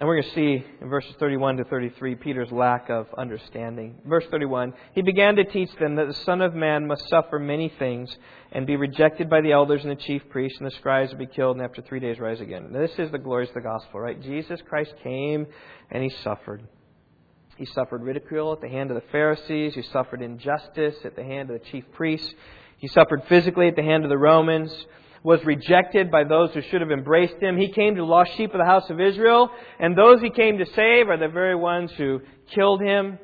And 0.00 0.08
we're 0.08 0.20
going 0.20 0.28
to 0.28 0.34
see 0.34 0.66
in 0.80 0.88
verses 0.88 1.14
31 1.20 1.58
to 1.58 1.64
33 1.64 2.16
Peter's 2.16 2.50
lack 2.50 2.90
of 2.90 3.06
understanding. 3.16 4.00
Verse 4.04 4.24
31 4.30 4.74
He 4.92 5.02
began 5.02 5.36
to 5.36 5.44
teach 5.44 5.70
them 5.78 5.94
that 5.96 6.08
the 6.08 6.14
Son 6.24 6.40
of 6.42 6.54
Man 6.54 6.86
must 6.86 7.08
suffer 7.08 7.38
many 7.38 7.72
things 7.78 8.14
and 8.50 8.66
be 8.66 8.76
rejected 8.76 9.30
by 9.30 9.40
the 9.40 9.52
elders 9.52 9.82
and 9.82 9.90
the 9.90 10.02
chief 10.02 10.22
priests 10.30 10.58
and 10.58 10.66
the 10.66 10.74
scribes 10.74 11.10
and 11.10 11.18
be 11.18 11.26
killed 11.26 11.56
and 11.56 11.64
after 11.64 11.80
three 11.80 12.00
days 12.00 12.18
rise 12.18 12.40
again. 12.40 12.72
This 12.72 12.90
is 12.98 13.12
the 13.12 13.18
glories 13.18 13.50
of 13.50 13.54
the 13.54 13.60
gospel, 13.60 14.00
right? 14.00 14.20
Jesus 14.20 14.60
Christ 14.68 14.94
came 15.04 15.46
and 15.90 16.02
he 16.02 16.10
suffered. 16.24 16.66
He 17.56 17.66
suffered 17.66 18.02
ridicule 18.02 18.52
at 18.52 18.60
the 18.60 18.68
hand 18.68 18.90
of 18.90 18.96
the 18.96 19.08
Pharisees. 19.12 19.74
He 19.74 19.82
suffered 19.82 20.22
injustice 20.22 20.96
at 21.04 21.16
the 21.16 21.22
hand 21.22 21.50
of 21.50 21.60
the 21.60 21.66
chief 21.70 21.84
priests. 21.92 22.32
He 22.78 22.88
suffered 22.88 23.22
physically 23.28 23.68
at 23.68 23.76
the 23.76 23.82
hand 23.82 24.04
of 24.04 24.10
the 24.10 24.18
Romans 24.18 24.72
was 25.24 25.42
rejected 25.44 26.10
by 26.10 26.22
those 26.22 26.52
who 26.52 26.60
should 26.60 26.82
have 26.82 26.90
embraced 26.90 27.42
him. 27.42 27.56
He 27.56 27.72
came 27.72 27.94
to 27.94 28.02
the 28.02 28.06
lost 28.06 28.32
sheep 28.36 28.52
of 28.52 28.58
the 28.58 28.66
house 28.66 28.88
of 28.90 29.00
Israel, 29.00 29.48
and 29.80 29.96
those 29.96 30.20
he 30.20 30.28
came 30.28 30.58
to 30.58 30.66
save 30.66 31.08
are 31.08 31.16
the 31.16 31.28
very 31.28 31.56
ones 31.56 31.90
who 31.96 32.20
killed 32.54 32.82
him. 32.82 33.18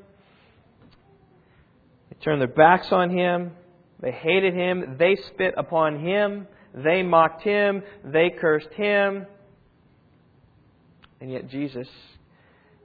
They 2.09 2.17
turned 2.25 2.41
their 2.41 2.49
backs 2.49 2.91
on 2.91 3.11
him. 3.11 3.53
They 4.01 4.13
hated 4.13 4.55
him. 4.55 4.97
They 4.99 5.15
spit 5.29 5.53
upon 5.59 6.01
him. 6.01 6.49
They 6.75 7.03
mocked 7.03 7.43
him. 7.43 7.83
They 8.03 8.31
cursed 8.31 8.73
him. 8.73 9.27
And 11.21 11.31
yet 11.31 11.51
Jesus, 11.51 11.89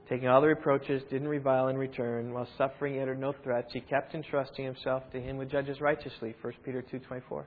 taking 0.08 0.28
all 0.28 0.40
the 0.40 0.46
reproaches, 0.48 1.02
didn't 1.10 1.28
revile 1.28 1.68
in 1.68 1.76
return. 1.76 2.32
While 2.32 2.48
suffering, 2.56 2.94
he 2.94 3.00
uttered 3.00 3.20
no 3.20 3.34
threats. 3.42 3.72
He 3.72 3.80
kept 3.80 4.14
entrusting 4.14 4.64
himself 4.64 5.02
to 5.12 5.20
him 5.20 5.36
who 5.36 5.44
judges 5.44 5.80
righteously. 5.80 6.34
1 6.40 6.54
Peter 6.64 6.82
2.24. 6.82 7.44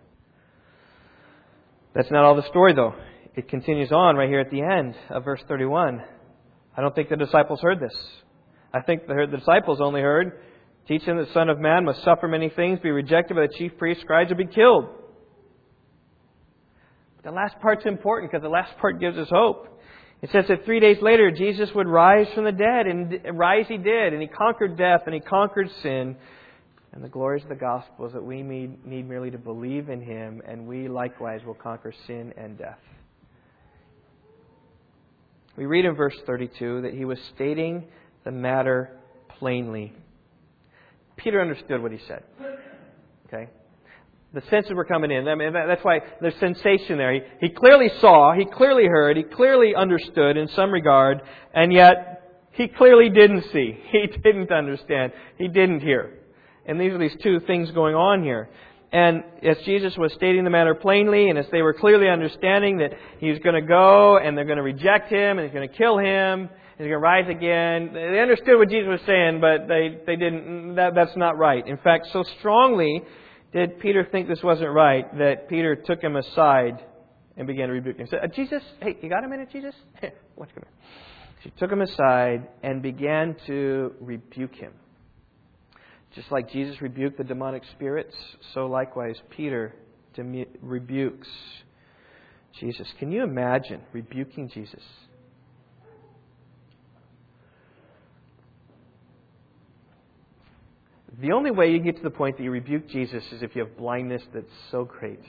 That's 1.96 2.12
not 2.12 2.26
all 2.26 2.36
the 2.36 2.48
story, 2.48 2.74
though. 2.74 2.94
It 3.36 3.48
continues 3.48 3.92
on 3.92 4.16
right 4.16 4.30
here 4.30 4.40
at 4.40 4.52
the 4.52 4.62
end 4.62 4.96
of 5.10 5.24
verse 5.24 5.42
31. 5.48 6.04
I 6.76 6.82
don't 6.82 6.94
think 6.94 7.10
the 7.10 7.16
disciples 7.16 7.62
heard 7.62 7.80
this. 7.80 7.96
I 8.74 8.82
think 8.82 9.08
the, 9.08 9.26
disciples 9.26 9.82
only 9.82 10.02
heard, 10.02 10.40
Teach 10.90 11.04
him 11.04 11.18
that 11.18 11.28
the 11.28 11.34
Son 11.34 11.50
of 11.50 11.60
Man 11.60 11.86
must 11.86 12.04
suffer 12.04 12.28
many 12.28 12.50
things, 12.50 12.80
be 12.80 12.90
rejected 12.90 13.36
by 13.36 13.42
the 13.42 13.54
chief 13.54 13.78
priests, 13.78 14.02
scribes, 14.02 14.32
and 14.32 14.40
be 14.40 14.48
killed. 14.48 14.86
The 17.24 17.30
last 17.30 17.60
part's 17.60 17.86
important 17.86 18.32
because 18.32 18.42
the 18.42 18.50
last 18.50 18.76
part 18.80 19.00
gives 19.00 19.16
us 19.16 19.28
hope. 19.30 19.79
It 20.22 20.32
says 20.32 20.46
that 20.50 20.66
three 20.66 20.80
days 20.80 20.98
later, 21.02 21.32
Jesus 21.32 21.70
would 21.74 21.88
rise 21.88 22.28
from 22.36 22.44
the 22.44 22.52
dead, 22.52 22.88
and 22.88 23.38
rise 23.38 23.66
he 23.68 23.78
did, 23.78 24.14
and 24.14 24.22
he 24.22 24.28
conquered 24.28 24.78
death, 24.78 25.02
and 25.06 25.14
he 25.14 25.22
conquered 25.22 25.70
sin, 25.82 26.18
and 26.92 27.04
the 27.04 27.08
glories 27.08 27.44
of 27.44 27.50
the 27.50 27.56
gospel 27.56 28.08
is 28.08 28.14
that 28.14 28.24
we 28.24 28.42
need 28.42 29.08
merely 29.08 29.32
to 29.32 29.38
believe 29.38 29.90
in 29.90 30.02
him, 30.02 30.42
and 30.46 30.68
we 30.68 30.90
likewise 30.90 31.42
will 31.46 31.54
conquer 31.54 31.94
sin 32.06 32.34
and 32.36 32.58
death. 32.58 32.80
We 35.56 35.66
read 35.66 35.86
in 35.86 35.96
verse 35.96 36.16
32 36.26 36.82
that 36.82 36.94
he 36.94 37.06
was 37.06 37.18
stating 37.36 37.86
the 38.26 38.32
matter 38.32 38.98
plainly. 39.38 39.94
Peter 41.16 41.42
understood 41.42 41.82
what 41.82 41.92
he 41.92 42.00
said. 42.08 42.24
Okay? 43.28 43.50
The 44.34 44.42
senses 44.50 44.74
were 44.74 44.86
coming 44.86 45.10
in. 45.10 45.28
I 45.28 45.34
mean, 45.34 45.54
that's 45.54 45.84
why 45.84 46.02
there's 46.22 46.36
sensation 46.40 46.98
there. 46.98 47.14
He, 47.14 47.22
he 47.42 47.50
clearly 47.50 47.90
saw, 48.00 48.34
he 48.34 48.46
clearly 48.46 48.86
heard, 48.86 49.18
he 49.18 49.24
clearly 49.24 49.74
understood 49.74 50.38
in 50.38 50.48
some 50.50 50.72
regard, 50.72 51.22
and 51.54 51.74
yet 51.74 52.20
he 52.52 52.68
clearly 52.68 53.10
didn't 53.10 53.46
see. 53.52 53.78
He 53.92 54.06
didn't 54.08 54.52
understand. 54.52 55.14
He 55.38 55.48
didn't 55.48 55.80
hear. 55.80 56.20
And 56.66 56.80
these 56.80 56.92
are 56.92 57.00
these 57.00 57.16
two 57.24 57.40
things 57.42 57.72
going 57.72 57.96
on 57.96 58.22
here. 58.24 58.50
And 58.92 59.24
as 59.44 59.58
Jesus 59.66 59.96
was 59.98 60.14
stating 60.14 60.44
the 60.44 60.50
matter 60.50 60.76
plainly, 60.76 61.30
and 61.30 61.38
as 61.38 61.46
they 61.52 61.62
were 61.62 61.74
clearly 61.74 62.08
understanding 62.08 62.78
that 62.80 62.92
he's 63.20 63.40
going 63.40 63.56
to 63.56 63.68
go 63.68 64.18
and 64.18 64.38
they're 64.38 64.46
going 64.46 64.58
to 64.58 64.64
reject 64.64 65.12
him 65.12 65.38
and 65.38 65.48
he's 65.48 65.54
going 65.54 65.68
to 65.68 65.76
kill 65.76 65.98
him, 65.98 66.50
he's 66.78 66.86
going 66.86 66.92
to 66.92 66.98
rise 66.98 67.28
again, 67.30 67.92
they 67.94 68.20
understood 68.20 68.58
what 68.58 68.70
Jesus 68.70 68.88
was 68.88 69.02
saying, 69.06 69.42
but 69.42 69.68
they, 69.68 69.98
they 70.06 70.16
didn't, 70.16 70.76
that, 70.76 70.94
that's 70.96 71.16
not 71.16 71.38
right. 71.38 71.68
In 71.68 71.78
fact, 71.78 72.08
so 72.12 72.24
strongly 72.40 73.04
did 73.54 73.80
Peter 73.80 74.08
think 74.10 74.28
this 74.28 74.44
wasn't 74.44 74.72
right 74.72 75.18
that 75.18 75.50
Peter 75.50 75.76
took 75.76 76.02
him 76.02 76.16
aside 76.16 76.80
and 77.36 77.48
began 77.48 77.68
to 77.68 77.74
rebuke 77.74 77.98
him. 77.98 78.06
He 78.06 78.10
said, 78.10 78.20
uh, 78.24 78.28
Jesus, 78.28 78.62
hey, 78.82 78.98
you 79.02 79.10
got 79.10 79.24
a 79.24 79.28
minute, 79.28 79.50
Jesus? 79.52 79.74
Watch, 80.36 80.50
come 80.54 80.64
here. 80.64 80.74
She 81.44 81.52
took 81.52 81.72
him 81.72 81.82
aside 81.82 82.48
and 82.64 82.82
began 82.82 83.36
to 83.48 83.94
rebuke 84.02 84.56
him. 84.56 84.74
Just 86.16 86.32
like 86.32 86.52
Jesus 86.52 86.82
rebuked 86.82 87.18
the 87.18 87.24
demonic 87.24 87.64
spirits, 87.76 88.16
so 88.54 88.66
likewise 88.66 89.16
Peter 89.30 89.76
rebukes 90.62 91.30
Jesus. 92.60 92.88
Can 92.98 93.12
you 93.12 93.24
imagine 93.24 93.82
rebuking 93.94 94.50
Jesus? 94.50 94.82
The 101.22 101.34
only 101.34 101.52
way 101.52 101.72
you 101.72 101.80
get 101.80 101.98
to 101.98 102.04
the 102.04 102.10
point 102.10 102.38
that 102.38 102.44
you 102.44 102.52
rebuke 102.52 102.88
Jesus 102.88 103.24
is 103.32 103.42
if 103.42 103.56
you 103.56 103.66
have 103.66 103.78
blindness 103.78 104.22
that's 104.34 104.46
so 104.72 104.86
great. 104.86 105.20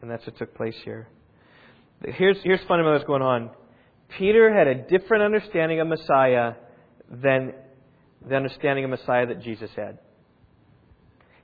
And 0.00 0.10
that's 0.10 0.24
what 0.24 0.38
took 0.38 0.54
place 0.54 0.76
here. 0.84 1.08
Here's, 2.04 2.36
here's 2.44 2.60
fundamentally 2.60 2.94
what's 2.98 3.06
going 3.06 3.22
on. 3.22 3.50
Peter 4.16 4.54
had 4.54 4.68
a 4.68 4.74
different 4.74 5.24
understanding 5.24 5.80
of 5.80 5.88
Messiah 5.88 6.52
than 7.10 7.54
the 8.26 8.36
understanding 8.36 8.84
of 8.84 8.90
Messiah 8.90 9.26
that 9.26 9.42
Jesus 9.42 9.70
had. 9.74 9.98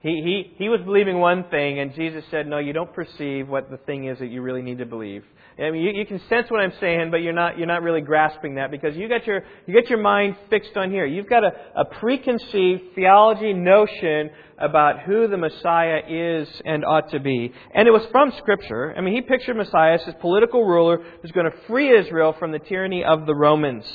He, 0.04 0.20
he, 0.22 0.64
he 0.64 0.68
was 0.68 0.82
believing 0.82 1.18
one 1.18 1.44
thing, 1.44 1.78
and 1.78 1.94
Jesus 1.94 2.24
said, 2.30 2.46
No, 2.46 2.58
you 2.58 2.74
don't 2.74 2.92
perceive 2.92 3.48
what 3.48 3.70
the 3.70 3.78
thing 3.78 4.04
is 4.04 4.18
that 4.18 4.26
you 4.26 4.42
really 4.42 4.60
need 4.60 4.76
to 4.76 4.84
believe. 4.84 5.24
I 5.58 5.70
mean, 5.70 5.80
you, 5.80 5.92
you 5.92 6.04
can 6.04 6.20
sense 6.28 6.50
what 6.50 6.60
I'm 6.60 6.74
saying, 6.78 7.10
but 7.10 7.22
you're 7.22 7.32
not, 7.32 7.56
you're 7.56 7.66
not 7.66 7.82
really 7.82 8.02
grasping 8.02 8.56
that 8.56 8.70
because 8.70 8.94
you 8.96 9.08
got 9.08 9.26
your, 9.26 9.44
you 9.66 9.72
got 9.72 9.88
your 9.88 10.02
mind 10.02 10.36
fixed 10.50 10.76
on 10.76 10.90
here. 10.90 11.06
You've 11.06 11.30
got 11.30 11.42
a, 11.42 11.52
a 11.74 11.84
preconceived 11.86 12.94
theology 12.94 13.54
notion 13.54 14.28
about 14.58 15.00
who 15.04 15.26
the 15.26 15.38
Messiah 15.38 16.02
is 16.06 16.48
and 16.66 16.84
ought 16.84 17.10
to 17.12 17.18
be. 17.18 17.54
And 17.74 17.88
it 17.88 17.90
was 17.90 18.06
from 18.12 18.30
Scripture. 18.36 18.94
I 18.94 19.00
mean, 19.00 19.14
he 19.14 19.22
pictured 19.22 19.56
Messiah 19.56 19.94
as 19.94 20.04
this 20.04 20.16
political 20.20 20.66
ruler 20.66 21.02
who's 21.22 21.32
going 21.32 21.50
to 21.50 21.56
free 21.66 21.98
Israel 21.98 22.36
from 22.38 22.52
the 22.52 22.58
tyranny 22.58 23.04
of 23.04 23.24
the 23.24 23.34
Romans. 23.34 23.86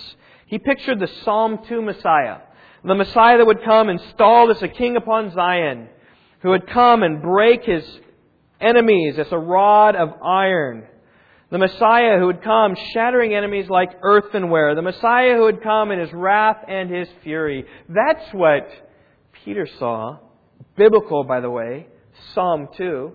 He 0.47 0.57
pictured 0.57 0.99
the 0.99 1.09
Psalm 1.23 1.59
2 1.67 1.83
Messiah. 1.83 2.37
The 2.83 2.95
Messiah 2.95 3.37
that 3.37 3.45
would 3.45 3.63
come 3.63 3.89
installed 3.89 4.49
as 4.49 4.63
a 4.63 4.67
king 4.67 4.95
upon 4.95 5.31
Zion, 5.35 5.89
who 6.39 6.49
would 6.49 6.67
come 6.67 7.03
and 7.03 7.21
break 7.21 7.63
his 7.63 7.83
enemies 8.59 9.17
as 9.17 9.27
a 9.31 9.37
rod 9.37 9.95
of 9.95 10.09
iron. 10.23 10.85
The 11.51 11.57
Messiah 11.57 12.19
who 12.19 12.27
would 12.27 12.43
come 12.43 12.75
shattering 12.93 13.33
enemies 13.33 13.69
like 13.69 13.89
earthenware. 14.01 14.75
The 14.75 14.83
Messiah 14.83 15.35
who 15.35 15.43
would 15.43 15.63
come 15.63 15.91
in 15.91 15.99
his 15.99 16.13
wrath 16.13 16.57
and 16.67 16.89
his 16.89 17.07
fury. 17.23 17.65
That's 17.87 18.33
what 18.33 18.69
Peter 19.43 19.67
saw. 19.79 20.19
Biblical, 20.77 21.23
by 21.23 21.39
the 21.39 21.49
way. 21.49 21.87
Psalm 22.33 22.67
2. 22.77 23.11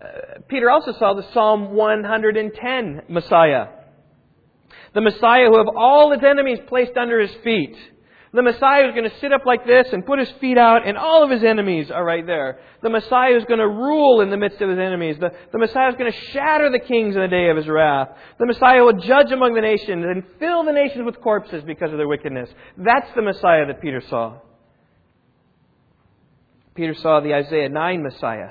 Uh, 0.00 0.06
Peter 0.48 0.70
also 0.70 0.92
saw 0.92 1.14
the 1.14 1.26
Psalm 1.32 1.72
110 1.72 3.02
Messiah. 3.08 3.66
The 4.94 5.00
Messiah 5.02 5.48
who 5.48 5.58
have 5.58 5.68
all 5.76 6.12
his 6.12 6.22
enemies 6.22 6.58
placed 6.68 6.96
under 6.96 7.20
his 7.20 7.34
feet. 7.44 7.76
The 8.32 8.42
Messiah 8.42 8.88
is 8.88 8.94
going 8.94 9.08
to 9.08 9.18
sit 9.20 9.32
up 9.32 9.46
like 9.46 9.66
this 9.66 9.86
and 9.92 10.04
put 10.04 10.18
his 10.18 10.30
feet 10.40 10.58
out, 10.58 10.86
and 10.86 10.98
all 10.98 11.22
of 11.22 11.30
his 11.30 11.44
enemies 11.44 11.90
are 11.90 12.04
right 12.04 12.26
there. 12.26 12.58
The 12.82 12.90
Messiah 12.90 13.36
is 13.36 13.44
going 13.44 13.60
to 13.60 13.68
rule 13.68 14.20
in 14.20 14.30
the 14.30 14.36
midst 14.36 14.60
of 14.60 14.68
his 14.68 14.78
enemies. 14.78 15.16
The, 15.20 15.30
the 15.52 15.58
Messiah 15.58 15.90
is 15.90 15.94
going 15.94 16.10
to 16.10 16.18
shatter 16.32 16.70
the 16.70 16.80
kings 16.80 17.14
in 17.14 17.22
the 17.22 17.28
day 17.28 17.48
of 17.48 17.56
his 17.56 17.68
wrath. 17.68 18.08
The 18.38 18.46
Messiah 18.46 18.82
will 18.82 18.98
judge 18.98 19.30
among 19.30 19.54
the 19.54 19.60
nations 19.60 20.04
and 20.04 20.24
fill 20.40 20.64
the 20.64 20.72
nations 20.72 21.04
with 21.04 21.20
corpses 21.20 21.62
because 21.64 21.92
of 21.92 21.98
their 21.98 22.08
wickedness. 22.08 22.50
That's 22.76 23.08
the 23.14 23.22
Messiah 23.22 23.66
that 23.66 23.80
Peter 23.80 24.02
saw. 24.08 24.38
Peter 26.74 26.94
saw 26.94 27.20
the 27.20 27.32
Isaiah 27.32 27.68
9 27.68 28.02
Messiah. 28.02 28.50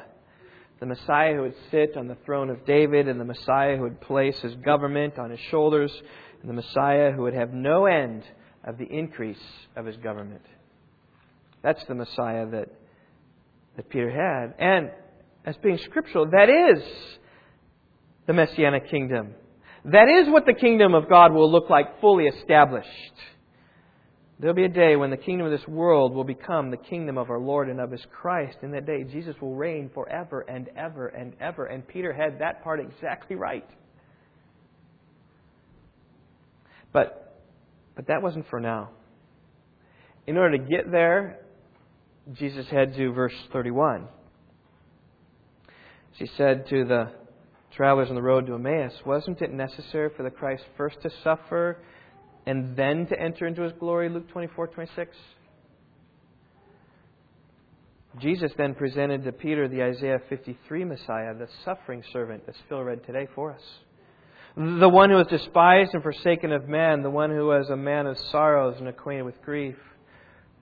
The 0.80 0.86
Messiah 0.88 1.36
who 1.36 1.42
would 1.44 1.56
sit 1.70 1.96
on 1.96 2.08
the 2.08 2.18
throne 2.26 2.50
of 2.50 2.66
David, 2.66 3.08
and 3.08 3.20
the 3.20 3.26
Messiah 3.26 3.78
who 3.78 3.84
would 3.84 4.02
place 4.02 4.40
his 4.40 4.56
government 4.56 5.20
on 5.20 5.30
his 5.30 5.40
shoulders, 5.52 5.94
and 6.42 6.50
the 6.50 6.54
Messiah 6.54 7.12
who 7.12 7.24
would 7.24 7.34
have 7.34 7.54
no 7.54 7.86
end 7.86 8.24
of 8.66 8.78
the 8.78 8.86
increase 8.86 9.42
of 9.76 9.86
his 9.86 9.96
government. 9.98 10.42
That's 11.62 11.84
the 11.88 11.96
Messiah 11.96 12.48
that, 12.48 12.70
that 13.78 13.90
Peter 13.90 14.10
had. 14.10 14.56
And 14.60 14.92
as 15.46 15.56
being 15.58 15.80
scriptural, 15.86 16.30
that 16.32 16.50
is 16.50 16.84
the 18.28 18.34
Messianic 18.34 18.90
kingdom. 18.90 19.36
That 19.86 20.10
is 20.10 20.28
what 20.28 20.46
the 20.46 20.54
kingdom 20.54 20.96
of 20.96 21.08
God 21.08 21.32
will 21.32 21.52
look 21.52 21.70
like 21.70 22.02
fully 22.02 22.26
established. 22.26 22.90
There'll 24.40 24.56
be 24.56 24.66
a 24.66 24.70
day 24.70 24.96
when 24.96 25.12
the 25.12 25.18
kingdom 25.18 25.46
of 25.46 25.58
this 25.58 25.68
world 25.68 26.14
will 26.14 26.24
become 26.26 26.70
the 26.70 26.78
kingdom 26.78 27.18
of 27.18 27.30
our 27.30 27.40
Lord 27.40 27.70
and 27.70 27.80
of 27.80 27.92
His 27.92 28.06
Christ. 28.12 28.58
In 28.64 28.72
that 28.72 28.86
day, 28.86 29.04
Jesus 29.04 29.36
will 29.40 29.56
reign 29.56 29.90
forever 29.94 30.42
and 30.42 30.70
ever 30.76 31.08
and 31.08 31.34
ever. 31.40 31.68
And 31.68 31.88
Peter 31.88 32.12
had 32.12 32.40
that 32.40 32.64
part 32.64 32.80
exactly 32.80 33.38
right. 33.38 33.68
But 36.92 37.25
but 37.96 38.08
that 38.08 38.22
wasn't 38.22 38.48
for 38.50 38.60
now. 38.60 38.90
In 40.28 40.38
order 40.38 40.58
to 40.58 40.64
get 40.64 40.92
there, 40.92 41.40
Jesus 42.34 42.66
had 42.70 42.96
to, 42.96 43.12
verse 43.12 43.34
31. 43.54 44.08
She 46.18 46.28
said 46.38 46.68
to 46.70 46.86
the 46.86 47.12
travelers 47.76 48.10
on 48.10 48.16
the 48.16 48.22
road 48.22 48.48
to 48.48 48.56
Emmaus, 48.56 48.94
Wasn't 49.06 49.42
it 49.42 49.52
necessary 49.52 50.10
for 50.16 50.24
the 50.24 50.30
Christ 50.30 50.64
first 50.78 51.02
to 51.02 51.10
suffer 51.24 51.78
and 52.46 52.76
then 52.76 53.06
to 53.08 53.20
enter 53.20 53.46
into 53.46 53.62
his 53.62 53.74
glory? 53.80 54.10
Luke 54.10 54.30
24, 54.30 54.68
26. 54.68 55.16
Jesus 58.20 58.52
then 58.58 58.76
presented 58.76 59.26
to 59.26 59.32
Peter 59.34 59.68
the 59.68 59.84
Isaiah 59.84 60.20
53 60.30 60.86
Messiah, 60.86 61.34
the 61.34 61.50
suffering 61.66 62.02
servant, 62.14 62.44
as 62.48 62.56
Phil 62.70 62.82
read 62.82 63.06
today 63.06 63.28
for 63.36 63.52
us. 63.52 63.62
The 64.58 64.88
one 64.88 65.10
who 65.10 65.18
was 65.18 65.28
despised 65.28 65.94
and 65.94 66.02
forsaken 66.02 66.54
of 66.54 66.70
men, 66.70 67.04
the 67.04 67.10
one 67.10 67.30
who 67.30 67.48
was 67.48 67.70
a 67.70 67.76
man 67.76 68.08
of 68.08 68.18
sorrows 68.32 68.76
and 68.80 68.88
acquainted 68.88 69.24
with 69.24 69.42
grief, 69.42 69.76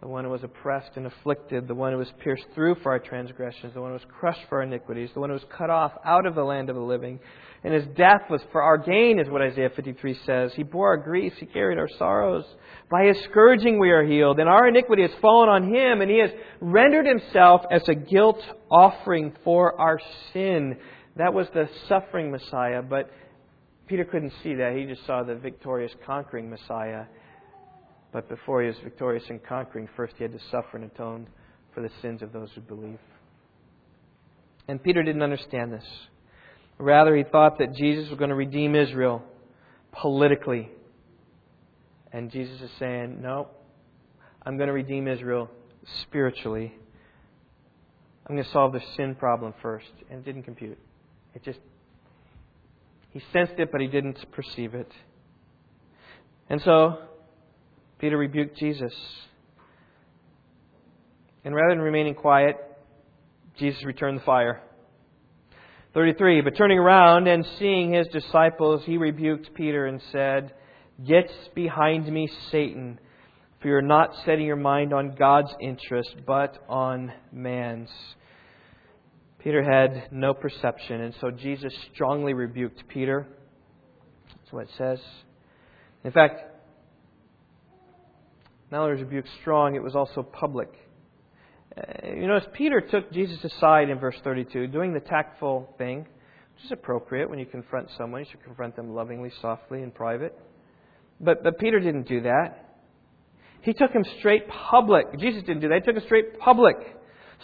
the 0.01 0.07
one 0.07 0.23
who 0.23 0.31
was 0.31 0.43
oppressed 0.43 0.89
and 0.95 1.05
afflicted, 1.05 1.67
the 1.67 1.75
one 1.75 1.91
who 1.91 1.99
was 1.99 2.11
pierced 2.23 2.45
through 2.55 2.75
for 2.81 2.91
our 2.91 2.97
transgressions, 2.97 3.71
the 3.75 3.81
one 3.81 3.91
who 3.91 3.93
was 3.93 4.05
crushed 4.19 4.41
for 4.49 4.57
our 4.57 4.63
iniquities, 4.63 5.11
the 5.13 5.19
one 5.19 5.29
who 5.29 5.35
was 5.35 5.45
cut 5.55 5.69
off 5.69 5.91
out 6.03 6.25
of 6.25 6.33
the 6.33 6.43
land 6.43 6.71
of 6.71 6.75
the 6.75 6.81
living. 6.81 7.19
And 7.63 7.71
his 7.71 7.85
death 7.95 8.23
was 8.31 8.41
for 8.51 8.63
our 8.63 8.79
gain, 8.79 9.19
is 9.19 9.29
what 9.29 9.43
Isaiah 9.43 9.69
53 9.75 10.17
says. 10.25 10.51
He 10.55 10.63
bore 10.63 10.87
our 10.87 10.97
griefs, 10.97 11.35
he 11.39 11.45
carried 11.45 11.77
our 11.77 11.89
sorrows. 11.99 12.45
By 12.89 13.05
his 13.05 13.23
scourging 13.29 13.77
we 13.77 13.91
are 13.91 14.03
healed, 14.03 14.39
and 14.39 14.49
our 14.49 14.67
iniquity 14.67 15.03
has 15.03 15.11
fallen 15.21 15.49
on 15.49 15.71
him, 15.71 16.01
and 16.01 16.09
he 16.09 16.17
has 16.17 16.31
rendered 16.59 17.05
himself 17.05 17.61
as 17.69 17.87
a 17.87 17.93
guilt 17.93 18.41
offering 18.71 19.33
for 19.43 19.79
our 19.79 19.99
sin. 20.33 20.77
That 21.15 21.35
was 21.35 21.47
the 21.53 21.69
suffering 21.87 22.31
Messiah, 22.31 22.81
but 22.81 23.11
Peter 23.87 24.05
couldn't 24.05 24.33
see 24.41 24.55
that. 24.55 24.75
He 24.75 24.85
just 24.85 25.05
saw 25.05 25.23
the 25.23 25.35
victorious, 25.35 25.91
conquering 26.05 26.49
Messiah. 26.49 27.05
But 28.11 28.29
before 28.29 28.61
he 28.61 28.67
was 28.67 28.77
victorious 28.83 29.23
and 29.29 29.43
conquering, 29.43 29.89
first 29.95 30.13
he 30.17 30.23
had 30.23 30.31
to 30.33 30.39
suffer 30.51 30.77
and 30.77 30.85
atone 30.85 31.27
for 31.73 31.81
the 31.81 31.89
sins 32.01 32.21
of 32.21 32.31
those 32.31 32.49
who 32.55 32.61
believe. 32.61 32.99
And 34.67 34.81
Peter 34.81 35.03
didn't 35.03 35.23
understand 35.23 35.73
this. 35.73 35.83
Rather, 36.77 37.15
he 37.15 37.23
thought 37.23 37.57
that 37.59 37.75
Jesus 37.75 38.09
was 38.09 38.17
going 38.17 38.29
to 38.29 38.35
redeem 38.35 38.75
Israel 38.75 39.23
politically. 39.91 40.69
And 42.11 42.31
Jesus 42.31 42.61
is 42.61 42.69
saying, 42.79 43.21
No, 43.21 43.47
I'm 44.45 44.57
going 44.57 44.67
to 44.67 44.73
redeem 44.73 45.07
Israel 45.07 45.49
spiritually. 46.03 46.73
I'm 48.25 48.35
going 48.35 48.45
to 48.45 48.51
solve 48.51 48.71
the 48.71 48.81
sin 48.95 49.15
problem 49.15 49.53
first. 49.61 49.91
And 50.09 50.19
it 50.19 50.25
didn't 50.25 50.43
compute. 50.43 50.77
It 51.35 51.43
just 51.43 51.59
he 53.13 53.21
sensed 53.31 53.53
it, 53.57 53.71
but 53.71 53.79
he 53.79 53.87
didn't 53.87 54.19
perceive 54.31 54.73
it. 54.73 54.91
And 56.49 56.61
so, 56.61 56.97
Peter 57.99 58.17
rebuked 58.17 58.57
Jesus. 58.57 58.93
And 61.45 61.53
rather 61.53 61.75
than 61.75 61.83
remaining 61.83 62.15
quiet, 62.15 62.57
Jesus 63.57 63.83
returned 63.83 64.19
the 64.19 64.23
fire. 64.23 64.61
33. 65.93 66.41
But 66.41 66.57
turning 66.57 66.79
around 66.79 67.27
and 67.27 67.45
seeing 67.59 67.93
his 67.93 68.07
disciples, 68.07 68.83
he 68.85 68.97
rebuked 68.97 69.53
Peter 69.53 69.85
and 69.85 70.01
said, 70.11 70.53
Get 71.05 71.29
behind 71.53 72.11
me, 72.11 72.29
Satan, 72.49 72.99
for 73.61 73.67
you 73.67 73.75
are 73.75 73.81
not 73.81 74.15
setting 74.25 74.45
your 74.45 74.55
mind 74.55 74.91
on 74.91 75.15
God's 75.15 75.53
interest, 75.61 76.15
but 76.25 76.57
on 76.67 77.11
man's. 77.31 77.89
Peter 79.43 79.61
had 79.61 80.07
no 80.11 80.33
perception, 80.33 81.01
and 81.01 81.13
so 81.19 81.29
Jesus 81.29 81.73
strongly 81.93 82.33
rebuked 82.33 82.87
Peter. 82.87 83.27
That's 84.29 84.53
what 84.53 84.63
it 84.63 84.69
says. 84.77 84.99
In 86.05 86.11
fact, 86.11 86.39
not 88.71 88.83
only 88.83 88.93
was 88.93 89.01
rebuke 89.01 89.25
strong, 89.41 89.75
it 89.75 89.83
was 89.83 89.95
also 89.95 90.23
public. 90.23 90.69
Uh, 91.75 92.07
you 92.07 92.25
notice 92.25 92.47
Peter 92.53 92.79
took 92.79 93.11
Jesus 93.11 93.43
aside 93.43 93.89
in 93.89 93.99
verse 93.99 94.15
32, 94.23 94.67
doing 94.67 94.93
the 94.93 95.01
tactful 95.01 95.73
thing, 95.77 95.99
which 96.55 96.65
is 96.65 96.71
appropriate 96.71 97.29
when 97.29 97.37
you 97.37 97.45
confront 97.45 97.89
someone. 97.97 98.21
You 98.21 98.27
should 98.31 98.43
confront 98.43 98.77
them 98.77 98.95
lovingly, 98.95 99.31
softly, 99.41 99.81
in 99.81 99.91
private. 99.91 100.37
But, 101.19 101.43
but 101.43 101.59
Peter 101.59 101.81
didn't 101.81 102.07
do 102.07 102.21
that. 102.21 102.77
He 103.61 103.73
took 103.73 103.91
him 103.91 104.05
straight 104.19 104.47
public. 104.47 105.19
Jesus 105.19 105.43
didn't 105.43 105.61
do 105.61 105.67
that. 105.69 105.81
He 105.81 105.85
took 105.85 105.95
him 105.95 106.03
straight 106.05 106.39
public. 106.39 106.77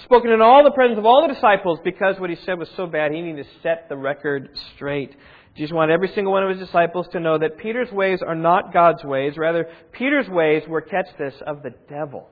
Spoken 0.04 0.32
in 0.32 0.42
all 0.42 0.64
the 0.64 0.72
presence 0.72 0.98
of 0.98 1.06
all 1.06 1.28
the 1.28 1.34
disciples 1.34 1.80
because 1.84 2.20
what 2.20 2.30
he 2.30 2.38
said 2.46 2.58
was 2.58 2.70
so 2.78 2.88
bad, 2.88 3.12
he 3.12 3.22
needed 3.22 3.46
to 3.46 3.50
set 3.62 3.90
the 3.90 3.98
record 3.98 4.50
straight. 4.76 5.16
Jesus 5.58 5.74
wanted 5.74 5.94
every 5.94 6.10
single 6.16 6.32
one 6.32 6.44
of 6.44 6.50
his 6.50 6.66
disciples 6.66 7.08
to 7.12 7.20
know 7.20 7.38
that 7.38 7.58
Peter's 7.58 7.92
ways 7.92 8.20
are 8.26 8.36
not 8.36 8.72
God's 8.72 9.04
ways. 9.04 9.34
Rather, 9.36 9.68
Peter's 9.92 10.30
ways 10.30 10.64
were, 10.68 10.82
catch 10.82 11.08
this, 11.18 11.34
of 11.46 11.64
the 11.64 11.74
devil. 11.90 12.30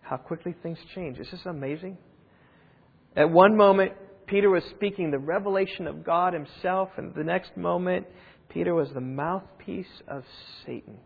How 0.00 0.16
quickly 0.16 0.54
things 0.62 0.78
change. 0.94 1.18
Is 1.18 1.30
this 1.30 1.44
amazing? 1.44 1.98
At 3.14 3.30
one 3.30 3.56
moment, 3.56 3.92
Peter 4.26 4.48
was 4.48 4.62
speaking 4.74 5.10
the 5.10 5.18
revelation 5.18 5.86
of 5.86 6.04
God 6.04 6.32
himself, 6.32 6.88
and 6.96 7.14
the 7.14 7.24
next 7.24 7.56
moment, 7.56 8.06
Peter 8.48 8.74
was 8.74 8.88
the 8.94 9.00
mouthpiece 9.00 10.02
of 10.08 10.24
Satan. 10.64 10.98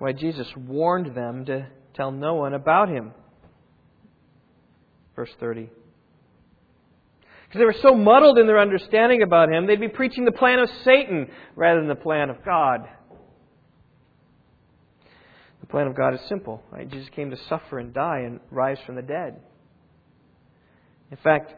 That's 0.00 0.14
why 0.16 0.20
Jesus 0.20 0.48
warned 0.56 1.14
them 1.14 1.44
to 1.44 1.66
tell 1.94 2.10
no 2.10 2.34
one 2.34 2.54
about 2.54 2.88
him 2.88 3.12
verse 5.20 5.30
30. 5.38 5.68
Because 7.46 7.58
they 7.58 7.64
were 7.66 7.76
so 7.82 7.94
muddled 7.94 8.38
in 8.38 8.46
their 8.46 8.58
understanding 8.58 9.22
about 9.22 9.52
him, 9.52 9.66
they'd 9.66 9.78
be 9.78 9.88
preaching 9.88 10.24
the 10.24 10.32
plan 10.32 10.60
of 10.60 10.70
Satan 10.82 11.28
rather 11.56 11.80
than 11.80 11.88
the 11.88 11.94
plan 11.94 12.30
of 12.30 12.42
God. 12.42 12.88
The 15.60 15.66
plan 15.66 15.88
of 15.88 15.94
God 15.94 16.14
is 16.14 16.20
simple. 16.26 16.62
Right? 16.70 16.90
Jesus 16.90 17.10
came 17.10 17.30
to 17.32 17.36
suffer 17.50 17.78
and 17.78 17.92
die 17.92 18.20
and 18.20 18.40
rise 18.50 18.78
from 18.86 18.94
the 18.94 19.02
dead. 19.02 19.40
In 21.10 21.18
fact, 21.18 21.52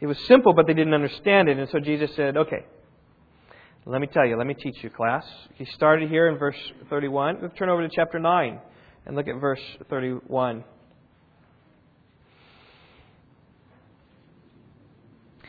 it 0.00 0.06
was 0.06 0.16
simple, 0.20 0.54
but 0.54 0.66
they 0.66 0.72
didn't 0.72 0.94
understand 0.94 1.50
it. 1.50 1.58
And 1.58 1.68
so 1.68 1.78
Jesus 1.78 2.14
said, 2.16 2.38
okay, 2.38 2.64
let 3.88 4.00
me 4.00 4.06
tell 4.06 4.26
you, 4.26 4.36
let 4.36 4.46
me 4.46 4.54
teach 4.54 4.76
you, 4.82 4.90
class. 4.90 5.24
He 5.54 5.64
started 5.64 6.08
here 6.08 6.28
in 6.28 6.38
verse 6.38 6.56
31. 6.90 7.38
Let's 7.42 7.58
turn 7.58 7.68
over 7.68 7.86
to 7.86 7.94
chapter 7.94 8.18
9 8.18 8.60
and 9.06 9.16
look 9.16 9.28
at 9.28 9.40
verse 9.40 9.62
31. 9.88 10.64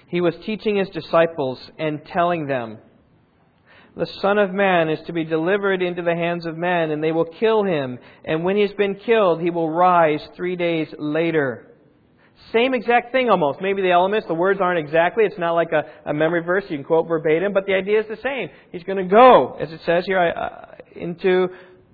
he 0.09 0.21
was 0.21 0.33
teaching 0.43 0.75
his 0.75 0.89
disciples 0.89 1.59
and 1.77 2.03
telling 2.05 2.47
them, 2.47 2.79
The 3.95 4.07
Son 4.21 4.39
of 4.39 4.51
Man 4.51 4.89
is 4.89 4.99
to 5.05 5.13
be 5.13 5.23
delivered 5.23 5.83
into 5.83 6.01
the 6.01 6.15
hands 6.15 6.47
of 6.47 6.57
men, 6.57 6.89
and 6.89 7.03
they 7.03 7.11
will 7.11 7.25
kill 7.25 7.63
him. 7.63 7.99
And 8.25 8.43
when 8.43 8.55
he 8.55 8.63
has 8.63 8.73
been 8.73 8.95
killed, 8.95 9.39
he 9.39 9.51
will 9.51 9.69
rise 9.69 10.21
three 10.35 10.55
days 10.55 10.87
later. 10.97 11.68
Same 12.53 12.73
exact 12.73 13.11
thing 13.11 13.29
almost. 13.29 13.61
Maybe 13.61 13.81
the 13.81 13.91
elements, 13.91 14.27
the 14.27 14.33
words 14.33 14.59
aren't 14.61 14.79
exactly. 14.79 15.23
It's 15.23 15.37
not 15.37 15.53
like 15.53 15.71
a, 15.71 16.09
a 16.09 16.13
memory 16.13 16.41
verse 16.41 16.63
you 16.69 16.77
can 16.77 16.83
quote 16.83 17.07
verbatim, 17.07 17.53
but 17.53 17.65
the 17.65 17.73
idea 17.73 17.99
is 17.99 18.07
the 18.07 18.17
same. 18.23 18.49
He's 18.71 18.83
going 18.83 18.97
to 18.97 19.03
go, 19.03 19.57
as 19.59 19.71
it 19.71 19.81
says 19.85 20.05
here, 20.05 20.19
uh, 20.19 20.75
into 20.95 21.49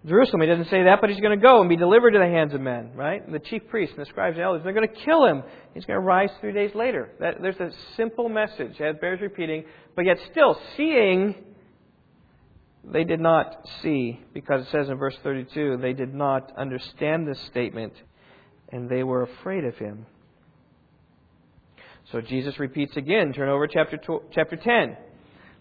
Jerusalem. 0.06 0.42
He 0.42 0.48
doesn't 0.48 0.70
say 0.70 0.84
that, 0.84 1.02
but 1.02 1.10
he's 1.10 1.20
going 1.20 1.38
to 1.38 1.42
go 1.42 1.60
and 1.60 1.70
be 1.70 1.76
delivered 1.76 2.12
to 2.12 2.20
the 2.20 2.26
hands 2.26 2.54
of 2.54 2.62
men, 2.62 2.92
right? 2.96 3.26
And 3.26 3.34
the 3.34 3.40
chief 3.40 3.68
priests 3.70 3.96
and 3.98 4.06
the 4.06 4.10
scribes 4.10 4.36
and 4.36 4.44
elders, 4.44 4.62
they're 4.64 4.74
going 4.74 4.88
to 4.88 5.02
kill 5.04 5.26
him. 5.26 5.44
He's 5.74 5.86
going 5.86 5.98
to 5.98 6.06
rise 6.06 6.30
three 6.42 6.54
days 6.54 6.72
later. 6.76 7.10
That, 7.20 7.42
there's 7.42 7.60
a 7.60 7.72
simple 7.98 8.30
message 8.30 8.78
that 8.80 9.02
bears 9.02 9.20
repeating, 9.22 9.66
but 9.96 10.06
yet 10.06 10.18
still, 10.32 10.60
seeing, 10.78 11.36
they 12.84 13.04
did 13.04 13.20
not 13.20 13.68
see, 13.82 14.20
because 14.34 14.66
it 14.66 14.72
says 14.72 14.90
in 14.90 14.98
verse 14.98 15.18
32, 15.24 15.78
they 15.82 15.94
did 15.94 16.14
not 16.14 16.52
understand 16.56 17.28
this 17.28 17.42
statement, 17.50 17.94
and 18.72 18.90
they 18.90 19.04
were 19.04 19.24
afraid 19.24 19.66
of 19.66 19.76
him. 19.76 20.06
So 22.12 22.22
Jesus 22.22 22.60
repeats 22.60 22.96
again. 22.98 23.34
Turn 23.34 23.50
over 23.50 23.68
chapter, 23.68 23.98
chapter 24.32 24.56
10. 24.56 24.98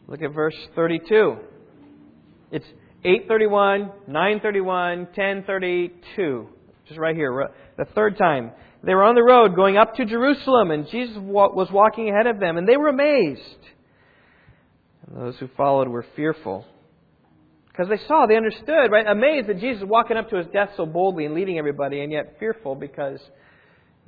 Look 0.08 0.22
at 0.22 0.32
verse 0.32 0.56
32. 0.74 1.36
It's 2.52 2.66
831, 3.04 3.90
931, 4.06 4.98
1032. 4.98 6.48
Just 6.86 7.00
right 7.00 7.16
here, 7.16 7.50
the 7.78 7.86
third 7.94 8.18
time. 8.18 8.52
They 8.82 8.94
were 8.94 9.04
on 9.04 9.14
the 9.14 9.22
road 9.22 9.56
going 9.56 9.78
up 9.78 9.94
to 9.94 10.04
Jerusalem, 10.04 10.70
and 10.70 10.86
Jesus 10.88 11.16
was 11.16 11.68
walking 11.72 12.10
ahead 12.10 12.26
of 12.26 12.38
them, 12.38 12.58
and 12.58 12.68
they 12.68 12.76
were 12.76 12.88
amazed. 12.88 13.40
And 15.06 15.16
those 15.16 15.36
who 15.38 15.48
followed 15.56 15.88
were 15.88 16.04
fearful. 16.14 16.66
Because 17.68 17.88
they 17.88 18.06
saw, 18.06 18.26
they 18.26 18.36
understood, 18.36 18.90
right? 18.92 19.06
Amazed 19.06 19.48
that 19.48 19.58
Jesus 19.58 19.80
was 19.80 19.88
walking 19.90 20.18
up 20.18 20.28
to 20.30 20.36
his 20.36 20.46
death 20.52 20.70
so 20.76 20.84
boldly 20.84 21.24
and 21.24 21.34
leading 21.34 21.58
everybody, 21.58 22.02
and 22.02 22.12
yet 22.12 22.36
fearful 22.38 22.74
because 22.74 23.18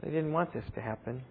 they 0.03 0.11
didn't 0.11 0.33
want 0.33 0.53
this 0.53 0.65
to 0.75 0.81
happen. 0.83 1.23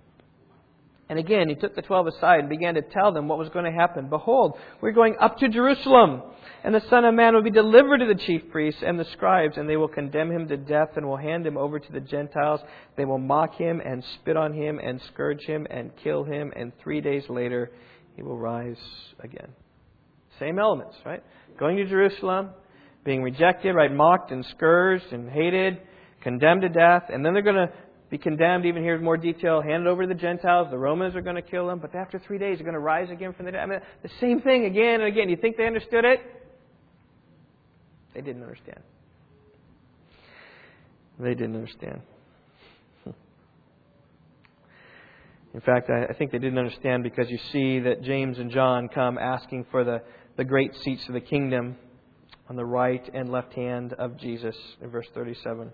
And 1.07 1.19
again, 1.19 1.49
he 1.49 1.55
took 1.55 1.75
the 1.75 1.83
twelve 1.83 2.07
aside 2.07 2.39
and 2.39 2.49
began 2.49 2.73
to 2.73 2.81
tell 2.81 3.11
them 3.11 3.27
what 3.27 3.37
was 3.37 3.49
going 3.49 3.65
to 3.65 3.71
happen. 3.71 4.09
Behold, 4.09 4.57
we're 4.81 4.91
going 4.91 5.15
up 5.21 5.37
to 5.37 5.47
Jerusalem, 5.47 6.23
and 6.63 6.73
the 6.73 6.81
Son 6.89 7.05
of 7.05 7.13
Man 7.13 7.35
will 7.35 7.43
be 7.43 7.51
delivered 7.51 7.99
to 7.99 8.07
the 8.07 8.19
chief 8.25 8.49
priests 8.51 8.81
and 8.83 8.99
the 8.99 9.05
scribes, 9.13 9.57
and 9.57 9.69
they 9.69 9.77
will 9.77 9.87
condemn 9.87 10.31
him 10.31 10.47
to 10.47 10.57
death 10.57 10.89
and 10.95 11.05
will 11.05 11.17
hand 11.17 11.45
him 11.45 11.57
over 11.57 11.79
to 11.79 11.91
the 11.91 11.99
Gentiles. 11.99 12.59
They 12.97 13.05
will 13.05 13.19
mock 13.19 13.53
him 13.53 13.81
and 13.85 14.03
spit 14.15 14.35
on 14.35 14.53
him 14.53 14.79
and 14.79 14.99
scourge 15.13 15.43
him 15.43 15.67
and 15.69 15.91
kill 16.03 16.23
him, 16.23 16.51
and 16.55 16.71
three 16.81 17.01
days 17.01 17.23
later 17.29 17.71
he 18.15 18.23
will 18.23 18.37
rise 18.37 18.81
again. 19.19 19.49
Same 20.39 20.57
elements, 20.57 20.95
right? 21.05 21.23
Going 21.59 21.77
to 21.77 21.85
Jerusalem, 21.85 22.49
being 23.03 23.21
rejected, 23.21 23.73
right? 23.73 23.91
Mocked 23.91 24.31
and 24.31 24.43
scourged 24.57 25.13
and 25.13 25.29
hated, 25.29 25.79
condemned 26.23 26.63
to 26.63 26.69
death, 26.69 27.03
and 27.09 27.23
then 27.23 27.33
they're 27.33 27.43
going 27.43 27.67
to 27.67 27.71
be 28.15 28.23
condemned, 28.23 28.65
even 28.65 28.81
here's 28.81 29.01
more 29.01 29.17
detail, 29.17 29.61
handed 29.61 29.87
over 29.87 30.03
to 30.03 30.07
the 30.07 30.13
Gentiles. 30.19 30.69
The 30.71 30.77
Romans 30.77 31.17
are 31.17 31.21
going 31.21 31.35
to 31.35 31.41
kill 31.41 31.67
them, 31.67 31.79
but 31.79 31.93
after 31.93 32.17
three 32.17 32.37
days, 32.37 32.57
they're 32.57 32.63
going 32.65 32.73
to 32.73 32.79
rise 32.79 33.09
again 33.09 33.33
from 33.33 33.45
the 33.45 33.51
dead. 33.51 33.61
I 33.61 33.65
mean, 33.65 33.81
the 34.03 34.09
same 34.21 34.39
thing 34.41 34.63
again 34.63 35.01
and 35.01 35.03
again. 35.03 35.27
You 35.27 35.35
think 35.35 35.57
they 35.57 35.67
understood 35.67 36.05
it? 36.05 36.21
They 38.13 38.21
didn't 38.21 38.43
understand. 38.43 38.79
They 41.19 41.33
didn't 41.33 41.55
understand. 41.55 42.01
In 45.53 45.61
fact, 45.61 45.89
I 45.89 46.13
think 46.13 46.31
they 46.31 46.39
didn't 46.39 46.57
understand 46.57 47.03
because 47.03 47.29
you 47.29 47.39
see 47.51 47.79
that 47.81 48.01
James 48.01 48.39
and 48.39 48.49
John 48.49 48.87
come 48.87 49.17
asking 49.17 49.65
for 49.71 49.83
the, 49.83 50.01
the 50.37 50.45
great 50.45 50.73
seats 50.83 51.05
of 51.09 51.13
the 51.13 51.21
kingdom 51.21 51.75
on 52.49 52.55
the 52.55 52.65
right 52.65 53.09
and 53.13 53.29
left 53.29 53.53
hand 53.53 53.91
of 53.91 54.15
Jesus 54.17 54.55
in 54.81 54.89
verse 54.89 55.07
37. 55.13 55.73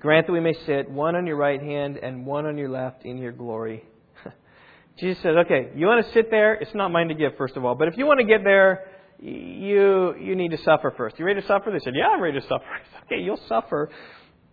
Grant 0.00 0.26
that 0.26 0.32
we 0.32 0.40
may 0.40 0.54
sit 0.66 0.90
one 0.90 1.16
on 1.16 1.26
your 1.26 1.36
right 1.36 1.60
hand 1.60 1.96
and 1.96 2.26
one 2.26 2.46
on 2.46 2.58
your 2.58 2.68
left 2.68 3.04
in 3.04 3.18
your 3.18 3.32
glory. 3.32 3.84
Jesus 4.98 5.22
says, 5.22 5.34
okay, 5.46 5.70
you 5.74 5.86
want 5.86 6.04
to 6.06 6.12
sit 6.12 6.30
there? 6.30 6.54
It's 6.54 6.74
not 6.74 6.90
mine 6.90 7.08
to 7.08 7.14
give, 7.14 7.36
first 7.36 7.56
of 7.56 7.64
all. 7.64 7.74
But 7.74 7.88
if 7.88 7.96
you 7.96 8.06
want 8.06 8.20
to 8.20 8.26
get 8.26 8.44
there, 8.44 8.90
you, 9.18 10.14
you 10.16 10.36
need 10.36 10.50
to 10.50 10.58
suffer 10.58 10.92
first. 10.96 11.18
You 11.18 11.24
ready 11.24 11.40
to 11.40 11.46
suffer? 11.46 11.70
They 11.70 11.78
said, 11.78 11.94
yeah, 11.96 12.08
I'm 12.08 12.20
ready 12.20 12.38
to 12.38 12.46
suffer. 12.46 12.64
Said, 12.92 13.02
okay, 13.06 13.22
you'll 13.22 13.40
suffer. 13.48 13.90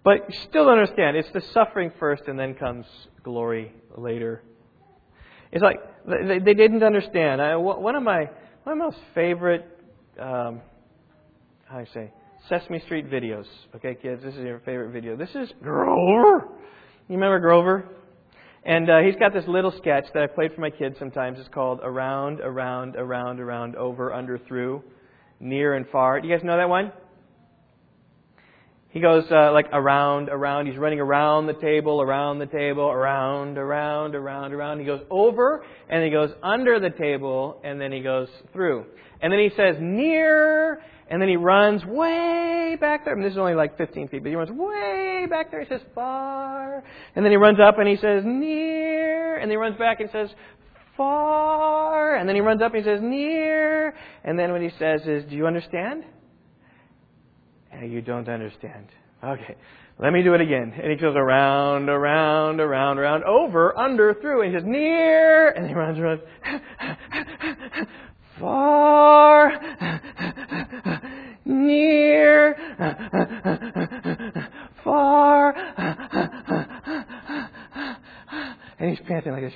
But 0.04 0.30
you 0.30 0.40
still 0.50 0.66
don't 0.66 0.80
understand, 0.80 1.16
it's 1.18 1.32
the 1.32 1.42
suffering 1.54 1.92
first 2.00 2.24
and 2.28 2.38
then 2.38 2.56
comes 2.56 2.86
glory 3.24 3.74
later. 3.98 4.44
It's 5.52 5.62
like 5.62 5.78
they, 6.06 6.40
they 6.40 6.54
didn't 6.56 6.84
understand. 6.84 7.42
I, 7.42 7.56
one 7.56 7.96
of 7.96 8.04
my 8.04 8.30
one 8.64 8.74
of 8.74 8.78
my 8.78 8.86
most 8.86 8.98
favorite, 9.14 9.66
um, 10.20 10.62
how 11.66 11.76
do 11.76 11.80
I 11.80 11.86
say, 11.94 12.12
Sesame 12.50 12.82
Street 12.82 13.10
videos. 13.10 13.46
Okay, 13.74 13.96
kids, 13.96 14.22
this 14.22 14.34
is 14.34 14.42
your 14.42 14.60
favorite 14.60 14.92
video. 14.92 15.16
This 15.16 15.30
is 15.30 15.50
Grover. 15.62 16.50
You 17.08 17.16
remember 17.16 17.40
Grover? 17.40 17.88
And 18.66 18.90
uh, 18.90 19.00
he's 19.00 19.16
got 19.16 19.34
this 19.34 19.46
little 19.48 19.72
sketch 19.78 20.04
that 20.14 20.24
I 20.24 20.28
played 20.28 20.54
for 20.54 20.60
my 20.60 20.70
kids 20.70 20.98
sometimes. 21.00 21.40
It's 21.40 21.48
called 21.48 21.80
Around, 21.82 22.42
Around, 22.42 22.98
Around, 22.98 23.40
Around, 23.40 23.78
Over, 23.78 24.12
Under, 24.12 24.38
Through, 24.38 24.84
Near 25.40 25.76
and 25.76 25.88
Far. 25.88 26.20
Do 26.20 26.28
you 26.28 26.36
guys 26.36 26.44
know 26.44 26.58
that 26.58 26.68
one? 26.68 26.92
He 28.90 29.00
goes 29.00 29.24
uh, 29.32 29.54
like 29.54 29.68
around, 29.72 30.28
around. 30.28 30.68
He's 30.68 30.78
running 30.78 31.00
around 31.00 31.48
the 31.48 31.54
table, 31.54 32.02
around 32.02 32.40
the 32.40 32.46
table, 32.46 32.92
around, 32.92 33.58
around, 33.58 34.16
around, 34.16 34.54
around. 34.54 34.80
He 34.80 34.86
goes 34.86 35.02
over, 35.10 35.66
and 35.90 36.04
he 36.04 36.10
goes 36.10 36.30
under 36.44 36.80
the 36.82 36.92
table, 36.92 37.62
and 37.64 37.80
then 37.80 37.94
he 37.94 38.02
goes 38.02 38.28
through. 38.52 38.86
And 39.22 39.32
then 39.32 39.40
he 39.40 39.50
says 39.56 39.78
near, 39.80 40.82
and 41.14 41.22
then 41.22 41.30
he 41.30 41.36
runs 41.36 41.86
way 41.86 42.76
back 42.82 43.06
there. 43.06 43.14
I 43.14 43.16
mean, 43.16 43.24
this 43.24 43.34
is 43.34 43.38
only 43.38 43.54
like 43.54 43.78
15 43.78 44.08
feet, 44.08 44.24
but 44.24 44.30
he 44.30 44.36
runs 44.36 44.50
way 44.50 45.28
back 45.30 45.52
there. 45.52 45.62
He 45.62 45.70
says 45.70 45.82
far. 45.94 46.84
And 47.16 47.24
then 47.24 47.32
he 47.32 47.38
runs 47.38 47.60
up 47.60 47.78
and 47.78 47.88
he 47.88 47.98
says 47.98 48.24
near. 48.26 49.36
And 49.36 49.44
then 49.44 49.52
he 49.52 49.58
runs 49.58 49.78
back 49.78 50.00
and 50.00 50.10
says 50.12 50.30
far. 50.98 52.16
And 52.16 52.28
then 52.28 52.34
he 52.34 52.42
runs 52.42 52.64
up 52.64 52.74
and 52.74 52.84
he 52.84 52.90
says 52.90 53.00
near. 53.00 53.94
And 54.24 54.40
then 54.40 54.54
what 54.54 54.62
he 54.64 54.72
says 54.80 55.02
is, 55.06 55.24
do 55.30 55.36
you 55.36 55.46
understand? 55.46 56.04
And 57.72 57.94
you 57.94 58.02
don't 58.02 58.28
understand. 58.28 58.88
Okay. 59.24 59.56
Let 60.00 60.14
me 60.14 60.24
do 60.24 60.34
it 60.34 60.42
again. 60.42 60.74
And 60.82 60.92
he 60.92 60.98
goes 60.98 61.16
around, 61.16 61.90
around, 61.90 62.60
around, 62.60 62.98
around, 62.98 63.24
over, 63.26 63.78
under, 63.78 64.16
through, 64.16 64.42
and 64.42 64.52
he 64.52 64.60
says 64.60 64.66
near, 64.68 65.50
and 65.50 65.68
he 65.68 65.76
runs, 65.76 66.00
runs, 66.00 66.22
far, 68.40 69.52
near, 71.46 72.56
far. 74.84 75.56
And 78.80 78.90
he's 78.90 79.00
panting 79.08 79.32
like 79.32 79.44
this. 79.44 79.54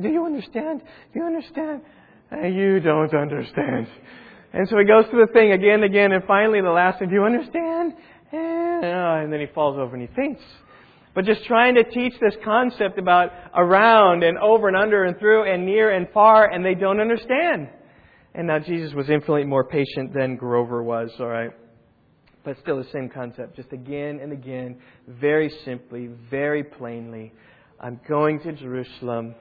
Do 0.00 0.08
you 0.08 0.24
understand? 0.24 0.80
Do 1.12 1.20
you 1.20 1.26
understand? 1.26 1.82
You 2.32 2.80
don't 2.80 3.14
understand. 3.14 3.86
And 4.52 4.68
so 4.68 4.78
he 4.78 4.84
goes 4.84 5.04
through 5.10 5.26
the 5.26 5.32
thing 5.32 5.52
again 5.52 5.82
and 5.82 5.84
again, 5.84 6.12
and 6.12 6.24
finally 6.24 6.60
the 6.60 6.70
last 6.70 6.98
thing, 6.98 7.08
do 7.08 7.14
you 7.14 7.24
understand? 7.24 7.94
And 8.32 8.84
uh, 8.84 9.30
then 9.30 9.40
he 9.40 9.46
falls 9.54 9.76
over 9.78 9.94
and 9.96 10.08
he 10.08 10.14
faints. 10.14 10.42
But 11.14 11.24
just 11.24 11.44
trying 11.44 11.76
to 11.76 11.84
teach 11.84 12.14
this 12.20 12.34
concept 12.44 12.98
about 12.98 13.30
around 13.54 14.24
and 14.24 14.36
over 14.38 14.66
and 14.66 14.76
under 14.76 15.04
and 15.04 15.18
through 15.18 15.44
and 15.50 15.64
near 15.64 15.90
and 15.90 16.08
far, 16.12 16.50
and 16.50 16.64
they 16.64 16.74
don't 16.74 17.00
understand. 17.00 17.68
And 18.34 18.48
now 18.48 18.58
Jesus 18.58 18.92
was 18.94 19.08
infinitely 19.08 19.44
more 19.44 19.64
patient 19.64 20.12
than 20.12 20.34
Grover 20.36 20.82
was, 20.82 21.10
alright? 21.20 21.52
But 22.44 22.58
still 22.60 22.78
the 22.78 22.90
same 22.92 23.08
concept. 23.08 23.54
Just 23.54 23.72
again 23.72 24.18
and 24.20 24.32
again, 24.32 24.78
very 25.06 25.50
simply, 25.64 26.10
very 26.30 26.64
plainly. 26.64 27.32
I'm 27.80 28.00
going 28.08 28.40
to 28.40 28.52
Jerusalem. 28.52 29.36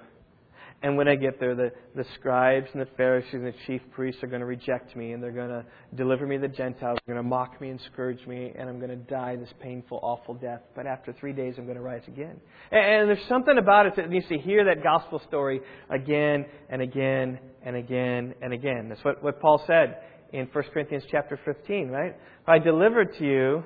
And 0.83 0.97
when 0.97 1.07
I 1.07 1.15
get 1.15 1.39
there, 1.39 1.55
the, 1.55 1.71
the 1.95 2.03
scribes 2.15 2.67
and 2.73 2.81
the 2.81 2.89
Pharisees 2.97 3.33
and 3.33 3.45
the 3.45 3.53
chief 3.65 3.81
priests 3.91 4.21
are 4.21 4.27
going 4.27 4.41
to 4.41 4.45
reject 4.45 4.97
me, 4.97 5.13
and 5.13 5.23
they're 5.23 5.31
going 5.31 5.47
to 5.47 5.65
deliver 5.95 6.27
me 6.27 6.35
to 6.35 6.41
the 6.41 6.53
Gentiles. 6.53 6.99
They're 7.05 7.15
going 7.15 7.23
to 7.23 7.29
mock 7.29 7.61
me 7.61 7.69
and 7.69 7.79
scourge 7.93 8.19
me, 8.27 8.51
and 8.53 8.67
I'm 8.67 8.79
going 8.79 8.89
to 8.89 8.97
die 8.97 9.37
this 9.37 9.53
painful, 9.61 10.01
awful 10.03 10.33
death. 10.33 10.59
But 10.75 10.85
after 10.85 11.13
three 11.13 11.31
days, 11.31 11.55
I'm 11.57 11.63
going 11.63 11.77
to 11.77 11.81
rise 11.81 12.01
again. 12.09 12.35
And, 12.69 12.81
and 12.81 13.09
there's 13.09 13.25
something 13.29 13.57
about 13.57 13.85
it 13.85 13.95
that 13.95 14.09
needs 14.09 14.27
to 14.27 14.37
hear 14.37 14.65
that 14.65 14.83
gospel 14.83 15.21
story 15.25 15.61
again 15.89 16.45
and 16.69 16.81
again 16.81 17.39
and 17.65 17.77
again 17.77 18.33
and 18.41 18.51
again. 18.51 18.89
That's 18.89 19.03
what, 19.05 19.23
what 19.23 19.39
Paul 19.39 19.63
said 19.65 19.99
in 20.33 20.49
1 20.51 20.63
Corinthians 20.73 21.05
chapter 21.09 21.39
15, 21.45 21.91
right? 21.91 22.17
I 22.45 22.59
delivered 22.59 23.17
to 23.19 23.25
you 23.25 23.63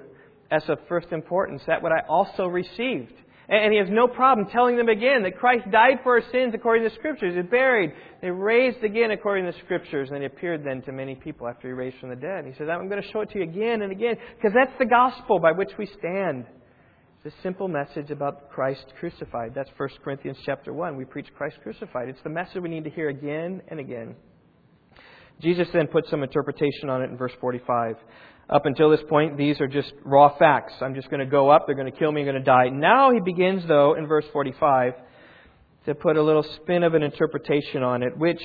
as 0.51 0.61
of 0.69 0.77
first 0.87 1.07
importance 1.11 1.63
that 1.65 1.81
what 1.81 1.91
I 1.91 2.07
also 2.07 2.45
received 2.45 3.13
and 3.49 3.71
he 3.71 3.79
has 3.79 3.87
no 3.89 4.07
problem 4.07 4.47
telling 4.51 4.75
them 4.75 4.89
again 4.89 5.23
that 5.23 5.37
Christ 5.37 5.71
died 5.71 5.99
for 6.03 6.19
our 6.19 6.31
sins 6.31 6.53
according 6.53 6.83
to 6.83 6.89
the 6.89 6.95
Scriptures. 6.95 7.33
He 7.33 7.41
buried. 7.43 7.93
They 8.21 8.29
raised 8.29 8.83
again 8.83 9.11
according 9.11 9.45
to 9.45 9.53
the 9.53 9.57
Scriptures. 9.63 10.09
And 10.11 10.19
he 10.19 10.25
appeared 10.25 10.65
then 10.65 10.81
to 10.81 10.91
many 10.91 11.15
people 11.15 11.47
after 11.47 11.69
he 11.69 11.73
raised 11.73 11.97
from 11.99 12.09
the 12.09 12.17
dead. 12.17 12.45
He 12.45 12.51
says, 12.57 12.67
I'm 12.69 12.89
going 12.89 13.01
to 13.01 13.07
show 13.13 13.21
it 13.21 13.29
to 13.31 13.39
you 13.39 13.43
again 13.43 13.83
and 13.83 13.91
again 13.91 14.15
because 14.35 14.51
that's 14.53 14.77
the 14.79 14.85
gospel 14.85 15.39
by 15.39 15.53
which 15.53 15.71
we 15.79 15.85
stand. 15.97 16.45
It's 17.23 17.33
a 17.33 17.41
simple 17.41 17.69
message 17.69 18.11
about 18.11 18.49
Christ 18.49 18.85
crucified. 18.99 19.53
That's 19.55 19.69
1 19.77 19.89
Corinthians 20.03 20.37
chapter 20.45 20.73
1. 20.73 20.97
We 20.97 21.05
preach 21.05 21.27
Christ 21.37 21.55
crucified. 21.63 22.09
It's 22.09 22.21
the 22.23 22.29
message 22.29 22.61
we 22.61 22.69
need 22.69 22.83
to 22.83 22.89
hear 22.89 23.07
again 23.07 23.61
and 23.69 23.79
again. 23.79 24.15
Jesus 25.41 25.67
then 25.71 25.87
puts 25.87 26.09
some 26.09 26.21
interpretation 26.21 26.89
on 26.89 27.01
it 27.01 27.09
in 27.09 27.17
verse 27.17 27.33
45. 27.39 27.95
Up 28.49 28.65
until 28.65 28.89
this 28.89 29.01
point, 29.09 29.37
these 29.37 29.59
are 29.59 29.67
just 29.67 29.91
raw 30.05 30.37
facts. 30.37 30.73
I'm 30.81 30.95
just 30.95 31.09
going 31.09 31.19
to 31.19 31.25
go 31.25 31.49
up, 31.49 31.65
they're 31.65 31.75
going 31.75 31.91
to 31.91 31.97
kill 31.97 32.11
me, 32.11 32.21
I'm 32.21 32.27
going 32.27 32.37
to 32.37 32.43
die. 32.43 32.69
Now 32.69 33.11
he 33.11 33.19
begins, 33.19 33.63
though, 33.67 33.95
in 33.95 34.07
verse 34.07 34.25
45, 34.31 34.93
to 35.85 35.95
put 35.95 36.15
a 36.15 36.23
little 36.23 36.45
spin 36.61 36.83
of 36.83 36.93
an 36.93 37.03
interpretation 37.03 37.83
on 37.83 38.03
it, 38.03 38.17
which 38.17 38.41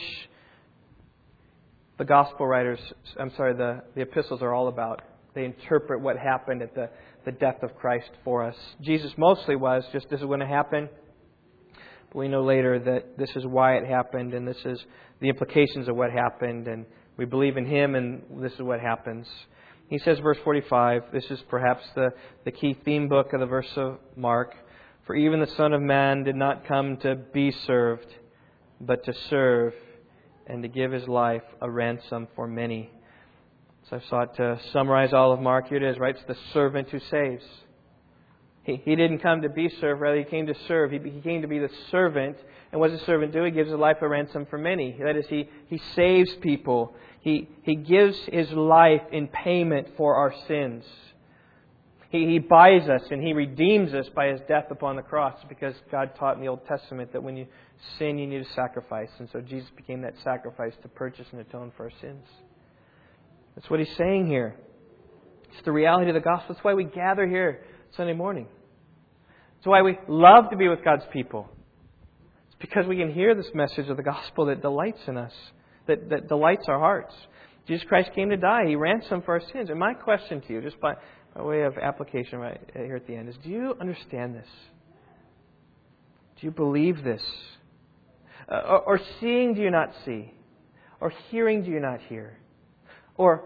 the 1.99 2.05
gospel 2.05 2.49
writers, 2.49 2.81
I'm 3.19 3.31
sorry, 3.37 3.55
the, 3.55 3.83
the 3.95 4.03
epistles 4.03 4.43
are 4.43 4.53
all 4.53 4.67
about. 4.67 5.03
They 5.35 5.45
interpret 5.45 6.01
what 6.01 6.17
happened 6.19 6.63
at 6.63 6.75
the, 6.75 6.91
the 7.25 7.31
death 7.33 7.63
of 7.63 7.77
Christ 7.77 8.11
for 8.25 8.45
us. 8.45 8.57
Jesus 8.81 9.13
mostly 9.17 9.55
was 9.55 9.85
just 9.93 10.11
this 10.11 10.21
is 10.21 10.27
going 10.27 10.41
to 10.41 10.47
happen. 10.47 10.89
But 12.09 12.19
we 12.19 12.27
know 12.27 12.43
later 12.43 12.81
that 12.81 13.17
this 13.19 13.31
is 13.37 13.47
why 13.47 13.77
it 13.77 13.87
happened, 13.87 14.35
and 14.35 14.47
this 14.49 14.59
is 14.65 14.85
the 15.21 15.29
implications 15.29 15.89
of 15.89 15.95
what 15.95 16.11
happened, 16.11 16.67
and 16.67 16.87
we 17.17 17.25
believe 17.25 17.57
in 17.57 17.67
Him, 17.67 17.95
and 17.95 18.23
this 18.43 18.53
is 18.53 18.63
what 18.63 18.81
happens. 18.81 19.27
He 19.93 19.99
says, 19.99 20.19
verse 20.21 20.39
45, 20.43 21.13
this 21.13 21.31
is 21.31 21.39
perhaps 21.51 21.85
the, 21.95 22.15
the 22.47 22.51
key 22.51 22.75
theme 22.83 23.09
book 23.09 23.35
of 23.35 23.41
the 23.41 23.47
verse 23.47 23.69
of 23.77 23.99
Mark. 24.17 24.55
For 25.07 25.15
even 25.15 25.39
the 25.39 25.47
Son 25.49 25.75
of 25.75 25.83
Man 25.83 26.25
did 26.25 26.35
not 26.35 26.67
come 26.67 26.97
to 27.03 27.15
be 27.15 27.51
served, 27.67 28.07
but 28.81 29.05
to 29.05 29.13
serve 29.29 29.75
and 30.47 30.63
to 30.63 30.69
give 30.71 30.93
his 30.93 31.07
life 31.07 31.43
a 31.61 31.71
ransom 31.71 32.27
for 32.35 32.49
many. 32.49 32.91
So 33.91 33.97
I've 33.97 34.05
sought 34.07 34.35
to 34.37 34.59
summarize 34.73 35.13
all 35.13 35.31
of 35.31 35.41
Mark. 35.41 35.69
Here 35.69 35.77
it 35.77 35.83
is, 35.83 35.99
right? 35.99 36.17
It's 36.17 36.25
the 36.27 36.39
servant 36.55 36.89
who 36.89 36.99
saves. 37.11 37.45
He, 38.63 38.81
he 38.83 38.97
didn't 38.97 39.19
come 39.19 39.43
to 39.43 39.51
be 39.51 39.69
served, 39.79 40.01
rather, 40.01 40.17
he 40.17 40.25
came 40.25 40.47
to 40.47 40.55
serve. 40.69 40.91
He, 40.91 41.01
he 41.01 41.21
came 41.21 41.43
to 41.43 41.49
be 41.49 41.59
the 41.59 41.71
servant. 41.91 42.39
And 42.71 42.81
what 42.81 42.93
does 42.93 43.03
a 43.03 43.05
servant 43.05 43.35
do? 43.35 43.45
He 43.45 43.51
gives 43.51 43.69
his 43.69 43.79
life 43.79 43.99
a 44.01 44.09
ransom 44.09 44.47
for 44.47 44.57
many. 44.57 44.97
That 45.03 45.17
is, 45.17 45.27
he, 45.29 45.51
he 45.67 45.77
saves 45.95 46.33
people. 46.37 46.95
He, 47.23 47.49
he 47.63 47.77
gives 47.77 48.17
his 48.31 48.51
life 48.51 49.03
in 49.13 49.29
payment 49.29 49.89
for 49.97 50.17
our 50.17 50.35
sins. 50.49 50.85
He, 52.11 52.27
he 52.27 52.39
buys 52.41 52.89
us 52.89 53.03
and 53.11 53.23
he 53.23 53.33
redeems 53.33 53.95
us 53.95 54.07
by 54.15 54.27
his 54.27 54.41
death 54.49 54.67
upon 54.71 54.97
the 54.97 55.03
cross 55.03 55.39
because 55.49 55.75
God 55.91 56.15
taught 56.19 56.35
in 56.37 56.43
the 56.43 56.49
Old 56.49 56.67
Testament 56.67 57.13
that 57.13 57.23
when 57.23 57.37
you 57.37 57.47
sin, 57.99 58.19
you 58.19 58.27
need 58.27 58.43
a 58.43 58.53
sacrifice. 58.55 59.09
And 59.19 59.29
so 59.33 59.41
Jesus 59.41 59.71
became 59.77 60.03
that 60.03 60.15
sacrifice 60.23 60.75
to 60.83 60.89
purchase 60.89 61.27
and 61.33 61.41
atone 61.41 61.73
for 61.77 61.85
our 61.85 61.93
sins. 62.01 62.27
That's 63.55 63.71
what 63.71 63.81
he's 63.81 63.97
saying 63.97 64.27
here. 64.27 64.57
It's 65.53 65.65
the 65.65 65.73
reality 65.73 66.11
of 66.11 66.15
the 66.15 66.21
gospel. 66.21 66.55
That's 66.55 66.65
why 66.65 66.75
we 66.75 66.85
gather 66.85 67.27
here 67.27 67.63
Sunday 67.97 68.15
morning. 68.15 68.49
It's 69.59 69.67
why 69.67 69.83
we 69.83 69.97
love 70.09 70.51
to 70.51 70.57
be 70.57 70.69
with 70.69 70.85
God's 70.85 71.05
people. 71.13 71.49
It's 72.49 72.57
because 72.61 72.87
we 72.87 72.97
can 72.97 73.13
hear 73.13 73.35
this 73.35 73.51
message 73.55 73.89
of 73.89 73.97
the 73.97 74.03
gospel 74.03 74.47
that 74.47 74.61
delights 74.61 75.01
in 75.07 75.17
us, 75.17 75.33
that, 75.87 76.11
that 76.11 76.29
delights 76.29 76.65
our 76.69 76.79
hearts. 76.79 77.15
Jesus 77.67 77.87
Christ 77.89 78.11
came 78.15 78.31
to 78.31 78.37
die. 78.37 78.67
He 78.67 78.77
ransomed 78.77 79.25
for 79.25 79.35
our 79.35 79.43
sins. 79.53 79.71
And 79.71 79.79
my 79.79 79.95
question 79.95 80.41
to 80.43 80.53
you, 80.53 80.61
just 80.61 80.81
by, 80.81 80.95
by 81.35 81.43
way 81.43 81.63
of 81.63 81.79
application 81.79 82.39
right 82.39 82.61
here 82.75 82.97
at 82.97 83.07
the 83.07 83.15
end, 83.15 83.29
is 83.29 83.37
do 83.43 83.51
you 83.51 83.75
understand 83.81 84.35
this? 84.35 84.49
Do 86.41 86.47
you 86.47 86.51
believe 86.51 87.05
this? 87.05 87.23
Uh, 88.51 88.57
or, 88.69 88.81
or 88.81 89.01
seeing, 89.21 89.55
do 89.55 89.61
you 89.61 89.71
not 89.71 89.91
see? 90.05 90.33
Or 91.01 91.13
hearing, 91.31 91.63
do 91.63 91.71
you 91.71 91.81
not 91.81 92.01
hear? 92.09 92.37
Or 93.17 93.45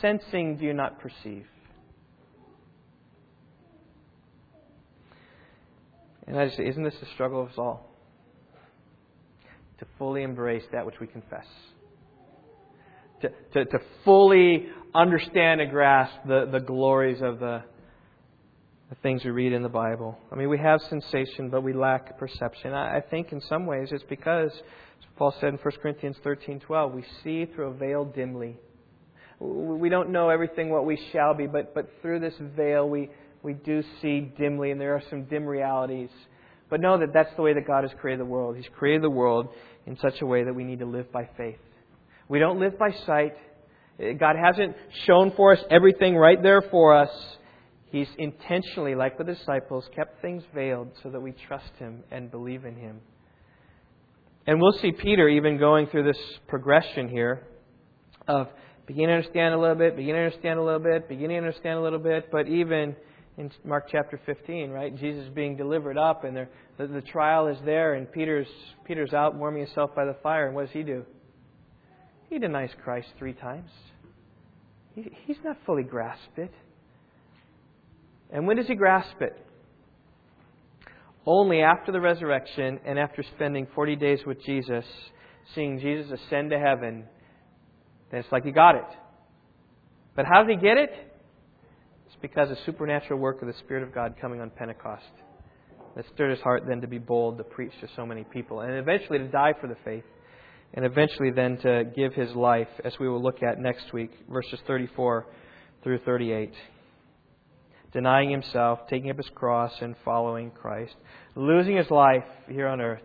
sensing, 0.00 0.56
do 0.56 0.64
you 0.64 0.74
not 0.74 1.00
perceive? 1.00 1.46
And 6.26 6.38
I 6.38 6.44
just 6.44 6.56
say, 6.56 6.66
isn't 6.68 6.84
this 6.84 6.94
the 7.00 7.06
struggle 7.14 7.42
of 7.42 7.48
us 7.48 7.54
all? 7.58 7.89
To 9.80 9.86
fully 9.98 10.22
embrace 10.22 10.64
that 10.72 10.84
which 10.84 11.00
we 11.00 11.06
confess. 11.06 11.46
To, 13.22 13.30
to, 13.54 13.64
to 13.64 13.78
fully 14.04 14.66
understand 14.94 15.60
and 15.62 15.70
grasp 15.70 16.14
the, 16.26 16.48
the 16.50 16.60
glories 16.60 17.22
of 17.22 17.38
the, 17.38 17.62
the 18.90 18.94
things 18.96 19.24
we 19.24 19.30
read 19.30 19.54
in 19.54 19.62
the 19.62 19.70
Bible. 19.70 20.18
I 20.30 20.36
mean, 20.36 20.50
we 20.50 20.58
have 20.58 20.80
sensation, 20.90 21.48
but 21.48 21.62
we 21.62 21.72
lack 21.72 22.18
perception. 22.18 22.74
I, 22.74 22.98
I 22.98 23.00
think 23.00 23.32
in 23.32 23.40
some 23.40 23.64
ways 23.64 23.88
it's 23.90 24.04
because, 24.04 24.50
Paul 25.16 25.34
said 25.40 25.50
in 25.50 25.58
1 25.58 25.74
Corinthians 25.82 26.16
13 26.22 26.60
12, 26.60 26.92
we 26.92 27.04
see 27.24 27.46
through 27.46 27.68
a 27.68 27.74
veil 27.74 28.04
dimly. 28.04 28.58
We 29.38 29.88
don't 29.88 30.10
know 30.10 30.28
everything 30.28 30.68
what 30.68 30.84
we 30.84 31.00
shall 31.12 31.32
be, 31.32 31.46
but, 31.46 31.74
but 31.74 31.88
through 32.02 32.20
this 32.20 32.34
veil 32.54 32.86
we, 32.86 33.08
we 33.42 33.54
do 33.54 33.82
see 34.02 34.30
dimly, 34.36 34.72
and 34.72 34.80
there 34.80 34.94
are 34.94 35.02
some 35.08 35.24
dim 35.24 35.46
realities. 35.46 36.10
But 36.70 36.80
know 36.80 36.98
that 36.98 37.12
that's 37.12 37.34
the 37.36 37.42
way 37.42 37.52
that 37.52 37.66
God 37.66 37.82
has 37.82 37.90
created 38.00 38.20
the 38.20 38.30
world. 38.30 38.56
He's 38.56 38.68
created 38.78 39.02
the 39.02 39.10
world 39.10 39.48
in 39.86 39.98
such 39.98 40.20
a 40.22 40.26
way 40.26 40.44
that 40.44 40.54
we 40.54 40.64
need 40.64 40.78
to 40.78 40.86
live 40.86 41.10
by 41.12 41.28
faith. 41.36 41.58
We 42.28 42.38
don't 42.38 42.60
live 42.60 42.78
by 42.78 42.92
sight. 43.06 43.34
Eh, 43.98 44.12
God 44.12 44.36
hasn't 44.42 44.76
shown 45.04 45.32
for 45.32 45.52
us 45.52 45.58
everything 45.68 46.14
right 46.16 46.40
there 46.40 46.62
for 46.62 46.94
us. 46.94 47.10
He's 47.90 48.08
intentionally, 48.18 48.94
like 48.94 49.18
the 49.18 49.24
disciples, 49.24 49.84
kept 49.96 50.22
things 50.22 50.44
veiled 50.54 50.92
so 51.02 51.10
that 51.10 51.20
we 51.20 51.32
trust 51.48 51.72
Him 51.78 52.04
and 52.12 52.30
believe 52.30 52.64
in 52.64 52.76
Him. 52.76 53.00
And 54.46 54.60
we'll 54.60 54.78
see 54.80 54.92
Peter 54.92 55.28
even 55.28 55.58
going 55.58 55.88
through 55.88 56.04
this 56.04 56.20
progression 56.46 57.08
here 57.08 57.46
of 58.28 58.46
beginning 58.86 59.08
to 59.08 59.14
understand 59.14 59.54
a 59.54 59.58
little 59.58 59.74
bit, 59.74 59.96
beginning 59.96 60.20
to 60.20 60.26
understand 60.26 60.58
a 60.60 60.62
little 60.62 60.80
bit, 60.80 61.08
beginning 61.08 61.40
to 61.40 61.46
understand 61.46 61.78
a 61.80 61.82
little 61.82 61.98
bit, 61.98 62.30
but 62.30 62.46
even 62.46 62.94
in 63.38 63.50
Mark 63.64 63.88
chapter 63.90 64.20
15, 64.26 64.70
right? 64.70 64.96
Jesus 64.96 65.28
being 65.34 65.56
delivered 65.56 65.96
up, 65.96 66.24
and 66.24 66.36
the, 66.36 66.46
the 66.78 67.00
trial 67.00 67.46
is 67.48 67.56
there, 67.64 67.94
and 67.94 68.10
Peter's, 68.10 68.48
Peter's 68.84 69.12
out 69.12 69.34
warming 69.34 69.64
himself 69.64 69.94
by 69.94 70.04
the 70.04 70.16
fire, 70.22 70.46
and 70.46 70.54
what 70.54 70.66
does 70.66 70.72
he 70.72 70.82
do? 70.82 71.04
He 72.28 72.38
denies 72.38 72.70
Christ 72.84 73.08
three 73.18 73.32
times. 73.32 73.70
He, 74.94 75.10
he's 75.26 75.38
not 75.44 75.56
fully 75.66 75.82
grasped 75.82 76.38
it. 76.38 76.52
And 78.32 78.46
when 78.46 78.56
does 78.56 78.66
he 78.66 78.74
grasp 78.74 79.20
it? 79.20 79.36
Only 81.26 81.60
after 81.60 81.92
the 81.92 82.00
resurrection 82.00 82.80
and 82.84 82.98
after 82.98 83.24
spending 83.34 83.66
40 83.74 83.96
days 83.96 84.20
with 84.26 84.42
Jesus, 84.44 84.84
seeing 85.54 85.80
Jesus 85.80 86.10
ascend 86.12 86.50
to 86.50 86.58
heaven, 86.58 87.04
then 88.10 88.20
it's 88.20 88.32
like 88.32 88.44
he 88.44 88.52
got 88.52 88.76
it. 88.76 88.86
But 90.14 90.24
how 90.26 90.42
did 90.44 90.58
he 90.58 90.64
get 90.64 90.76
it? 90.78 91.09
Because 92.22 92.50
of 92.50 92.58
supernatural 92.66 93.18
work 93.18 93.40
of 93.42 93.48
the 93.48 93.54
Spirit 93.64 93.82
of 93.82 93.94
God 93.94 94.14
coming 94.20 94.40
on 94.40 94.50
Pentecost 94.50 95.04
that 95.96 96.04
stirred 96.14 96.30
his 96.30 96.40
heart 96.40 96.64
then 96.68 96.80
to 96.80 96.86
be 96.86 96.98
bold 96.98 97.38
to 97.38 97.44
preach 97.44 97.72
to 97.80 97.88
so 97.96 98.06
many 98.06 98.24
people 98.24 98.60
and 98.60 98.74
eventually 98.74 99.18
to 99.18 99.28
die 99.28 99.54
for 99.60 99.66
the 99.66 99.76
faith. 99.84 100.04
and 100.72 100.84
eventually 100.84 101.30
then 101.30 101.58
to 101.58 101.84
give 101.96 102.14
his 102.14 102.32
life, 102.36 102.68
as 102.84 102.92
we 103.00 103.08
will 103.08 103.20
look 103.20 103.42
at 103.42 103.58
next 103.58 103.92
week, 103.92 104.12
verses 104.30 104.60
34 104.68 105.26
through 105.82 105.98
38. 105.98 106.52
Denying 107.92 108.30
himself, 108.30 108.78
taking 108.88 109.10
up 109.10 109.16
his 109.16 109.28
cross, 109.34 109.72
and 109.80 109.96
following 110.04 110.52
Christ. 110.52 110.94
Losing 111.34 111.76
his 111.76 111.90
life 111.90 112.24
here 112.48 112.68
on 112.68 112.80
earth, 112.80 113.02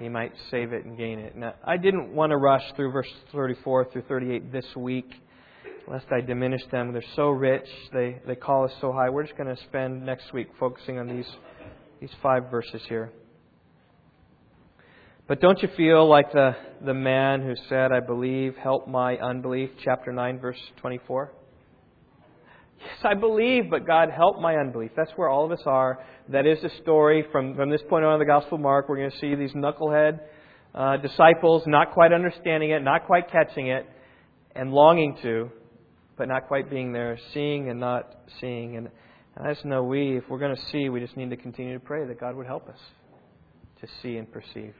he 0.00 0.08
might 0.08 0.32
save 0.50 0.72
it 0.72 0.84
and 0.84 0.98
gain 0.98 1.20
it. 1.20 1.36
Now, 1.36 1.54
I 1.64 1.76
didn't 1.76 2.12
want 2.12 2.30
to 2.30 2.36
rush 2.36 2.64
through 2.74 2.90
verses 2.90 3.14
34 3.32 3.92
through 3.92 4.02
38 4.02 4.50
this 4.50 4.66
week, 4.76 5.08
lest 5.88 6.06
I 6.10 6.20
diminish 6.20 6.62
them. 6.70 6.92
They're 6.92 7.02
so 7.14 7.28
rich, 7.30 7.66
they, 7.92 8.20
they 8.26 8.34
call 8.34 8.64
us 8.64 8.72
so 8.80 8.92
high. 8.92 9.08
We're 9.08 9.24
just 9.24 9.36
going 9.36 9.54
to 9.54 9.62
spend 9.64 10.04
next 10.04 10.32
week 10.32 10.48
focusing 10.58 10.98
on 10.98 11.06
these, 11.06 11.28
these 12.00 12.10
five 12.22 12.50
verses 12.50 12.82
here. 12.88 13.12
But 15.28 15.40
don't 15.40 15.60
you 15.60 15.68
feel 15.76 16.08
like 16.08 16.32
the, 16.32 16.54
the 16.84 16.94
man 16.94 17.42
who 17.42 17.54
said, 17.68 17.90
I 17.90 18.00
believe, 18.00 18.54
help 18.56 18.86
my 18.86 19.16
unbelief, 19.16 19.70
chapter 19.84 20.12
9, 20.12 20.38
verse 20.38 20.58
24? 20.80 21.32
Yes, 22.78 22.88
I 23.02 23.14
believe, 23.14 23.64
but 23.70 23.86
God, 23.86 24.10
help 24.10 24.40
my 24.40 24.56
unbelief. 24.56 24.92
That's 24.96 25.10
where 25.16 25.28
all 25.28 25.44
of 25.44 25.50
us 25.50 25.64
are. 25.66 26.04
That 26.28 26.46
is 26.46 26.58
the 26.62 26.70
story. 26.82 27.24
From, 27.32 27.56
from 27.56 27.70
this 27.70 27.80
point 27.88 28.04
on 28.04 28.14
in 28.14 28.18
the 28.20 28.26
Gospel 28.26 28.56
of 28.56 28.60
Mark, 28.60 28.88
we're 28.88 28.98
going 28.98 29.10
to 29.10 29.18
see 29.18 29.34
these 29.34 29.52
knucklehead 29.52 30.20
uh, 30.74 30.98
disciples 30.98 31.64
not 31.66 31.92
quite 31.92 32.12
understanding 32.12 32.70
it, 32.70 32.82
not 32.82 33.06
quite 33.06 33.30
catching 33.30 33.68
it, 33.68 33.86
and 34.54 34.70
longing 34.70 35.16
to, 35.22 35.50
but 36.16 36.28
not 36.28 36.48
quite 36.48 36.70
being 36.70 36.92
there, 36.92 37.18
seeing 37.34 37.68
and 37.68 37.78
not 37.78 38.14
seeing. 38.40 38.76
And, 38.76 38.88
and 39.36 39.46
I 39.46 39.52
just 39.52 39.64
know 39.64 39.82
we, 39.82 40.16
if 40.16 40.24
we're 40.28 40.38
going 40.38 40.56
to 40.56 40.62
see, 40.72 40.88
we 40.88 41.00
just 41.00 41.16
need 41.16 41.30
to 41.30 41.36
continue 41.36 41.74
to 41.74 41.80
pray 41.84 42.06
that 42.06 42.18
God 42.18 42.36
would 42.36 42.46
help 42.46 42.68
us 42.68 42.78
to 43.80 43.86
see 44.02 44.16
and 44.16 44.30
perceive. 44.30 44.74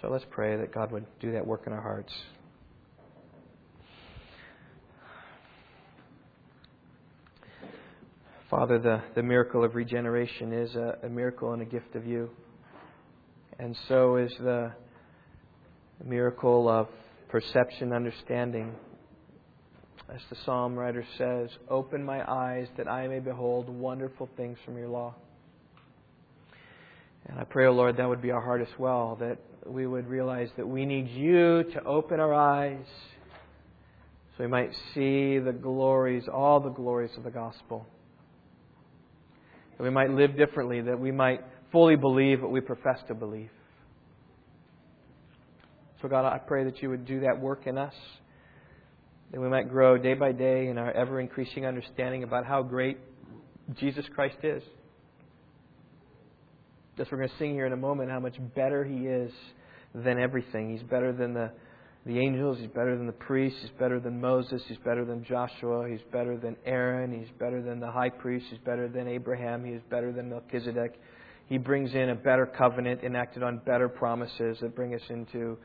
So 0.00 0.08
let's 0.08 0.24
pray 0.30 0.56
that 0.56 0.74
God 0.74 0.92
would 0.92 1.06
do 1.20 1.32
that 1.32 1.46
work 1.46 1.62
in 1.66 1.72
our 1.72 1.80
hearts. 1.80 2.12
Father, 8.50 8.78
the, 8.78 9.02
the 9.14 9.22
miracle 9.22 9.64
of 9.64 9.74
regeneration 9.74 10.52
is 10.52 10.74
a, 10.74 10.98
a 11.04 11.08
miracle 11.08 11.52
and 11.54 11.62
a 11.62 11.64
gift 11.64 11.96
of 11.96 12.06
you. 12.06 12.30
And 13.58 13.76
so 13.88 14.16
is 14.16 14.32
the 14.40 14.72
miracle 16.04 16.68
of 16.68 16.88
perception, 17.28 17.92
understanding. 17.92 18.74
As 20.12 20.20
the 20.30 20.36
psalm 20.44 20.76
writer 20.76 21.04
says, 21.16 21.50
Open 21.68 22.04
my 22.04 22.22
eyes 22.30 22.68
that 22.76 22.88
I 22.88 23.08
may 23.08 23.20
behold 23.20 23.68
wonderful 23.68 24.28
things 24.36 24.58
from 24.64 24.76
your 24.76 24.88
law. 24.88 25.14
And 27.26 27.38
I 27.38 27.44
pray, 27.44 27.66
O 27.66 27.70
oh 27.70 27.72
Lord, 27.72 27.96
that 27.96 28.08
would 28.08 28.20
be 28.20 28.30
our 28.30 28.40
heart 28.40 28.60
as 28.60 28.78
well, 28.78 29.16
that 29.20 29.38
we 29.66 29.86
would 29.86 30.06
realize 30.06 30.48
that 30.56 30.68
we 30.68 30.84
need 30.84 31.08
you 31.08 31.64
to 31.72 31.82
open 31.84 32.20
our 32.20 32.34
eyes 32.34 32.84
so 34.36 34.42
we 34.42 34.48
might 34.48 34.72
see 34.94 35.38
the 35.38 35.52
glories, 35.52 36.24
all 36.32 36.60
the 36.60 36.70
glories 36.70 37.10
of 37.16 37.22
the 37.22 37.30
gospel. 37.30 37.86
That 39.78 39.84
we 39.84 39.90
might 39.90 40.10
live 40.10 40.36
differently, 40.36 40.80
that 40.82 40.98
we 40.98 41.12
might 41.12 41.40
fully 41.70 41.96
believe 41.96 42.42
what 42.42 42.50
we 42.50 42.60
profess 42.60 42.98
to 43.08 43.14
believe. 43.14 43.50
So, 46.02 46.08
God, 46.08 46.26
I 46.26 46.38
pray 46.38 46.64
that 46.64 46.82
you 46.82 46.90
would 46.90 47.06
do 47.06 47.20
that 47.20 47.40
work 47.40 47.66
in 47.66 47.78
us, 47.78 47.94
that 49.34 49.40
we 49.40 49.48
might 49.48 49.68
grow 49.68 49.98
day 49.98 50.14
by 50.14 50.30
day 50.30 50.68
in 50.68 50.78
our 50.78 50.92
ever 50.92 51.18
increasing 51.18 51.66
understanding 51.66 52.22
about 52.22 52.46
how 52.46 52.62
great 52.62 52.98
Jesus 53.80 54.04
Christ 54.14 54.36
is. 54.44 54.62
Just 56.96 57.10
we're 57.10 57.18
going 57.18 57.30
to 57.30 57.38
sing 57.38 57.52
here 57.52 57.66
in 57.66 57.72
a 57.72 57.76
moment 57.76 58.12
how 58.12 58.20
much 58.20 58.36
better 58.54 58.84
He 58.84 59.08
is 59.08 59.32
than 59.92 60.20
everything. 60.20 60.70
He's 60.70 60.88
better 60.88 61.12
than 61.12 61.34
the, 61.34 61.50
the 62.06 62.16
angels. 62.16 62.58
He's 62.60 62.68
better 62.68 62.96
than 62.96 63.08
the 63.08 63.12
priests. 63.12 63.58
He's 63.60 63.72
better 63.76 63.98
than 63.98 64.20
Moses. 64.20 64.62
He's 64.68 64.78
better 64.84 65.04
than 65.04 65.24
Joshua. 65.24 65.88
He's 65.90 66.04
better 66.12 66.36
than 66.36 66.54
Aaron. 66.64 67.12
He's 67.18 67.32
better 67.40 67.60
than 67.60 67.80
the 67.80 67.90
high 67.90 68.10
priest. 68.10 68.46
He's 68.50 68.60
better 68.60 68.86
than 68.86 69.08
Abraham. 69.08 69.64
He 69.64 69.72
is 69.72 69.82
better 69.90 70.12
than 70.12 70.30
Melchizedek. 70.30 70.94
He 71.46 71.58
brings 71.58 71.92
in 71.92 72.10
a 72.10 72.14
better 72.14 72.46
covenant 72.46 73.02
enacted 73.02 73.42
on 73.42 73.60
better 73.66 73.88
promises 73.88 74.58
that 74.60 74.76
bring 74.76 74.94
us 74.94 75.02
into 75.10 75.58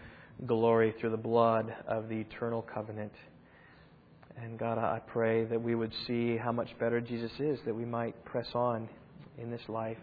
glory 0.48 0.96
through 1.00 1.12
the 1.12 1.18
blood 1.18 1.72
of 1.88 2.10
the 2.10 2.16
eternal 2.16 2.64
covenant. 2.64 3.12
And 4.42 4.58
God, 4.58 4.78
I 4.78 5.00
pray 5.00 5.44
that 5.46 5.62
we 5.62 5.76
would 5.76 5.92
see 6.08 6.38
how 6.38 6.52
much 6.52 6.70
better 6.80 7.02
Jesus 7.02 7.32
is, 7.40 7.60
that 7.66 7.76
we 7.76 7.86
might 7.86 8.24
press 8.24 8.48
on 8.54 8.88
in 9.38 9.52
this 9.52 9.62
life 9.68 9.98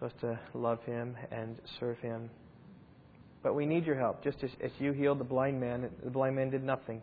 so 0.00 0.06
as 0.06 0.12
to 0.20 0.38
love 0.54 0.82
Him 0.84 1.16
and 1.30 1.56
serve 1.78 1.98
Him. 1.98 2.28
But 3.42 3.54
we 3.54 3.66
need 3.66 3.86
your 3.86 3.96
help. 3.96 4.22
Just 4.24 4.38
as, 4.42 4.50
as 4.62 4.70
you 4.78 4.92
healed 4.92 5.20
the 5.20 5.24
blind 5.24 5.60
man, 5.60 5.88
the 6.02 6.10
blind 6.10 6.34
man 6.36 6.50
did 6.50 6.64
nothing. 6.64 7.02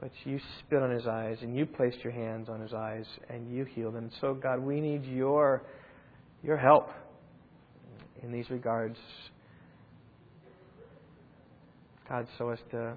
But 0.00 0.10
you 0.24 0.40
spit 0.58 0.82
on 0.82 0.90
his 0.90 1.06
eyes 1.06 1.38
and 1.42 1.56
you 1.56 1.64
placed 1.64 1.98
your 2.02 2.12
hands 2.12 2.48
on 2.48 2.60
his 2.60 2.72
eyes 2.72 3.06
and 3.30 3.54
you 3.54 3.64
healed 3.64 3.94
him. 3.94 4.10
So, 4.20 4.34
God, 4.34 4.58
we 4.60 4.80
need 4.80 5.04
your, 5.04 5.62
your 6.42 6.56
help 6.56 6.90
in 8.22 8.32
these 8.32 8.50
regards. 8.50 8.98
God, 12.08 12.26
so 12.36 12.50
as 12.50 12.58
to 12.72 12.94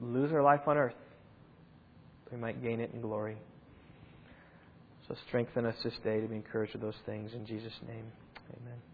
lose 0.00 0.32
our 0.32 0.42
life 0.42 0.60
on 0.66 0.76
earth, 0.76 0.94
we 2.34 2.40
might 2.40 2.62
gain 2.62 2.80
it 2.80 2.90
in 2.92 3.00
glory. 3.00 3.36
So 5.06 5.14
strengthen 5.28 5.66
us 5.66 5.76
this 5.84 5.94
day 6.02 6.20
to 6.20 6.26
be 6.26 6.34
encouraged 6.34 6.72
with 6.72 6.82
those 6.82 6.98
things. 7.06 7.32
In 7.32 7.46
Jesus' 7.46 7.72
name, 7.86 8.06
amen. 8.50 8.93